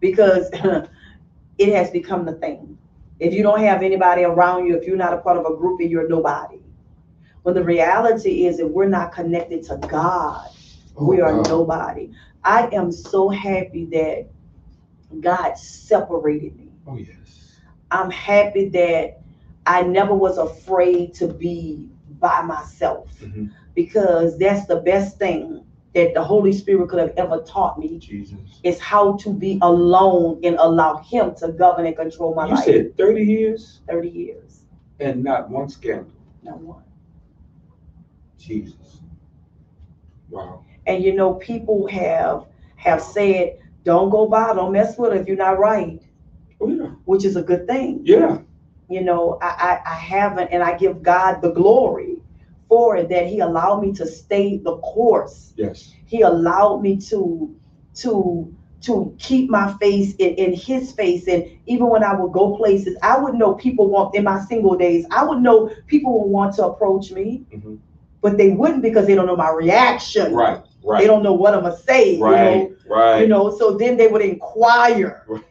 because 0.00 0.50
it 1.58 1.72
has 1.74 1.90
become 1.90 2.24
the 2.26 2.32
thing. 2.34 2.76
If 3.18 3.32
you 3.32 3.42
don't 3.42 3.60
have 3.60 3.82
anybody 3.82 4.24
around 4.24 4.66
you, 4.66 4.76
if 4.76 4.86
you're 4.86 4.96
not 4.96 5.14
a 5.14 5.18
part 5.18 5.38
of 5.38 5.46
a 5.46 5.56
group, 5.56 5.80
then 5.80 5.88
you're 5.88 6.08
nobody. 6.08 6.60
When 7.42 7.54
the 7.54 7.64
reality 7.64 8.46
is 8.46 8.58
that 8.58 8.66
we're 8.66 8.88
not 8.88 9.12
connected 9.12 9.62
to 9.64 9.76
God, 9.76 10.48
we 11.00 11.20
are 11.20 11.30
Oh, 11.32 11.42
God. 11.42 11.48
nobody. 11.48 12.10
I 12.44 12.68
am 12.72 12.90
so 12.92 13.28
happy 13.28 13.84
that 13.86 14.28
God 15.20 15.56
separated 15.56 16.56
me. 16.56 16.68
Oh 16.86 16.96
yes. 16.96 17.56
I'm 17.90 18.10
happy 18.10 18.68
that 18.70 19.20
I 19.66 19.82
never 19.82 20.14
was 20.14 20.38
afraid 20.38 21.14
to 21.14 21.28
be 21.28 21.88
by 22.18 22.42
myself 22.42 23.08
Mhm. 23.20 23.50
because 23.74 24.38
that's 24.38 24.66
the 24.66 24.76
best 24.76 25.18
thing 25.18 25.64
that 25.96 26.12
the 26.14 26.22
Holy 26.22 26.52
Spirit 26.52 26.88
could 26.90 26.98
have 27.00 27.14
ever 27.16 27.40
taught 27.40 27.78
me 27.78 27.98
Jesus. 27.98 28.38
is 28.62 28.78
how 28.78 29.16
to 29.16 29.32
be 29.32 29.58
alone 29.62 30.38
and 30.44 30.56
allow 30.60 30.98
him 30.98 31.34
to 31.36 31.48
govern 31.52 31.86
and 31.86 31.96
control 31.96 32.34
my 32.34 32.46
You 32.46 32.54
life. 32.54 32.66
You 32.66 32.72
said 32.74 32.96
30 32.98 33.24
years 33.24 33.80
30 33.88 34.08
years. 34.10 34.60
and 35.00 35.24
not 35.24 35.48
one 35.48 35.68
scandal. 35.70 36.12
Not 36.42 36.60
one. 36.60 36.82
Jesus. 38.38 39.00
Wow. 40.28 40.64
And 40.86 41.02
you 41.02 41.14
know, 41.14 41.34
people 41.34 41.86
have 41.88 42.44
have 42.76 43.00
said, 43.02 43.58
don't 43.84 44.10
go 44.10 44.26
by, 44.28 44.52
don't 44.54 44.72
mess 44.72 44.98
with 44.98 45.12
her 45.12 45.18
if 45.18 45.26
you're 45.26 45.36
not 45.36 45.58
right, 45.58 46.00
Oh 46.60 46.68
yeah. 46.68 46.90
which 47.06 47.24
is 47.24 47.36
a 47.36 47.42
good 47.42 47.66
thing. 47.66 48.00
Yeah. 48.04 48.38
You 48.90 49.02
know, 49.02 49.38
I, 49.40 49.80
I, 49.86 49.92
I 49.92 49.94
haven't, 49.94 50.48
and 50.52 50.62
I 50.62 50.76
give 50.76 51.02
God 51.02 51.40
the 51.40 51.50
glory 51.52 52.15
for 52.68 52.96
it 52.96 53.08
that 53.08 53.26
He 53.26 53.40
allowed 53.40 53.80
me 53.82 53.92
to 53.94 54.06
stay 54.06 54.58
the 54.58 54.76
course. 54.78 55.52
Yes. 55.56 55.92
He 56.06 56.22
allowed 56.22 56.82
me 56.82 56.96
to 57.10 57.54
to 57.96 58.52
to 58.82 59.14
keep 59.18 59.50
my 59.50 59.72
face 59.74 60.14
in, 60.16 60.34
in 60.34 60.52
his 60.54 60.92
face. 60.92 61.26
And 61.28 61.44
even 61.66 61.88
when 61.88 62.02
I 62.04 62.14
would 62.14 62.32
go 62.32 62.56
places, 62.56 62.96
I 63.02 63.18
would 63.18 63.34
know 63.34 63.54
people 63.54 63.88
want 63.88 64.14
in 64.14 64.24
my 64.24 64.40
single 64.40 64.76
days, 64.76 65.06
I 65.10 65.24
would 65.24 65.40
know 65.42 65.70
people 65.86 66.20
would 66.20 66.30
want 66.30 66.54
to 66.56 66.66
approach 66.66 67.10
me, 67.10 67.44
Mhm. 67.52 67.78
but 68.20 68.36
they 68.36 68.50
wouldn't 68.50 68.82
because 68.82 69.06
they 69.06 69.14
don't 69.14 69.26
know 69.26 69.36
my 69.36 69.50
reaction. 69.50 70.34
Right. 70.34 70.60
Right. 70.84 71.00
They 71.00 71.06
don't 71.06 71.22
know 71.22 71.32
what 71.32 71.54
I'm 71.54 71.62
gonna 71.62 71.76
say. 71.76 72.16
You 72.16 72.22
Right. 72.24 72.44
know, 72.44 72.70
Right. 72.88 73.20
you 73.20 73.26
know, 73.26 73.50
so 73.50 73.72
then 73.76 73.96
they 73.96 74.06
would 74.08 74.22
inquire. 74.22 75.24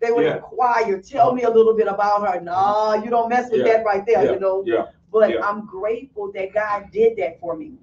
they 0.00 0.10
would 0.10 0.24
Yeah. 0.24 0.36
inquire, 0.36 1.00
tell 1.00 1.32
me 1.34 1.42
a 1.42 1.50
little 1.50 1.74
bit 1.76 1.86
about 1.88 2.26
her. 2.26 2.40
Nah, 2.40 2.94
you 2.94 3.10
don't 3.10 3.28
mess 3.28 3.50
with 3.50 3.64
Yeah. 3.64 3.72
that 3.72 3.84
right 3.84 4.04
there, 4.06 4.24
yeah. 4.24 4.32
you 4.32 4.38
know. 4.40 4.62
Yeah. 4.66 4.86
But 5.12 5.30
Yeah. 5.30 5.40
I'm 5.46 5.66
grateful 5.66 6.32
that 6.32 6.54
God 6.54 6.90
did 6.92 7.16
that 7.18 7.38
for 7.40 7.56
me. 7.56 7.74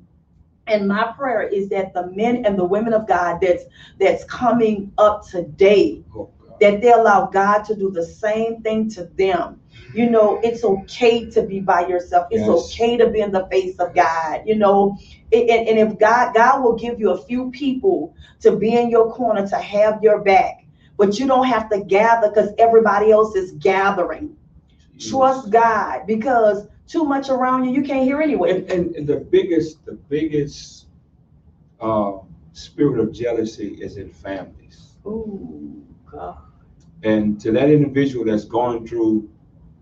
And 0.67 0.87
my 0.87 1.13
prayer 1.17 1.43
is 1.43 1.69
that 1.69 1.93
the 1.93 2.07
men 2.07 2.45
and 2.45 2.57
the 2.57 2.65
women 2.65 2.93
of 2.93 3.07
God 3.07 3.39
that's 3.41 3.63
that's 3.99 4.23
coming 4.25 4.91
up 4.97 5.25
today, 5.27 6.03
Oh, 6.15 6.29
that 6.59 6.81
they 6.81 6.91
allow 6.91 7.27
God 7.27 7.63
to 7.65 7.75
do 7.75 7.91
the 7.91 8.05
same 8.05 8.61
thing 8.61 8.89
to 8.91 9.05
them. 9.17 9.61
You 9.95 10.09
know, 10.09 10.39
it's 10.43 10.63
okay 10.63 11.29
to 11.31 11.41
be 11.43 11.59
by 11.59 11.87
yourself. 11.87 12.27
It's 12.31 12.45
Yes. 12.47 12.49
okay 12.75 12.97
to 12.97 13.09
be 13.09 13.21
in 13.21 13.31
the 13.31 13.47
face 13.47 13.77
of 13.79 13.95
God. 13.95 14.41
You 14.45 14.55
know, 14.55 14.97
and, 15.31 15.49
and 15.49 15.67
and 15.69 15.79
if 15.91 15.97
God 15.99 16.33
God 16.35 16.63
will 16.63 16.75
give 16.75 16.99
you 16.99 17.11
a 17.11 17.17
few 17.23 17.49
people 17.51 18.13
to 18.41 18.55
be 18.55 18.75
in 18.75 18.89
your 18.89 19.11
corner 19.11 19.47
to 19.47 19.55
have 19.57 20.03
your 20.03 20.21
back, 20.21 20.65
but 20.97 21.17
you 21.19 21.27
don't 21.27 21.47
have 21.47 21.69
to 21.71 21.81
gather 21.81 22.29
because 22.29 22.51
everybody 22.59 23.11
else 23.11 23.35
is 23.35 23.51
gathering. 23.53 24.35
Trust 24.99 25.49
God 25.49 26.05
because 26.05 26.67
too 26.89 27.03
much 27.03 27.29
around 27.29 27.65
you, 27.65 27.71
you 27.71 27.83
can't 27.83 28.03
hear 28.03 28.21
anyway. 28.21 28.49
And, 28.51 28.71
and, 28.71 28.95
and 28.95 29.07
the 29.07 29.17
biggest, 29.17 29.85
the 29.85 29.93
biggest 29.93 30.87
uh, 31.79 32.13
spirit 32.53 32.99
of 32.99 33.11
jealousy 33.13 33.75
is 33.75 33.97
in 33.97 34.11
families. 34.11 34.95
Ooh, 35.05 35.85
God. 36.11 36.39
And 37.03 37.39
to 37.41 37.51
that 37.53 37.69
individual 37.69 38.25
that's 38.25 38.43
going 38.43 38.87
through 38.87 39.29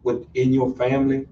within 0.04 0.54
your 0.54 0.74
family, 0.74 1.28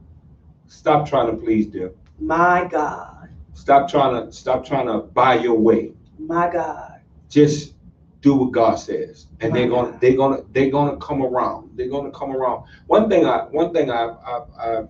stop 0.68 1.08
trying 1.08 1.30
to 1.30 1.38
please 1.38 1.70
them. 1.70 1.92
My 2.20 2.68
God. 2.72 3.30
Stop 3.54 3.90
trying 3.90 4.26
to 4.26 4.32
stop 4.32 4.66
trying 4.66 4.88
to 4.88 5.00
buy 5.00 5.36
your 5.36 5.58
way. 5.58 5.94
My 6.18 6.50
God. 6.50 7.02
Just 7.30 7.74
do 8.22 8.36
what 8.36 8.52
God 8.52 8.76
says, 8.76 9.28
and 9.40 9.56
they're 9.56 9.70
gonna 9.70 9.92
God. 9.92 10.02
they're 10.02 10.18
gonna 10.18 10.42
they're 10.52 10.72
gonna 10.72 10.98
come 10.98 11.22
around. 11.22 11.72
They're 11.76 11.90
gonna 11.90 12.12
come 12.12 12.36
around. 12.36 12.66
One 12.88 13.10
thing 13.10 13.26
I 13.26 13.44
one 13.44 13.74
thing 13.74 13.92
I 13.92 14.08
I, 14.08 14.42
I 14.60 14.84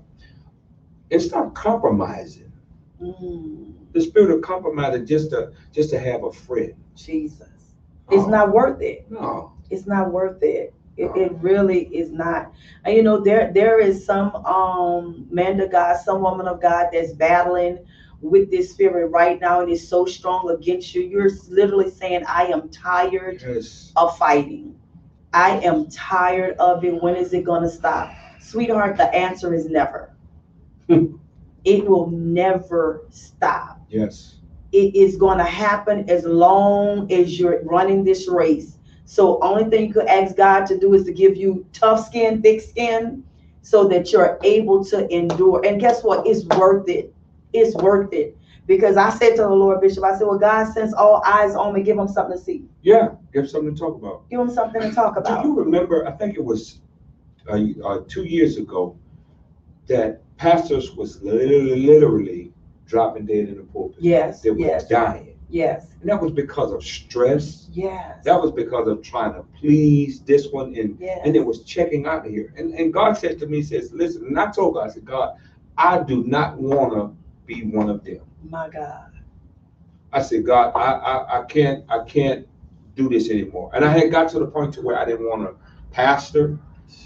and 1.12 1.22
stop 1.22 1.54
compromising. 1.54 2.52
Mm, 3.02 3.74
The 3.94 4.02
spirit 4.02 4.32
of 4.32 4.42
compromising 4.42 5.06
just 5.06 5.32
to 5.32 5.52
just 5.72 5.90
to 5.92 6.00
have 6.00 6.24
a 6.24 6.32
friend. 6.32 6.74
Jesus. 6.96 7.50
It's 8.12 8.24
Oh, 8.26 8.30
not 8.30 8.52
worth 8.52 8.82
it. 8.82 9.10
no. 9.10 9.52
It's 9.70 9.88
not 9.88 10.12
worth 10.12 10.42
it. 10.44 10.74
It, 10.98 11.12
it 11.16 11.34
really 11.42 11.88
is 11.88 12.12
not. 12.12 12.54
And 12.86 12.96
you 12.96 13.04
know, 13.04 13.20
there 13.22 13.52
there 13.54 13.80
is 13.80 14.06
some 14.06 14.34
um 14.46 15.28
man 15.30 15.60
of 15.60 15.72
God, 15.72 15.98
some 15.98 16.22
woman 16.22 16.48
of 16.48 16.62
God 16.62 16.90
that's 16.94 17.14
battling 17.14 17.80
with 18.22 18.50
this 18.50 18.72
spirit 18.72 19.08
right 19.08 19.40
now 19.42 19.62
and 19.62 19.70
is 19.72 19.88
so 19.88 20.06
strong 20.06 20.50
against 20.50 20.96
you. 20.96 21.02
You're 21.04 21.30
literally 21.50 21.90
saying, 21.90 22.24
I 22.28 22.46
am 22.48 22.70
tired 22.70 23.42
Yes. 23.46 23.92
of 23.96 24.18
fighting. 24.18 24.76
I 25.34 25.60
am 25.60 25.88
tired 25.90 26.56
of 26.58 26.84
it. 26.86 27.04
When 27.04 27.16
is 27.16 27.34
it 27.34 27.44
gonna 27.44 27.70
stop? 27.70 28.18
Sweetheart, 28.40 28.98
the 28.98 29.14
answer 29.14 29.54
is 29.54 29.68
never. 29.68 30.15
it 31.66 31.88
will 31.88 32.10
never 32.12 33.06
stop. 33.10 33.80
Yes. 33.90 34.36
It 34.72 34.96
is 34.96 35.16
gonna 35.16 35.46
happen 35.46 36.10
as 36.10 36.26
long 36.26 37.12
as 37.12 37.40
you're 37.40 37.64
running 37.64 38.04
this 38.04 38.28
race. 38.28 38.78
So 39.06 39.40
only 39.42 39.66
thing 39.66 39.88
you 39.88 39.94
could 39.94 40.08
ask 40.08 40.36
God 40.36 40.66
to 40.68 40.78
do 40.78 40.94
is 40.94 41.06
to 41.06 41.14
give 41.14 41.38
you 41.38 41.66
tough 41.74 42.08
skin, 42.08 42.42
thick 42.42 42.62
skin, 42.62 43.24
so 43.62 43.88
that 43.88 44.12
you're 44.12 44.40
able 44.44 44.84
to 44.86 45.08
endure. 45.14 45.66
And 45.66 45.80
guess 45.80 46.04
what? 46.04 46.26
It's 46.28 46.46
worth 46.58 46.90
it. 46.90 47.14
It's 47.54 47.76
worth 47.76 48.14
it. 48.14 48.38
Because 48.68 48.98
I 48.98 49.12
said 49.12 49.36
to 49.36 49.44
the 49.44 49.50
Lord 49.50 49.80
Bishop, 49.82 50.04
I 50.04 50.18
said, 50.18 50.28
Well, 50.28 50.40
God 50.40 50.72
sends 50.74 50.94
all 50.94 51.22
eyes 51.26 51.56
on 51.56 51.74
me, 51.74 51.84
give 51.84 51.98
them 51.98 52.08
something 52.08 52.38
to 52.38 52.44
see. 52.44 52.66
Yeah. 52.82 53.10
Give 53.32 53.50
something 53.50 53.74
to 53.74 53.80
talk 53.80 53.96
about. 53.96 54.30
Give 54.30 54.40
them 54.40 54.52
something 54.52 54.82
to 54.82 54.92
talk 54.92 55.18
about. 55.18 55.44
Do 55.44 55.50
you 55.50 55.56
remember? 55.56 56.08
I 56.08 56.12
think 56.12 56.36
it 56.36 56.44
was 56.44 56.80
uh, 57.48 57.60
uh, 57.84 58.00
two 58.08 58.24
years 58.24 58.58
ago 58.58 58.98
that 59.88 60.22
pastors 60.38 60.92
was 60.96 61.22
literally, 61.22 61.86
literally 61.86 62.54
dropping 62.86 63.26
dead 63.26 63.50
in 63.50 63.58
the 63.58 63.64
pulpit. 63.64 63.98
Yes, 64.02 64.42
They 64.42 64.52
were 64.52 64.60
yes, 64.60 64.88
dying, 64.88 65.38
yes, 65.50 65.88
and 66.02 66.10
that 66.10 66.22
was 66.22 66.32
because 66.32 66.72
of 66.72 66.84
stress. 66.84 67.68
yes, 67.72 68.24
That 68.24 68.42
was 68.42 68.52
because 68.52 68.88
of 68.88 69.02
trying 69.02 69.34
to 69.34 69.44
please 69.60 70.22
this 70.22 70.48
one, 70.52 70.76
and 70.76 70.98
yes. 71.00 71.22
and 71.24 71.36
it 71.36 71.46
was 71.46 71.64
checking 71.64 72.06
out 72.06 72.26
of 72.26 72.32
here. 72.32 72.54
And 72.58 72.74
and 72.74 72.94
God 72.94 73.14
said 73.18 73.40
to 73.40 73.48
me, 73.48 73.58
he 73.58 73.64
says, 73.64 73.92
listen. 73.94 74.26
And 74.28 74.40
I 74.40 74.52
told 74.52 74.76
God, 74.76 74.90
I 74.90 74.94
said, 74.94 75.06
God, 75.06 75.36
I 75.78 76.02
do 76.04 76.24
not 76.26 76.58
want 76.58 76.94
to 76.94 77.16
be 77.46 77.64
one 77.64 77.90
of 77.90 78.04
them. 78.04 78.22
My 78.50 78.70
God. 78.70 79.12
I 80.14 80.22
said, 80.22 80.46
God, 80.46 80.72
I, 80.76 80.94
I, 80.94 81.40
I 81.42 81.46
can't, 81.46 81.84
I 81.90 82.00
can't 82.00 82.48
do 82.96 83.10
this 83.10 83.30
anymore. 83.30 83.70
And 83.74 83.84
I 83.84 83.92
had 83.92 84.12
got 84.12 84.30
to 84.30 84.40
the 84.40 84.48
point 84.48 84.74
to 84.76 84.82
where 84.82 84.98
I 84.98 85.04
didn't 85.06 85.28
want 85.28 85.42
to 85.42 85.56
pastor. 85.92 86.58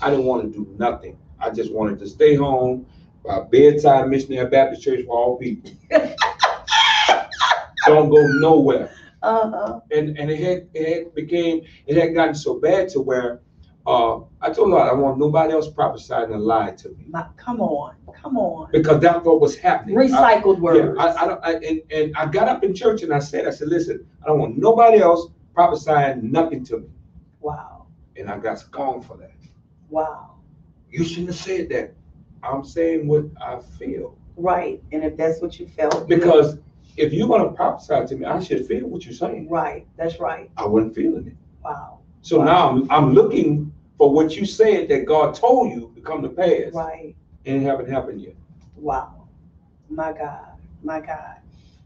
I 0.01 0.11
didn't 0.11 0.25
want 0.25 0.43
to 0.43 0.49
do 0.49 0.69
nothing. 0.77 1.17
I 1.39 1.49
just 1.49 1.71
wanted 1.73 1.97
to 1.99 2.07
stay 2.07 2.36
home, 2.36 2.86
by 3.30 3.39
bedside 3.41 4.09
missionary 4.09 4.49
Baptist 4.49 4.82
church 4.82 5.05
for 5.05 5.15
all 5.15 5.38
people. 5.38 5.69
Don't 7.86 8.09
go 8.09 8.25
nowhere. 8.27 8.89
Uh-huh. 9.21 9.80
And 9.91 10.17
and 10.17 10.32
it 10.32 10.39
had 10.39 10.67
it 10.73 10.93
had 11.05 11.13
became 11.15 11.61
it 11.86 11.95
had 11.97 12.13
gotten 12.15 12.34
so 12.34 12.59
bad 12.59 12.89
to 12.89 13.01
where 13.01 13.41
uh 13.86 14.19
I 14.41 14.49
told 14.49 14.71
God 14.71 14.89
I 14.89 14.93
want 14.93 15.19
nobody 15.19 15.53
else 15.53 15.69
prophesying 15.69 16.32
a 16.34 16.38
lie 16.38 16.71
to 16.71 16.89
me. 16.89 17.05
My, 17.09 17.27
come 17.38 17.61
on. 17.61 17.95
Come 18.19 18.38
on. 18.38 18.69
Because 18.71 18.99
that's 19.01 19.23
what 19.23 19.39
was 19.39 19.55
happening. 19.57 19.97
I- 19.97 20.07
Recycled 20.41 20.55
Yeah, 20.55 20.61
words. 20.61 20.97
I, 20.99 21.13
I 21.23 21.27
don't, 21.27 21.45
I, 21.45 21.53
and, 21.53 21.82
and 21.91 22.15
I 22.17 22.25
got 22.25 22.47
up 22.49 22.63
in 22.63 22.73
church 22.73 23.03
and 23.03 23.13
I 23.13 23.19
said, 23.19 23.45
I 23.47 23.51
said, 23.51 23.67
listen, 23.69 24.05
I 24.23 24.27
don't 24.27 24.39
want 24.39 24.57
nobody 24.57 24.99
else 24.99 25.27
prophesying 25.53 26.32
nothing 26.32 26.65
to 26.65 26.80
me. 26.80 26.88
wow. 27.39 27.86
And 28.17 28.30
I 28.30 28.38
got 28.39 28.59
scorned 28.59 29.05
for 29.05 29.15
that. 29.17 29.32
Wow. 29.89 30.36
You 30.89 31.03
shouldn't 31.05 31.27
have 31.27 31.38
said 31.38 31.69
that. 31.69 31.93
I'm 32.43 32.63
saying 32.63 33.07
what 33.07 33.25
I 33.41 33.59
feel. 33.77 34.17
Right. 34.35 34.81
And 34.91 35.03
if 35.03 35.17
that's 35.17 35.41
what 35.41 35.59
you 35.59 35.67
felt. 35.67 36.07
Because 36.07 36.57
if 36.97 37.13
you're 37.13 37.27
gonna 37.27 37.51
prophesy 37.51 38.07
to 38.07 38.15
me, 38.15 38.25
I 38.25 38.39
should 38.41 38.65
feel 38.67 38.87
what 38.87 39.05
you're 39.05 39.13
saying. 39.13 39.49
Right. 39.49 39.87
That's 39.97 40.19
right. 40.19 40.49
I 40.57 40.65
wasn't 40.65 40.95
feeling 40.95 41.27
it. 41.27 41.35
Wow. 41.63 41.99
So 42.21 42.43
now 42.43 42.69
I'm, 42.69 42.89
I'm 42.91 43.13
looking 43.13 43.73
for 43.97 44.11
what 44.13 44.35
you 44.35 44.45
said 44.45 44.89
that 44.89 45.05
God 45.05 45.35
told 45.35 45.71
you 45.71 45.91
to 45.95 46.01
come 46.01 46.21
to 46.21 46.29
pass. 46.29 46.73
Right. 46.73 47.15
And 47.45 47.61
it 47.61 47.65
haven't 47.65 47.89
happened 47.89 48.21
yet. 48.21 48.35
Wow. 48.75 49.27
My 49.89 50.13
God. 50.13 50.59
My 50.83 50.99
God. 50.99 51.35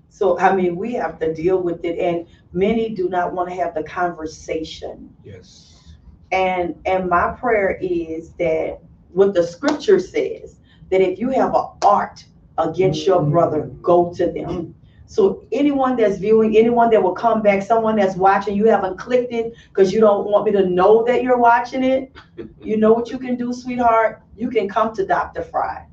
So, 0.09 0.37
I 0.37 0.55
mean, 0.55 0.75
we 0.75 0.93
have 0.93 1.17
to 1.21 1.33
deal 1.33 1.59
with 1.59 1.83
it, 1.83 1.97
and 1.97 2.27
many 2.51 2.89
do 2.89 3.09
not 3.09 3.33
want 3.33 3.49
to 3.49 3.55
have 3.55 3.73
the 3.73 3.81
conversation. 3.81 5.11
Yes. 5.23 5.95
And 6.31 6.79
and 6.85 7.09
my 7.09 7.31
prayer 7.31 7.79
is 7.81 8.33
that 8.33 8.79
what 9.13 9.33
the 9.33 9.45
scripture 9.45 9.99
says 9.99 10.59
that 10.89 11.01
if 11.01 11.19
you 11.19 11.29
have 11.29 11.55
an 11.55 11.65
art 11.83 12.25
against 12.57 13.05
your 13.05 13.21
brother, 13.23 13.63
go 13.81 14.13
to 14.13 14.31
them. 14.31 14.75
So 15.05 15.45
anyone 15.51 15.95
that's 15.95 16.17
viewing, 16.17 16.57
anyone 16.57 16.89
that 16.89 17.01
will 17.01 17.13
come 17.13 17.41
back, 17.41 17.61
someone 17.61 17.95
that's 17.95 18.15
watching, 18.15 18.55
you 18.55 18.65
haven't 18.67 18.97
clicked 18.97 19.31
it 19.31 19.53
because 19.69 19.93
you 19.93 19.99
don't 19.99 20.25
want 20.25 20.45
me 20.45 20.51
to 20.53 20.67
know 20.67 21.03
that 21.05 21.21
you're 21.23 21.37
watching 21.37 21.83
it. 21.83 22.11
You 22.61 22.77
know 22.77 22.93
what 22.93 23.09
you 23.09 23.19
can 23.19 23.35
do, 23.35 23.53
sweetheart? 23.53 24.23
You 24.37 24.49
can 24.49 24.67
come 24.69 24.95
to 24.95 25.05
Dr. 25.05 25.43
Fry. 25.43 25.85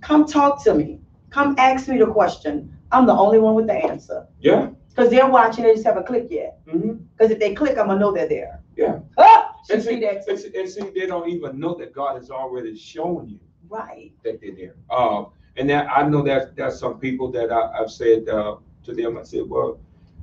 Come 0.00 0.26
talk 0.26 0.62
to 0.64 0.74
me. 0.74 1.00
Come 1.30 1.54
ask 1.56 1.88
me 1.88 1.98
the 1.98 2.06
question. 2.06 2.76
I'm 2.92 3.06
the 3.06 3.14
only 3.14 3.38
one 3.38 3.54
with 3.54 3.68
the 3.68 3.74
answer. 3.74 4.26
Yeah. 4.40 4.70
Because 4.88 5.08
they're 5.08 5.28
watching, 5.28 5.64
they 5.64 5.72
just 5.72 5.86
haven't 5.86 6.06
clicked 6.06 6.32
yet. 6.32 6.58
Mm-hmm. 6.66 7.04
Because 7.16 7.30
if 7.30 7.38
they 7.38 7.54
click, 7.54 7.78
I'm 7.78 7.86
gonna 7.86 8.00
know 8.00 8.12
they're 8.12 8.28
there. 8.28 8.60
Yeah. 8.76 8.98
Ah, 9.16 9.49
And 9.72 9.82
see 9.82 10.00
that. 10.00 10.26
and 10.28 10.38
see, 10.38 10.50
and 10.56 10.68
see, 10.68 10.90
they 10.94 11.06
don't 11.06 11.28
even 11.28 11.58
know 11.60 11.74
that 11.74 11.92
God 11.92 12.16
has 12.16 12.30
already 12.30 12.76
shown 12.76 13.28
you 13.28 13.38
Right. 13.68 14.12
that 14.24 14.40
they're 14.40 14.54
there. 14.54 14.74
Uh, 14.90 15.24
and 15.56 15.68
that 15.70 15.88
I 15.88 16.08
know 16.08 16.22
that 16.22 16.56
there's 16.56 16.78
some 16.78 16.98
people 16.98 17.30
that 17.32 17.52
I, 17.52 17.80
I've 17.80 17.90
said 17.90 18.28
uh, 18.28 18.56
to 18.84 18.94
them, 18.94 19.18
I 19.18 19.22
said, 19.22 19.42
well, 19.46 19.80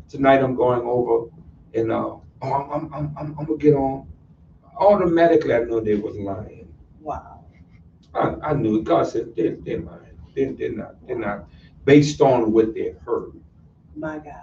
tonight 0.09 0.41
I'm 0.43 0.55
going 0.55 0.81
over 0.81 1.29
and 1.73 1.91
uh, 1.91 1.95
oh, 1.95 2.21
I'm, 2.41 2.71
I'm, 2.71 2.93
I'm, 2.93 3.15
I'm, 3.17 3.35
I'm 3.39 3.45
gonna 3.45 3.57
get 3.57 3.75
on. 3.75 4.07
Automatically, 4.79 5.53
I 5.53 5.59
know 5.59 5.79
they 5.79 5.95
was 5.95 6.15
lying. 6.17 6.71
Wow. 7.01 7.45
I, 8.13 8.35
I 8.43 8.53
knew 8.53 8.79
it. 8.79 8.83
God 8.83 9.07
said 9.07 9.35
they, 9.35 9.49
they're 9.49 9.79
lying. 9.81 10.17
They, 10.35 10.45
they're 10.45 10.71
not. 10.71 10.95
They're 11.07 11.17
not 11.17 11.47
based 11.85 12.21
on 12.21 12.51
what 12.51 12.73
they 12.73 12.93
heard. 13.05 13.33
My 13.95 14.19
God. 14.19 14.35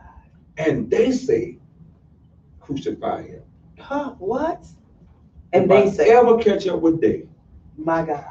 And 0.57 0.91
they 0.91 1.13
say, 1.13 1.59
crucify 2.61 3.27
him. 3.27 3.43
Huh? 3.79 4.15
What? 4.19 4.67
And 5.55 5.65
If 5.65 5.69
they 5.71 5.85
I 5.85 5.91
say, 5.91 6.11
ever 6.11 6.37
catch 6.39 6.67
up 6.67 6.81
with 6.81 7.01
they, 7.01 7.25
my 7.77 8.05
God, 8.05 8.25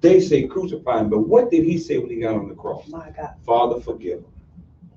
they 0.00 0.18
say 0.20 0.46
crucify 0.46 1.00
him. 1.00 1.10
But 1.10 1.20
what 1.20 1.50
did 1.50 1.64
he 1.64 1.78
say 1.78 1.98
when 1.98 2.10
he 2.10 2.16
got 2.20 2.34
on 2.34 2.48
the 2.48 2.54
cross? 2.54 2.88
my 2.88 3.10
God. 3.10 3.34
Father, 3.44 3.80
forgive 3.80 4.20
him. 4.20 4.24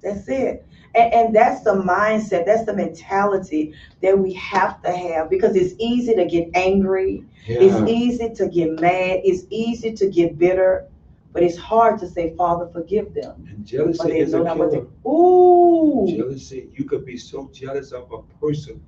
That's 0.01 0.27
it. 0.29 0.65
And, 0.95 1.13
and 1.13 1.35
that's 1.35 1.61
the 1.63 1.73
mindset, 1.73 2.45
that's 2.45 2.65
the 2.65 2.73
mentality 2.73 3.73
that 4.01 4.17
we 4.17 4.33
have 4.33 4.81
to 4.83 4.91
have 4.91 5.29
because 5.29 5.55
it's 5.55 5.73
easy 5.79 6.15
to 6.15 6.25
get 6.25 6.49
angry. 6.55 7.25
It's 7.45 7.89
easy 7.89 8.29
to 8.33 8.47
get 8.47 8.79
mad. 8.79 9.21
It's 9.23 9.43
easy 9.49 9.93
to 9.93 10.09
get 10.09 10.37
bitter. 10.37 10.87
But 11.33 11.43
it's 11.43 11.57
hard 11.57 11.99
to 11.99 12.07
say, 12.07 12.35
Father, 12.37 12.69
forgive 12.71 13.13
them. 13.13 13.45
And 13.49 13.65
jealousy 13.65 14.19
is 14.19 14.33
a 14.33 14.37
know 14.37 14.43
not 14.43 14.57
what 14.57 14.71
they. 14.71 14.77
killer. 14.77 14.89
Ooh. 15.07 16.05
Jealousy, 16.07 16.69
you 16.73 16.85
could 16.85 17.05
be 17.05 17.17
so 17.17 17.49
jealous 17.51 17.91
of 17.91 18.09
a 18.11 18.21
person 18.39 18.81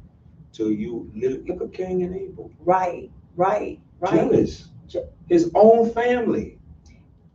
till 0.55 0.71
you 0.71 1.11
look 1.15 1.61
at 1.61 1.73
Cain 1.73 2.01
and 2.01 2.15
Abel. 2.15 2.51
Right, 2.59 3.11
right, 3.35 3.79
right. 3.99 4.13
Jealous. 4.13 4.69
Je- 4.87 5.03
His 5.27 5.51
own 5.53 5.89
family. 5.91 6.57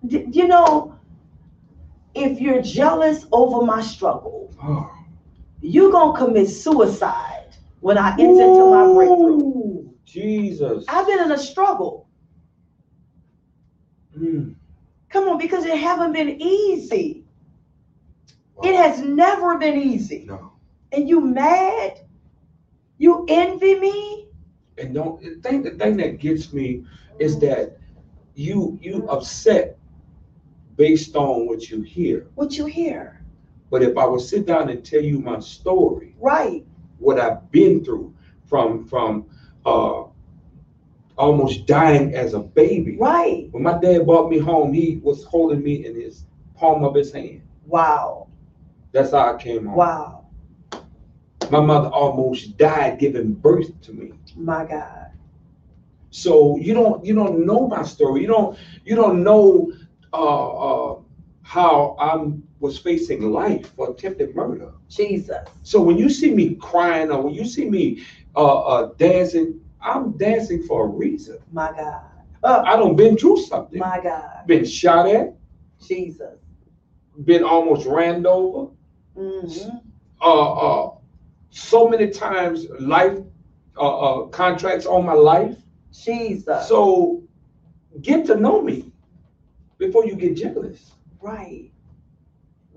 D- 0.06 0.26
you 0.32 0.48
know, 0.48 0.96
if 2.14 2.40
you're 2.40 2.62
jealous 2.62 3.26
over 3.32 3.64
my 3.64 3.82
struggle, 3.82 4.52
Oh. 4.62 4.90
you're 5.60 5.92
going 5.92 6.16
to 6.16 6.24
commit 6.24 6.48
suicide 6.48 7.56
when 7.80 7.98
I 7.98 8.12
enter 8.12 8.42
into 8.42 8.70
my 8.70 8.92
breakthrough. 8.94 9.90
Jesus. 10.04 10.84
I've 10.88 11.06
been 11.06 11.20
in 11.20 11.32
a 11.32 11.38
struggle. 11.38 12.08
Mm. 14.18 14.54
Come 15.10 15.28
on, 15.28 15.38
because 15.38 15.64
it 15.64 15.78
haven't 15.78 16.12
been 16.12 16.40
easy. 16.40 17.24
It 18.62 18.74
has 18.74 19.00
never 19.00 19.56
been 19.58 19.76
easy. 19.80 20.24
No. 20.26 20.52
And 20.92 21.08
you 21.08 21.20
mad? 21.20 22.00
You 23.00 23.24
envy 23.28 23.80
me? 23.80 24.26
And 24.76 24.92
don't 24.92 25.22
the 25.22 25.36
thing 25.42 25.62
the 25.62 25.70
thing 25.70 25.96
that 25.96 26.18
gets 26.18 26.52
me 26.52 26.84
is 27.18 27.38
that 27.40 27.78
you 28.34 28.78
you 28.82 29.08
upset 29.08 29.78
based 30.76 31.16
on 31.16 31.46
what 31.46 31.70
you 31.70 31.80
hear. 31.80 32.28
What 32.34 32.58
you 32.58 32.66
hear? 32.66 33.22
But 33.70 33.82
if 33.82 33.96
I 33.96 34.04
would 34.04 34.20
sit 34.20 34.44
down 34.46 34.68
and 34.68 34.84
tell 34.84 35.00
you 35.00 35.18
my 35.18 35.40
story, 35.40 36.14
Right. 36.20 36.66
what 36.98 37.18
I've 37.18 37.50
been 37.50 37.82
through 37.82 38.12
from 38.44 38.84
from 38.84 39.24
uh 39.64 40.04
almost 41.16 41.66
dying 41.66 42.14
as 42.14 42.34
a 42.34 42.40
baby. 42.40 42.98
Right. 42.98 43.48
When 43.50 43.62
my 43.62 43.78
dad 43.78 44.04
brought 44.04 44.30
me 44.30 44.38
home, 44.38 44.74
he 44.74 45.00
was 45.02 45.24
holding 45.24 45.62
me 45.62 45.86
in 45.86 45.94
his 45.94 46.24
palm 46.54 46.84
of 46.84 46.94
his 46.94 47.12
hand. 47.12 47.40
Wow. 47.66 48.28
That's 48.92 49.12
how 49.12 49.34
I 49.34 49.38
came 49.42 49.64
home. 49.64 49.76
Wow. 49.76 50.19
My 51.50 51.60
mother 51.60 51.88
almost 51.88 52.56
died 52.56 52.98
giving 52.98 53.32
birth 53.32 53.80
to 53.82 53.92
me. 53.92 54.12
My 54.36 54.64
God. 54.64 55.10
So 56.10 56.56
you 56.58 56.74
don't 56.74 57.04
you 57.04 57.14
don't 57.14 57.44
know 57.46 57.66
my 57.68 57.82
story. 57.82 58.22
You 58.22 58.26
don't 58.28 58.58
you 58.84 58.96
don't 58.96 59.22
know 59.22 59.72
uh, 60.12 60.48
uh, 60.92 60.98
how 61.42 61.96
I 61.98 62.30
was 62.60 62.78
facing 62.78 63.30
life 63.32 63.72
for 63.74 63.90
attempted 63.90 64.34
murder. 64.34 64.72
Jesus. 64.88 65.46
So 65.62 65.80
when 65.80 65.96
you 65.98 66.08
see 66.08 66.34
me 66.34 66.54
crying 66.56 67.10
or 67.10 67.22
when 67.22 67.34
you 67.34 67.44
see 67.44 67.68
me 67.68 68.04
uh, 68.36 68.60
uh, 68.62 68.90
dancing, 68.96 69.60
I'm 69.80 70.12
dancing 70.12 70.62
for 70.64 70.84
a 70.84 70.88
reason. 70.88 71.38
My 71.52 71.72
God. 71.72 72.02
I 72.42 72.76
don't 72.76 72.96
been 72.96 73.16
through 73.16 73.38
something. 73.38 73.78
my 73.78 74.00
God. 74.00 74.46
Been 74.46 74.64
shot 74.64 75.06
at, 75.08 75.34
Jesus. 75.86 76.38
been 77.24 77.44
almost 77.44 77.86
ran 77.86 78.26
over. 78.26 78.70
hmm 79.14 79.68
Uh, 80.22 80.52
uh, 80.52 80.90
so 81.50 81.88
many 81.88 82.08
times, 82.10 82.66
life 82.78 83.18
uh, 83.76 83.98
uh, 83.98 84.26
contracts 84.28 84.86
on 84.86 85.04
my 85.04 85.12
life. 85.14 85.56
Jesus. 85.92 86.68
So 86.68 87.22
get 88.02 88.24
to 88.26 88.36
know 88.36 88.62
me 88.62 88.92
before 89.78 90.04
you 90.06 90.14
get 90.14 90.36
jealous. 90.36 90.92
right. 91.20 91.70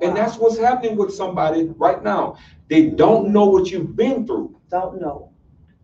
And 0.01 0.17
that's 0.17 0.35
what's 0.37 0.57
happening 0.57 0.97
with 0.97 1.13
somebody 1.13 1.65
right 1.77 2.03
now. 2.03 2.35
They 2.67 2.89
don't 2.89 3.29
know 3.31 3.45
what 3.45 3.69
you've 3.71 3.95
been 3.95 4.25
through. 4.27 4.59
Don't 4.69 4.99
know. 4.99 5.31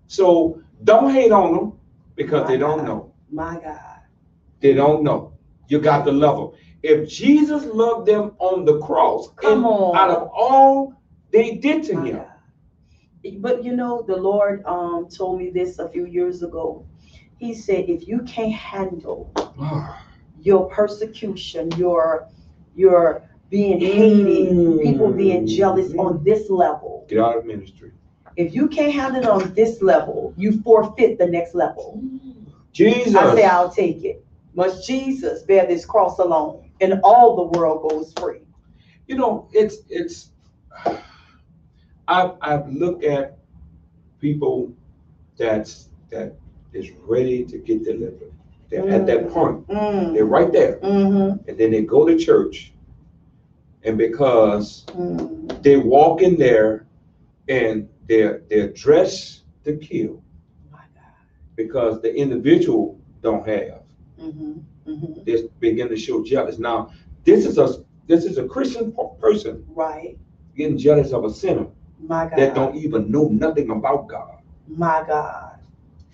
So 0.07 0.61
don't 0.83 1.11
hate 1.13 1.31
on 1.31 1.55
them 1.55 1.73
because 2.15 2.47
they 2.47 2.57
don't 2.57 2.79
God. 2.79 2.87
know. 2.87 3.13
My 3.31 3.59
God. 3.63 3.99
They 4.59 4.73
don't 4.73 5.03
know. 5.03 5.33
You 5.69 5.79
got 5.79 6.03
to 6.05 6.11
love 6.11 6.51
them. 6.51 6.59
If 6.83 7.07
Jesus 7.09 7.63
loved 7.65 8.07
them 8.07 8.31
on 8.39 8.65
the 8.65 8.79
cross, 8.79 9.29
Come 9.37 9.65
on. 9.65 9.95
out 9.95 10.09
of 10.09 10.29
all 10.33 10.93
they 11.31 11.55
did 11.55 11.83
to 11.83 11.93
My 11.93 12.07
him, 12.07 12.15
God. 12.17 12.31
But 13.39 13.63
you 13.63 13.75
know, 13.75 14.01
the 14.07 14.15
Lord 14.15 14.63
um 14.65 15.07
told 15.09 15.39
me 15.39 15.49
this 15.51 15.79
a 15.79 15.89
few 15.89 16.05
years 16.05 16.43
ago. 16.43 16.85
He 17.37 17.53
said, 17.53 17.89
if 17.89 18.07
you 18.07 18.19
can't 18.23 18.53
handle 18.53 19.31
your 20.41 20.69
persecution, 20.69 21.71
your 21.77 22.27
your 22.75 23.23
being 23.49 23.79
hated, 23.79 24.53
Mm. 24.55 24.83
people 24.83 25.11
being 25.11 25.47
jealous 25.47 25.93
on 25.95 26.23
this 26.23 26.49
level. 26.49 27.05
get 27.09 27.19
out 27.19 27.37
of 27.37 27.45
ministry. 27.45 27.91
If 28.35 28.53
you 28.53 28.67
can't 28.67 28.93
handle 28.93 29.21
it 29.21 29.27
on 29.27 29.53
this 29.53 29.81
level, 29.81 30.33
you 30.37 30.61
forfeit 30.61 31.17
the 31.17 31.27
next 31.27 31.55
level. 31.55 32.01
Jesus. 32.71 33.15
I 33.15 33.35
say, 33.35 33.43
I'll 33.45 33.69
take 33.71 34.03
it. 34.05 34.23
Must 34.53 34.85
Jesus 34.87 35.43
bear 35.43 35.65
this 35.65 35.85
cross 35.85 36.19
alone, 36.19 36.69
and 36.79 36.99
all 37.03 37.35
the 37.35 37.57
world 37.57 37.89
goes 37.89 38.13
free. 38.19 38.41
you 39.07 39.15
know, 39.17 39.47
it's 39.51 39.77
it's. 39.89 40.31
I've 42.09 42.33
I've 42.41 42.67
looked 42.73 43.05
at 43.05 43.37
people 44.19 44.73
that's 45.37 45.89
that 46.11 46.35
is 46.73 46.91
ready 47.07 47.45
to 47.45 47.57
get 47.59 47.83
delivered. 47.85 48.31
They're 48.69 48.89
at 48.89 49.05
that 49.07 49.29
point. 49.29 49.67
Mm, 49.67 50.13
They're 50.13 50.25
right 50.25 50.51
there, 50.51 50.79
mhm, 50.81 51.47
and 51.47 51.57
then 51.57 51.71
they 51.71 51.83
go 51.83 52.05
to 52.07 52.17
church, 52.17 52.73
and 53.83 53.97
because 53.97 54.85
mm. 54.87 55.63
they 55.63 55.77
walk 55.77 56.21
in 56.21 56.37
there, 56.37 56.87
and 57.49 57.89
they're 58.07 58.41
they're 58.49 58.69
dressed 58.73 59.43
to 59.65 59.77
kill 59.77 60.23
because 61.55 62.01
the 62.01 62.13
individual 62.15 62.99
don't 63.21 63.47
have. 63.47 63.81
Mhm, 64.19 64.63
mhm. 64.87 65.25
They 65.25 65.43
begin 65.59 65.89
to 65.89 65.97
show 65.97 66.23
jealous. 66.23 66.59
Now, 66.59 66.91
this 67.25 67.45
is 67.45 67.57
a 67.57 67.83
this 68.07 68.25
is 68.25 68.37
a 68.37 68.45
Christian 68.47 68.93
person 69.19 69.65
Right. 69.73 70.17
getting 70.55 70.77
jealous 70.77 71.11
of 71.13 71.25
a 71.25 71.29
sinner 71.29 71.67
My 71.99 72.25
God. 72.25 72.37
that 72.39 72.55
don't 72.55 72.75
even 72.75 73.11
know 73.11 73.27
nothing 73.29 73.69
about 73.69 74.07
God. 74.07 74.37
My 74.67 75.03
God. 75.07 75.59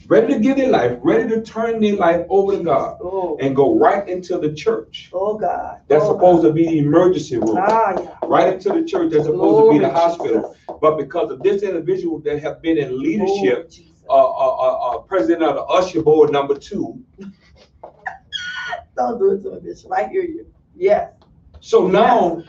ready 0.07 0.33
to 0.33 0.39
give 0.39 0.57
their 0.57 0.69
life, 0.69 0.97
ready 1.01 1.27
to 1.29 1.41
turn 1.41 1.79
their 1.81 1.95
life 1.95 2.25
over 2.29 2.57
to 2.57 2.63
God 2.63 2.97
Oh, 3.01 3.37
and 3.39 3.55
go 3.55 3.77
right 3.77 4.07
into 4.07 4.37
the 4.37 4.53
church. 4.53 5.09
oh 5.13 5.37
God. 5.37 5.81
That's 5.87 6.03
oh, 6.05 6.13
supposed 6.13 6.43
God. 6.43 6.49
to 6.49 6.53
be 6.53 6.65
the 6.67 6.79
emergency 6.79 7.37
room. 7.37 7.57
Ah, 7.59 7.93
yeah. 8.01 8.15
Right 8.23 8.53
into 8.53 8.69
the 8.69 8.83
church, 8.85 9.11
that's 9.11 9.25
supposed 9.25 9.65
to 9.67 9.71
be 9.71 9.79
the 9.79 9.89
Glory, 9.91 10.01
hospital. 10.01 10.55
But 10.81 10.97
because 10.97 11.31
of 11.31 11.41
this 11.43 11.61
individual 11.63 12.19
that 12.21 12.41
have 12.41 12.61
been 12.61 12.77
in 12.77 12.99
leadership, 13.01 13.71
Oh, 14.07 14.15
uh, 14.15 14.21
uh, 14.21 14.55
uh, 14.55 14.97
uh, 14.97 14.97
president 14.99 15.43
of 15.43 15.55
the 15.55 15.63
usher 15.63 16.01
board 16.03 16.31
number 16.31 16.55
two. 16.57 17.03
Don't 18.95 19.17
do 19.19 19.31
it 19.31 19.43
to 19.43 19.51
me, 19.55 19.59
Bishop. 19.61 19.91
I 19.91 20.07
hear 20.07 20.21
you. 20.23 20.45
Yes. 20.75 21.11
So 21.59 21.87
now 21.87 22.43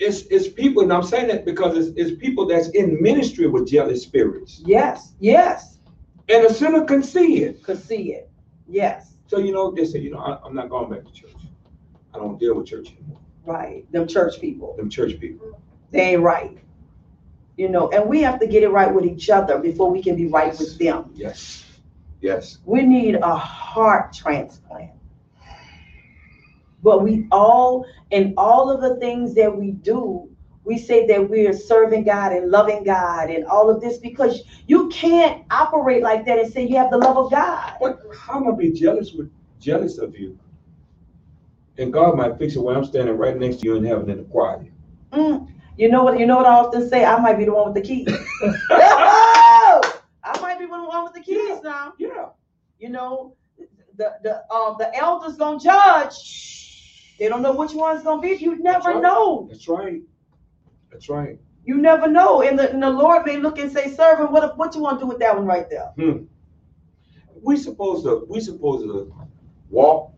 it's, 0.00 0.22
it's 0.30 0.48
people, 0.48 0.82
and 0.82 0.92
I'm 0.92 1.02
saying 1.02 1.28
that 1.28 1.44
because 1.44 1.76
it's, 1.76 1.96
it's 1.96 2.18
people 2.18 2.46
that's 2.46 2.70
in 2.70 3.00
ministry 3.02 3.46
with 3.46 3.68
jealous 3.68 4.02
spirits. 4.02 4.62
Yes. 4.64 5.12
Yes. 5.20 5.78
And 6.28 6.46
a 6.46 6.52
sinner 6.52 6.84
can 6.84 7.02
see 7.02 7.42
it. 7.42 7.62
Could 7.62 7.82
see 7.82 8.14
it. 8.14 8.30
Yes. 8.66 9.14
So, 9.26 9.38
you 9.38 9.52
know, 9.52 9.70
they 9.70 9.84
say, 9.84 9.98
you 9.98 10.10
know, 10.10 10.18
I, 10.18 10.38
I'm 10.44 10.54
not 10.54 10.70
going 10.70 10.90
back 10.90 11.04
to 11.04 11.12
church. 11.12 11.34
I 12.14 12.18
don't 12.18 12.38
deal 12.38 12.54
with 12.54 12.66
church 12.66 12.88
anymore. 12.96 13.20
Right. 13.44 13.90
Them 13.92 14.08
church 14.08 14.40
people. 14.40 14.74
Them 14.76 14.88
church 14.88 15.20
people. 15.20 15.60
They 15.90 16.14
ain't 16.14 16.22
right. 16.22 16.58
You 17.56 17.68
know, 17.68 17.90
and 17.90 18.08
we 18.08 18.22
have 18.22 18.40
to 18.40 18.46
get 18.46 18.62
it 18.62 18.70
right 18.70 18.92
with 18.92 19.04
each 19.04 19.28
other 19.28 19.58
before 19.58 19.90
we 19.90 20.02
can 20.02 20.16
be 20.16 20.26
right 20.26 20.56
with 20.58 20.78
them. 20.78 21.10
Yes. 21.14 21.64
Yes. 22.22 22.58
We 22.64 22.82
need 22.82 23.16
a 23.16 23.36
heart 23.36 24.12
transplant. 24.12 24.92
But 26.82 27.02
we 27.02 27.26
all, 27.30 27.86
in 28.10 28.34
all 28.36 28.70
of 28.70 28.80
the 28.80 28.96
things 29.00 29.34
that 29.34 29.54
we 29.54 29.72
do, 29.72 30.28
we 30.64 30.78
say 30.78 31.06
that 31.06 31.28
we 31.28 31.46
are 31.46 31.52
serving 31.52 32.04
God 32.04 32.32
and 32.32 32.50
loving 32.50 32.84
God 32.84 33.30
and 33.30 33.44
all 33.46 33.70
of 33.70 33.80
this 33.80 33.98
because 33.98 34.42
you 34.66 34.88
can't 34.88 35.44
operate 35.50 36.02
like 36.02 36.24
that 36.26 36.38
and 36.38 36.52
say 36.52 36.66
you 36.66 36.76
have 36.76 36.90
the 36.90 36.98
love 36.98 37.16
of 37.16 37.30
God. 37.30 37.74
What, 37.78 38.00
how 38.16 38.36
am 38.36 38.48
I 38.52 38.56
be 38.56 38.70
jealous 38.72 39.12
with 39.12 39.30
jealous 39.58 39.98
of 39.98 40.16
you? 40.16 40.38
And 41.78 41.92
God 41.92 42.16
might 42.16 42.38
fix 42.38 42.56
it 42.56 42.60
when 42.60 42.76
I'm 42.76 42.84
standing 42.84 43.16
right 43.16 43.36
next 43.36 43.56
to 43.60 43.66
you 43.66 43.76
in 43.76 43.84
heaven 43.84 44.10
in 44.10 44.18
the 44.18 44.24
choir. 44.24 44.66
Mm, 45.12 45.48
You 45.76 45.88
know 45.88 46.04
what? 46.04 46.18
You 46.18 46.26
know 46.26 46.36
what 46.36 46.46
I 46.46 46.54
often 46.54 46.88
say. 46.88 47.04
I 47.04 47.18
might 47.18 47.38
be 47.38 47.46
the 47.46 47.52
one 47.54 47.72
with 47.72 47.82
the 47.82 47.88
keys. 47.88 48.06
I 48.70 50.38
might 50.42 50.58
be 50.58 50.66
the 50.66 50.70
one 50.70 51.04
with 51.04 51.14
the 51.14 51.20
keys 51.20 51.62
now. 51.62 51.94
Yeah. 51.98 52.28
You 52.78 52.90
know, 52.90 53.36
the 53.96 54.14
the 54.22 54.42
um 54.54 54.76
the 54.78 54.94
elders 54.96 55.36
gonna 55.36 55.58
judge. 55.58 56.59
They 57.20 57.28
don't 57.28 57.42
know 57.42 57.52
which 57.52 57.72
one's 57.74 58.02
gonna 58.02 58.20
be. 58.22 58.30
You 58.30 58.58
never 58.60 58.92
right. 58.94 59.02
know. 59.02 59.46
That's 59.50 59.68
right. 59.68 60.00
That's 60.90 61.08
right. 61.10 61.38
You 61.66 61.76
never 61.76 62.08
know. 62.08 62.40
And 62.42 62.58
the, 62.58 62.72
and 62.72 62.82
the 62.82 62.88
Lord 62.90 63.26
may 63.26 63.36
look 63.36 63.58
and 63.58 63.70
say, 63.70 63.90
"Servant, 63.94 64.32
what 64.32 64.56
what 64.56 64.74
you 64.74 64.80
want 64.80 64.98
to 64.98 65.04
do 65.04 65.08
with 65.08 65.18
that 65.18 65.36
one 65.36 65.44
right 65.44 65.68
there?" 65.68 65.92
Hmm. 65.96 66.24
We 67.42 67.58
supposed 67.58 68.04
to 68.06 68.26
we 68.28 68.40
supposed 68.40 68.84
to 68.84 69.12
walk, 69.68 70.12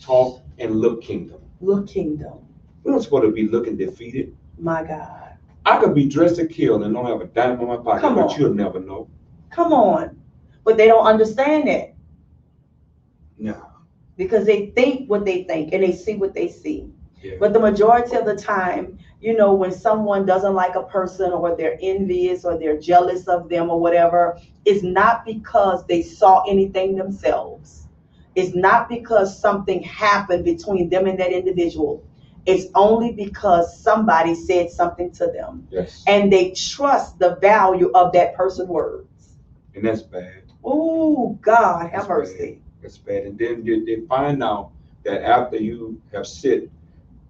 talk, 0.00 0.42
and 0.58 0.76
look 0.76 1.02
kingdom. 1.02 1.40
Look, 1.60 1.88
kingdom, 1.88 2.38
We're 2.82 2.92
not 2.92 3.02
supposed 3.02 3.24
to 3.24 3.32
be 3.32 3.48
looking 3.48 3.76
defeated. 3.76 4.34
my 4.58 4.82
God. 4.82 5.36
I 5.66 5.78
could 5.78 5.94
be 5.94 6.06
dressed 6.08 6.36
to 6.36 6.46
kill 6.46 6.82
and 6.84 6.94
don't 6.94 7.06
have 7.06 7.20
a 7.20 7.26
dime 7.26 7.60
in 7.60 7.66
my 7.66 7.76
pocket, 7.76 8.00
Come 8.02 8.14
but 8.14 8.30
on. 8.32 8.40
you'll 8.40 8.54
never 8.54 8.78
know. 8.80 9.08
Come 9.50 9.72
on, 9.72 10.16
but 10.64 10.76
they 10.76 10.86
don't 10.86 11.06
understand 11.06 11.66
that 11.68 11.94
No. 13.38 13.56
Because 14.16 14.46
they 14.46 14.66
think 14.70 15.08
what 15.08 15.24
they 15.24 15.44
think 15.44 15.72
and 15.72 15.82
they 15.82 15.92
see 15.92 16.14
what 16.14 16.34
they 16.34 16.48
see. 16.48 16.90
Yeah. 17.22 17.34
But 17.40 17.52
the 17.52 17.60
majority 17.60 18.16
of 18.16 18.24
the 18.24 18.36
time, 18.36 18.98
you 19.20 19.36
know, 19.36 19.54
when 19.54 19.72
someone 19.72 20.26
doesn't 20.26 20.54
like 20.54 20.74
a 20.74 20.82
person 20.84 21.32
or 21.32 21.56
they're 21.56 21.78
envious 21.80 22.44
or 22.44 22.58
they're 22.58 22.78
jealous 22.78 23.26
of 23.28 23.48
them 23.48 23.70
or 23.70 23.80
whatever, 23.80 24.38
it's 24.64 24.82
not 24.82 25.24
because 25.24 25.86
they 25.86 26.02
saw 26.02 26.44
anything 26.44 26.96
themselves. 26.96 27.88
It's 28.34 28.54
not 28.54 28.88
because 28.88 29.38
something 29.38 29.82
happened 29.82 30.44
between 30.44 30.90
them 30.90 31.06
and 31.06 31.18
that 31.18 31.32
individual. 31.32 32.04
It's 32.44 32.66
only 32.74 33.12
because 33.12 33.80
somebody 33.80 34.34
said 34.34 34.70
something 34.70 35.10
to 35.12 35.26
them 35.26 35.66
Yes. 35.70 36.04
and 36.06 36.32
they 36.32 36.52
trust 36.52 37.18
the 37.18 37.36
value 37.36 37.90
of 37.92 38.12
that 38.12 38.34
person's 38.34 38.68
words. 38.68 39.36
And 39.74 39.84
that's 39.84 40.02
bad. 40.02 40.44
Oh, 40.64 41.38
God, 41.42 41.84
That's 41.84 41.94
have 41.96 42.08
mercy. 42.08 42.60
That's 42.82 42.98
bad. 42.98 43.24
And 43.24 43.38
then 43.38 43.64
they, 43.64 43.80
they 43.80 44.06
find 44.06 44.42
out 44.42 44.70
that 45.04 45.22
after 45.22 45.56
you 45.56 46.00
have 46.12 46.26
sit 46.26 46.70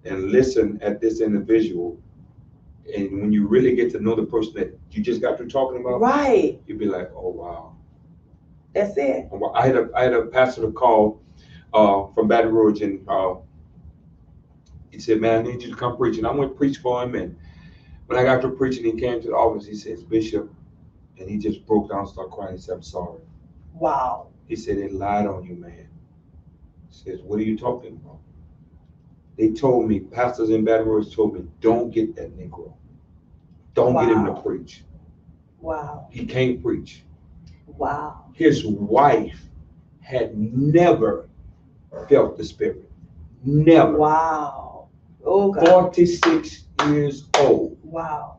and 0.05 0.31
listen 0.31 0.79
at 0.81 0.99
this 1.01 1.21
individual, 1.21 1.97
and 2.95 3.21
when 3.21 3.31
you 3.31 3.47
really 3.47 3.75
get 3.75 3.91
to 3.91 3.99
know 3.99 4.15
the 4.15 4.23
person 4.23 4.53
that 4.55 4.77
you 4.91 5.03
just 5.03 5.21
got 5.21 5.37
through 5.37 5.49
talking 5.49 5.81
about, 5.81 5.99
Right. 5.99 6.61
you'd 6.67 6.79
be 6.79 6.85
like, 6.85 7.11
oh 7.15 7.29
wow. 7.29 7.73
That's 8.73 8.95
it. 8.97 9.27
Well, 9.31 9.51
I 9.55 9.65
had 9.65 9.75
a 9.75 9.89
I 9.95 10.03
had 10.03 10.13
a 10.13 10.25
pastor 10.27 10.61
to 10.61 10.71
call 10.71 11.19
uh, 11.73 12.07
from 12.13 12.27
Baton 12.27 12.53
Rouge, 12.53 12.81
and 12.81 13.07
uh, 13.09 13.35
he 14.91 14.99
said, 14.99 15.19
"Man, 15.19 15.39
I 15.39 15.51
need 15.51 15.63
you 15.63 15.69
to 15.71 15.75
come 15.75 15.97
preach." 15.97 16.17
And 16.17 16.27
I 16.27 16.31
went 16.31 16.55
preach 16.55 16.77
for 16.77 17.01
him. 17.01 17.15
And 17.15 17.35
when 18.05 18.19
I 18.19 18.23
got 18.23 18.41
to 18.43 18.49
preaching, 18.49 18.83
he 18.85 18.91
came 18.93 19.19
to 19.21 19.27
the 19.29 19.33
office. 19.33 19.65
He 19.65 19.73
says, 19.75 20.03
"Bishop," 20.03 20.51
and 21.19 21.27
he 21.27 21.37
just 21.37 21.65
broke 21.65 21.89
down, 21.89 22.05
started 22.05 22.29
crying. 22.31 22.55
He 22.55 22.61
said, 22.61 22.75
"I'm 22.75 22.83
sorry." 22.83 23.19
Wow. 23.73 24.27
He 24.47 24.55
said, 24.55 24.77
"They 24.77 24.89
lied 24.89 25.27
on 25.27 25.43
you, 25.43 25.55
man." 25.55 25.87
He 26.89 26.95
says, 26.95 27.21
"What 27.21 27.39
are 27.39 27.43
you 27.43 27.57
talking 27.57 27.93
about?" 27.93 28.19
They 29.37 29.51
told 29.51 29.87
me, 29.87 29.99
pastors 29.99 30.49
in 30.49 30.65
Baton 30.65 30.87
Rouge 30.87 31.13
told 31.13 31.35
me, 31.35 31.47
"Don't 31.61 31.91
get 31.91 32.15
that 32.15 32.37
Negro. 32.37 32.73
Don't 33.73 33.93
get 33.93 34.09
him 34.09 34.25
to 34.25 34.41
preach. 34.41 34.83
Wow. 35.59 36.07
He 36.11 36.25
can't 36.25 36.61
preach." 36.61 37.03
Wow. 37.67 38.25
his 38.33 38.65
wife 38.65 39.39
had 40.01 40.37
never 40.37 41.29
felt 42.09 42.37
the 42.37 42.43
spirit. 42.43 42.89
Never. 43.43 43.97
Wow. 43.97 44.87
Oh 45.23 45.51
God. 45.51 45.67
46 45.67 46.63
years 46.87 47.27
old. 47.37 47.77
Wow. 47.83 48.37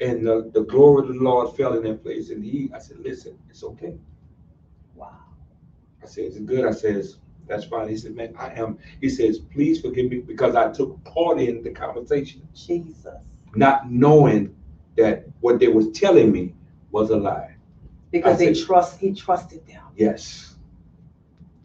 And 0.00 0.26
the, 0.26 0.50
the 0.52 0.62
glory 0.62 1.08
of 1.08 1.14
the 1.14 1.20
Lord 1.20 1.56
fell 1.56 1.76
in 1.76 1.82
that 1.84 2.02
place. 2.02 2.30
And 2.30 2.44
he, 2.44 2.70
I 2.74 2.78
said, 2.78 2.98
listen, 3.00 3.38
it's 3.50 3.64
okay. 3.64 3.98
Wow. 4.98 5.16
I 6.02 6.06
said, 6.06 6.24
it's 6.24 6.38
good. 6.38 6.64
I 6.66 6.72
says, 6.72 7.18
that's 7.46 7.64
fine. 7.64 7.88
He 7.88 7.96
said, 7.96 8.14
man, 8.14 8.34
I 8.38 8.48
am. 8.54 8.78
He 9.00 9.08
says, 9.08 9.38
please 9.38 9.80
forgive 9.80 10.10
me 10.10 10.18
because 10.18 10.54
I 10.54 10.70
took 10.72 11.02
part 11.04 11.38
in 11.40 11.62
the 11.62 11.70
conversation, 11.70 12.46
Jesus. 12.54 13.06
not 13.54 13.90
knowing 13.90 14.54
that 14.96 15.24
what 15.40 15.58
they 15.58 15.68
was 15.68 15.90
telling 15.92 16.30
me 16.32 16.54
was 16.90 17.10
a 17.10 17.16
lie. 17.16 17.54
Because 18.10 18.34
I 18.34 18.38
they 18.46 18.54
said- 18.54 18.66
trust, 18.66 18.98
he 19.00 19.14
trusted 19.14 19.66
them. 19.66 19.82
Yes. 19.96 20.56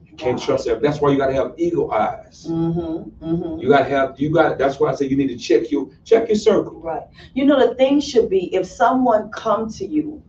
You 0.05 0.15
can't 0.15 0.39
Wow. 0.39 0.45
trust 0.45 0.65
that. 0.65 0.81
That's 0.81 1.01
why 1.01 1.11
you 1.11 1.17
got 1.17 1.27
to 1.27 1.33
have 1.33 1.53
eagle 1.57 1.91
eyes. 1.91 2.45
Mm-hmm. 2.49 3.25
Mm-hmm. 3.25 3.59
You 3.59 3.67
gotta 3.69 3.85
have, 3.85 4.19
you 4.19 4.29
got, 4.29 4.57
that's 4.57 4.79
why 4.79 4.91
I 4.91 4.95
say 4.95 5.07
you 5.07 5.17
need 5.17 5.27
to 5.29 5.37
check 5.37 5.71
your, 5.71 5.89
check 6.05 6.27
your 6.29 6.37
circle. 6.37 6.79
Right. 6.79 7.03
You 7.33 7.45
know, 7.45 7.67
the 7.67 7.73
thing 7.75 7.99
should 7.99 8.29
be 8.29 8.53
if 8.53 8.65
someone 8.67 9.31
come 9.31 9.69
to 9.73 9.85
you 9.85 10.21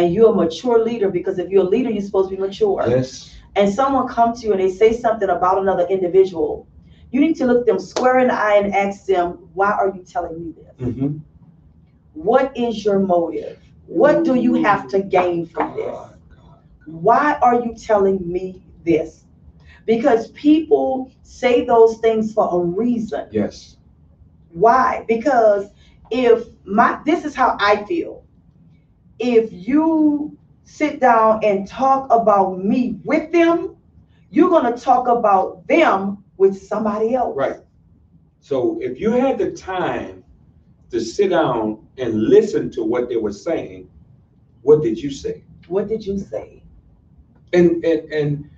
and 0.00 0.14
you're 0.14 0.32
a 0.32 0.34
mature 0.34 0.82
leader, 0.84 1.10
because 1.10 1.38
if 1.38 1.50
you're 1.50 1.64
a 1.66 1.68
leader, 1.68 1.90
you're 1.90 2.02
supposed 2.02 2.30
to 2.30 2.36
be 2.36 2.40
mature. 2.40 2.84
Yes, 2.88 3.36
And 3.56 3.72
someone 3.72 4.08
come 4.08 4.34
to 4.34 4.46
you 4.46 4.52
and 4.52 4.60
they 4.60 4.70
say 4.70 4.92
something 4.92 5.28
about 5.28 5.58
another 5.60 5.86
individual, 5.88 6.66
you 7.12 7.20
need 7.20 7.36
to 7.36 7.46
look 7.46 7.66
them 7.66 7.78
square 7.78 8.18
in 8.20 8.28
the 8.28 8.34
eye 8.34 8.56
and 8.56 8.74
ask 8.74 9.06
them, 9.06 9.48
why 9.54 9.72
are 9.72 9.88
you 9.94 10.02
telling 10.04 10.40
me 10.40 10.52
this? 10.52 10.88
mm-hmm. 10.88 11.18
What 12.14 12.56
is 12.56 12.84
your 12.84 13.00
motive? 13.00 13.58
What 13.86 14.24
do 14.24 14.34
you 14.34 14.54
have 14.54 14.88
to 14.88 15.00
gain 15.02 15.46
from 15.46 15.76
this? 15.76 15.98
Why 16.86 17.38
are 17.42 17.54
you 17.64 17.74
telling 17.74 18.30
me 18.30 18.62
this? 18.84 19.24
Because 19.86 20.30
people 20.32 21.10
say 21.22 21.64
those 21.64 21.98
things 21.98 22.32
for 22.32 22.48
a 22.52 22.58
reason. 22.64 23.28
Yes, 23.30 23.76
Why? 24.52 25.04
Because 25.08 25.70
if 26.10 26.48
my 26.64 27.00
this 27.04 27.24
is 27.24 27.34
how 27.34 27.56
I 27.60 27.84
feel. 27.84 28.24
If 29.20 29.52
you 29.52 30.36
sit 30.64 31.00
down 31.00 31.44
and 31.44 31.66
talk 31.68 32.10
about 32.10 32.64
me 32.64 32.98
with 33.04 33.32
them, 33.32 33.76
you're 34.30 34.50
gonna 34.50 34.76
talk 34.76 35.08
about 35.08 35.66
them 35.68 36.24
with 36.38 36.60
somebody 36.60 37.14
else. 37.14 37.36
right. 37.36 37.56
So 38.40 38.78
if 38.80 38.98
you 38.98 39.12
had 39.12 39.38
the 39.38 39.52
time 39.52 40.24
to 40.90 41.00
sit 41.00 41.30
down 41.30 41.86
and 41.98 42.24
listen 42.24 42.70
to 42.72 42.82
what 42.84 43.08
they 43.08 43.16
were 43.16 43.32
saying, 43.32 43.90
what 44.62 44.82
did 44.82 44.98
you 44.98 45.10
say? 45.10 45.44
What 45.68 45.88
did 45.88 46.04
you 46.04 46.18
say? 46.18 46.62
And, 47.52 47.84
and, 47.84 48.12
and 48.12 48.50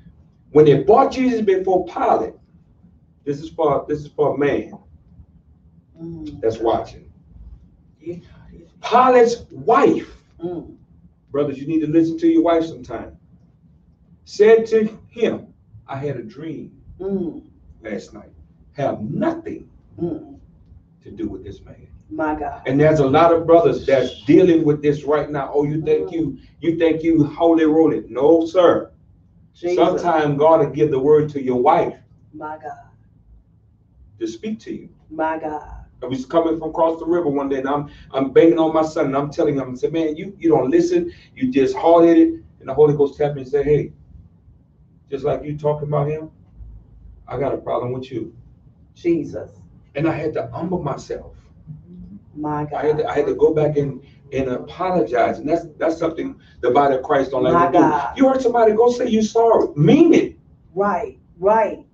when 0.53 0.67
they 0.67 0.83
brought 0.85 1.13
Jesus 1.13 1.41
before 1.43 1.87
Pilate, 1.87 2.35
this 3.25 3.41
is 3.41 3.51
for, 3.51 3.85
this 3.89 4.01
is 4.01 4.09
for 4.09 4.35
a 4.35 4.39
man 4.39 4.79
Mm, 6.01 6.41
that's 6.41 6.59
watching. 6.59 7.11
Pilate's 8.81 9.45
wife 9.51 10.22
mm, 10.43 10.77
brothers, 11.31 11.59
you 11.59 11.67
need 11.67 11.81
to 11.81 11.87
listen 11.87 12.19
to 12.19 12.27
your 12.29 12.43
wife 12.43 12.65
sometime. 12.67 13.17
Said 14.25 14.67
to 14.67 14.99
him, 15.09 15.53
I 15.89 15.97
had 15.97 16.17
a 16.17 16.23
dream 16.23 16.81
mm, 17.01 17.43
last 17.83 18.15
night. 18.15 18.31
Have 18.73 19.01
nothing 19.01 19.69
mm. 20.01 20.39
to 21.03 21.11
do 21.11 21.29
with 21.29 21.45
this 21.45 21.61
man. 21.61 21.89
My 22.11 22.35
God. 22.35 22.63
And 22.67 22.79
there's 22.79 23.01
a 23.01 23.07
lot 23.07 23.33
of 23.33 23.47
brothers 23.47 23.87
that's 23.87 24.23
dealing 24.25 24.65
with 24.65 24.83
this 24.83 25.05
right 25.05 25.31
now. 25.31 25.51
Oh, 25.53 25.65
you 25.65 25.83
think 25.83 26.13
you 26.13 26.39
you 26.61 26.79
think 26.79 27.03
you 27.03 27.25
holy 27.25 27.65
rolled 27.65 28.11
No, 28.11 28.45
sir. 28.47 28.91
Jesus. 29.55 29.77
Sometimes 29.77 30.39
God 30.39 30.61
will 30.61 30.71
give 30.71 30.91
the 30.91 30.99
word 30.99 31.31
to 31.31 31.43
your 31.43 31.61
wife 31.61 31.97
My 32.33 32.57
God. 32.57 32.89
to 34.19 34.27
speak 34.27 34.61
to 34.61 34.75
you. 34.75 34.89
My 35.11 35.39
God. 35.39 35.82
I 36.03 36.07
was 36.07 36.27
coming 36.27 36.59
from 36.59 36.71
across 36.71 36.99
the 36.99 37.07
river 37.07 37.29
one 37.29 37.49
day, 37.49 37.59
and 37.59 37.69
I'm 37.69 37.89
I'm 38.11 38.33
banging 38.33 38.59
on 38.59 38.73
my 38.75 38.83
son, 38.83 39.07
and 39.07 39.17
I'm 39.17 39.31
telling 39.31 39.57
him, 39.57 39.71
I 39.73 39.75
said, 39.75 39.93
man, 39.93 40.17
you 40.17 40.35
you 40.39 40.49
don't 40.51 40.71
listen, 40.71 41.13
you 41.35 41.51
just 41.51 41.77
hard 41.77 42.05
headed, 42.07 42.45
and 42.61 42.69
the 42.69 42.75
Holy 42.75 42.95
Ghost 42.97 43.17
tapped 43.17 43.35
me 43.37 43.43
and 43.43 43.51
said, 43.51 43.65
hey, 43.65 43.93
just 45.11 45.25
like 45.25 45.45
you 45.45 45.57
talking 45.57 45.89
about 45.89 46.09
him, 46.09 46.31
I 47.29 47.39
got 47.39 47.55
a 47.55 47.59
problem 47.59 47.93
with 47.93 48.11
you, 48.11 48.35
Jesus. 48.95 49.51
and 49.95 50.09
I 50.09 50.13
had 50.13 50.33
to 50.35 50.49
humble 50.53 50.83
myself. 50.83 51.37
My 52.35 52.65
God. 52.65 52.85
I 52.85 52.87
had 52.87 52.99
to, 52.99 53.09
I 53.09 53.15
had 53.15 53.27
to 53.27 53.35
go 53.35 53.53
back 53.55 53.77
and 53.77 54.03
and 54.33 54.49
apologize, 54.49 55.39
and 55.39 55.49
that's 55.49 55.67
that's 55.79 55.99
something 55.99 56.41
the 56.61 56.71
body 56.71 56.97
of 56.97 57.03
Christ 57.03 57.31
don't 57.33 57.43
like 57.45 57.53
My 57.53 57.67
to 57.67 58.13
do. 58.17 58.23
You 58.23 58.29
heard 58.29 58.41
somebody 58.41 58.73
go 58.73 58.91
say 58.91 59.09
you 59.09 59.23
sorry, 59.23 59.69
mean 59.77 60.15
it. 60.15 60.39
Right. 60.75 61.19
Right. 61.39 61.85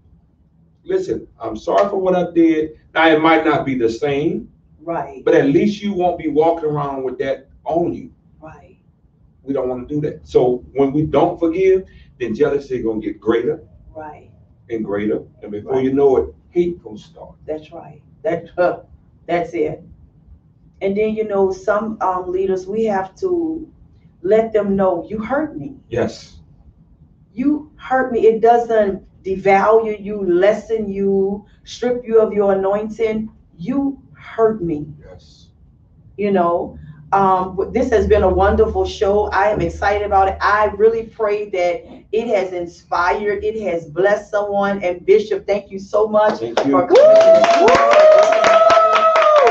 Listen, 0.85 1.27
I'm 1.41 1.57
sorry 1.57 1.89
for 1.89 1.99
what 1.99 2.15
I 2.15 2.31
did. 2.33 2.79
Now 2.95 3.09
it 3.09 3.21
might 3.21 3.45
not 3.45 3.67
be 3.67 3.75
the 3.77 3.91
same, 3.91 4.51
Right. 4.81 5.23
but 5.25 5.35
at 5.35 5.47
least 5.47 5.83
you 5.83 5.93
won't 5.93 6.19
be 6.19 6.29
walking 6.29 6.71
around 6.71 7.05
with 7.05 7.19
that 7.19 7.49
on 7.65 7.93
you. 7.93 8.11
Right. 8.41 8.79
We 9.43 9.53
don't 9.53 9.69
want 9.69 9.89
to 9.89 9.95
do 9.95 10.01
that. 10.03 10.27
So 10.27 10.65
when 10.73 10.93
we 10.93 11.03
don't 11.03 11.39
forgive, 11.39 11.85
then 12.19 12.35
jealousy 12.35 12.83
gonna 12.83 13.01
get 13.01 13.21
greater 13.21 13.61
Right. 13.95 14.31
and 14.71 14.85
greater, 14.85 15.23
and 15.43 15.51
before 15.53 15.81
you 15.81 15.93
know 15.93 16.17
it, 16.17 16.35
hate 16.51 16.83
gonna 16.83 16.99
start. 16.99 17.35
That's 17.47 17.71
right. 17.73 18.03
That 18.23 18.51
uh, 18.59 18.81
that's 19.27 19.53
it. 19.55 19.83
And 20.81 20.97
then 20.97 21.15
you 21.15 21.27
know, 21.27 21.51
some 21.53 21.99
um, 22.01 22.31
leaders 22.31 22.67
we 22.67 22.85
have 22.85 23.15
to 23.17 23.69
let 24.23 24.53
them 24.53 24.75
know 24.77 25.07
you 25.09 25.19
hurt 25.19 25.57
me. 25.59 25.77
Yes. 25.89 26.39
You 27.35 27.71
hurt 27.77 28.13
me. 28.13 28.27
It 28.27 28.41
doesn't 28.41 29.05
devalue 29.29 30.03
you, 30.03 30.23
lessen 30.25 30.91
you, 30.91 31.45
strip 31.65 32.03
you 32.05 32.21
of 32.21 32.33
your 32.33 32.55
anointing. 32.55 33.31
You 33.57 34.01
hurt 34.15 34.63
me. 34.63 34.87
Yes. 35.05 35.49
You 36.17 36.33
know, 36.33 36.79
um, 37.13 37.71
this 37.73 37.91
has 37.91 38.07
been 38.07 38.23
a 38.23 38.29
wonderful 38.29 38.85
show. 38.85 39.29
I 39.31 39.49
am 39.49 39.61
excited 39.61 40.05
about 40.05 40.29
it. 40.29 40.39
I 40.41 40.67
really 40.77 41.05
pray 41.05 41.49
that 41.51 42.05
it 42.13 42.27
has 42.29 42.53
inspired, 42.53 43.45
it 43.45 43.61
has 43.63 43.87
blessed 43.87 44.31
someone. 44.31 44.83
And 44.83 45.05
Bishop, 45.07 45.47
thank 45.47 45.71
you 45.71 45.79
so 45.79 46.07
much 46.07 46.41
Thank 46.41 46.59
for 46.59 46.87
coming 46.87 46.89
to 46.89 46.97
the. 46.97 47.69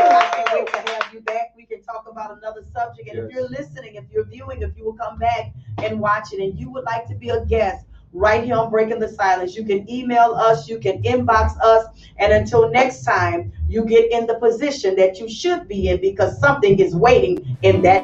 I 0.10 0.30
can't 0.34 0.50
wait 0.54 0.68
to 0.68 0.92
have 0.92 1.14
you 1.14 1.22
back. 1.22 1.54
We 1.56 1.66
can 1.66 1.82
talk 1.82 2.08
about 2.10 2.38
another 2.38 2.64
subject. 2.74 3.10
And 3.10 3.20
if 3.20 3.32
you're 3.32 3.50
listening, 3.50 3.96
if 3.96 4.06
you're 4.12 4.26
viewing, 4.26 4.62
if 4.62 4.78
you 4.78 4.86
will 4.86 4.98
come 4.98 5.18
back 5.18 5.54
and 5.84 6.00
watch 6.00 6.34
it, 6.34 6.42
and 6.42 6.60
you 6.60 6.70
would 6.72 6.84
like 6.84 7.08
to 7.08 7.16
be 7.16 7.30
a 7.30 7.46
guest 7.46 7.87
right 8.14 8.44
here 8.44 8.56
on 8.56 8.70
Breaking 8.70 9.00
the 9.00 9.10
Silence, 9.10 9.56
you 9.56 9.64
can 9.64 9.90
email 9.90 10.34
us, 10.34 10.68
you 10.68 10.80
can 10.80 11.02
inbox 11.04 11.58
us. 11.62 11.86
And 12.18 12.34
until 12.34 12.70
next 12.72 13.04
time, 13.04 13.52
you 13.68 13.86
get 13.86 14.12
in 14.12 14.26
the 14.28 14.36
position 14.36 14.96
that 14.96 15.20
you 15.20 15.30
should 15.30 15.68
be 15.68 15.90
in 15.90 16.02
because 16.02 16.40
something 16.40 16.80
is 16.80 16.96
waiting 16.96 17.58
in 17.62 17.82
that 17.84 18.04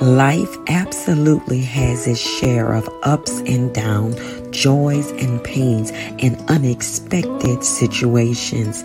Life 0.00 0.56
absolutely 0.68 1.60
has 1.60 2.06
its 2.06 2.18
share 2.18 2.72
of 2.72 2.88
ups 3.02 3.40
and 3.40 3.74
downs, 3.74 4.16
joys 4.50 5.10
and 5.10 5.44
pains, 5.44 5.90
and 5.90 6.42
unexpected 6.48 7.62
situations. 7.62 8.82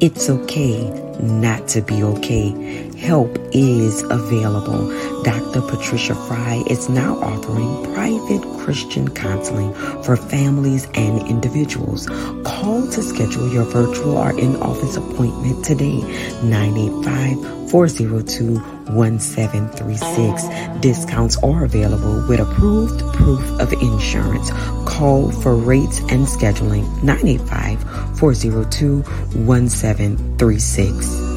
It's 0.00 0.28
okay 0.28 0.90
not 1.20 1.68
to 1.68 1.80
be 1.80 2.02
okay. 2.02 2.87
Help 2.98 3.38
is 3.52 4.02
available. 4.10 5.22
Dr. 5.22 5.62
Patricia 5.62 6.16
Fry 6.16 6.64
is 6.66 6.88
now 6.88 7.16
offering 7.20 7.94
private 7.94 8.42
Christian 8.58 9.08
counseling 9.08 9.72
for 10.02 10.16
families 10.16 10.88
and 10.94 11.24
individuals. 11.28 12.08
Call 12.44 12.88
to 12.88 13.02
schedule 13.02 13.48
your 13.52 13.64
virtual 13.64 14.18
or 14.18 14.36
in 14.38 14.56
office 14.56 14.96
appointment 14.96 15.64
today. 15.64 16.00
985 16.42 17.70
402 17.70 18.58
1736. 18.58 20.80
Discounts 20.80 21.36
are 21.44 21.64
available 21.64 22.26
with 22.28 22.40
approved 22.40 23.00
proof 23.14 23.60
of 23.60 23.72
insurance. 23.74 24.50
Call 24.86 25.30
for 25.30 25.54
rates 25.54 26.00
and 26.10 26.26
scheduling 26.26 26.84
985 27.04 28.18
402 28.18 29.02
1736. 29.46 31.27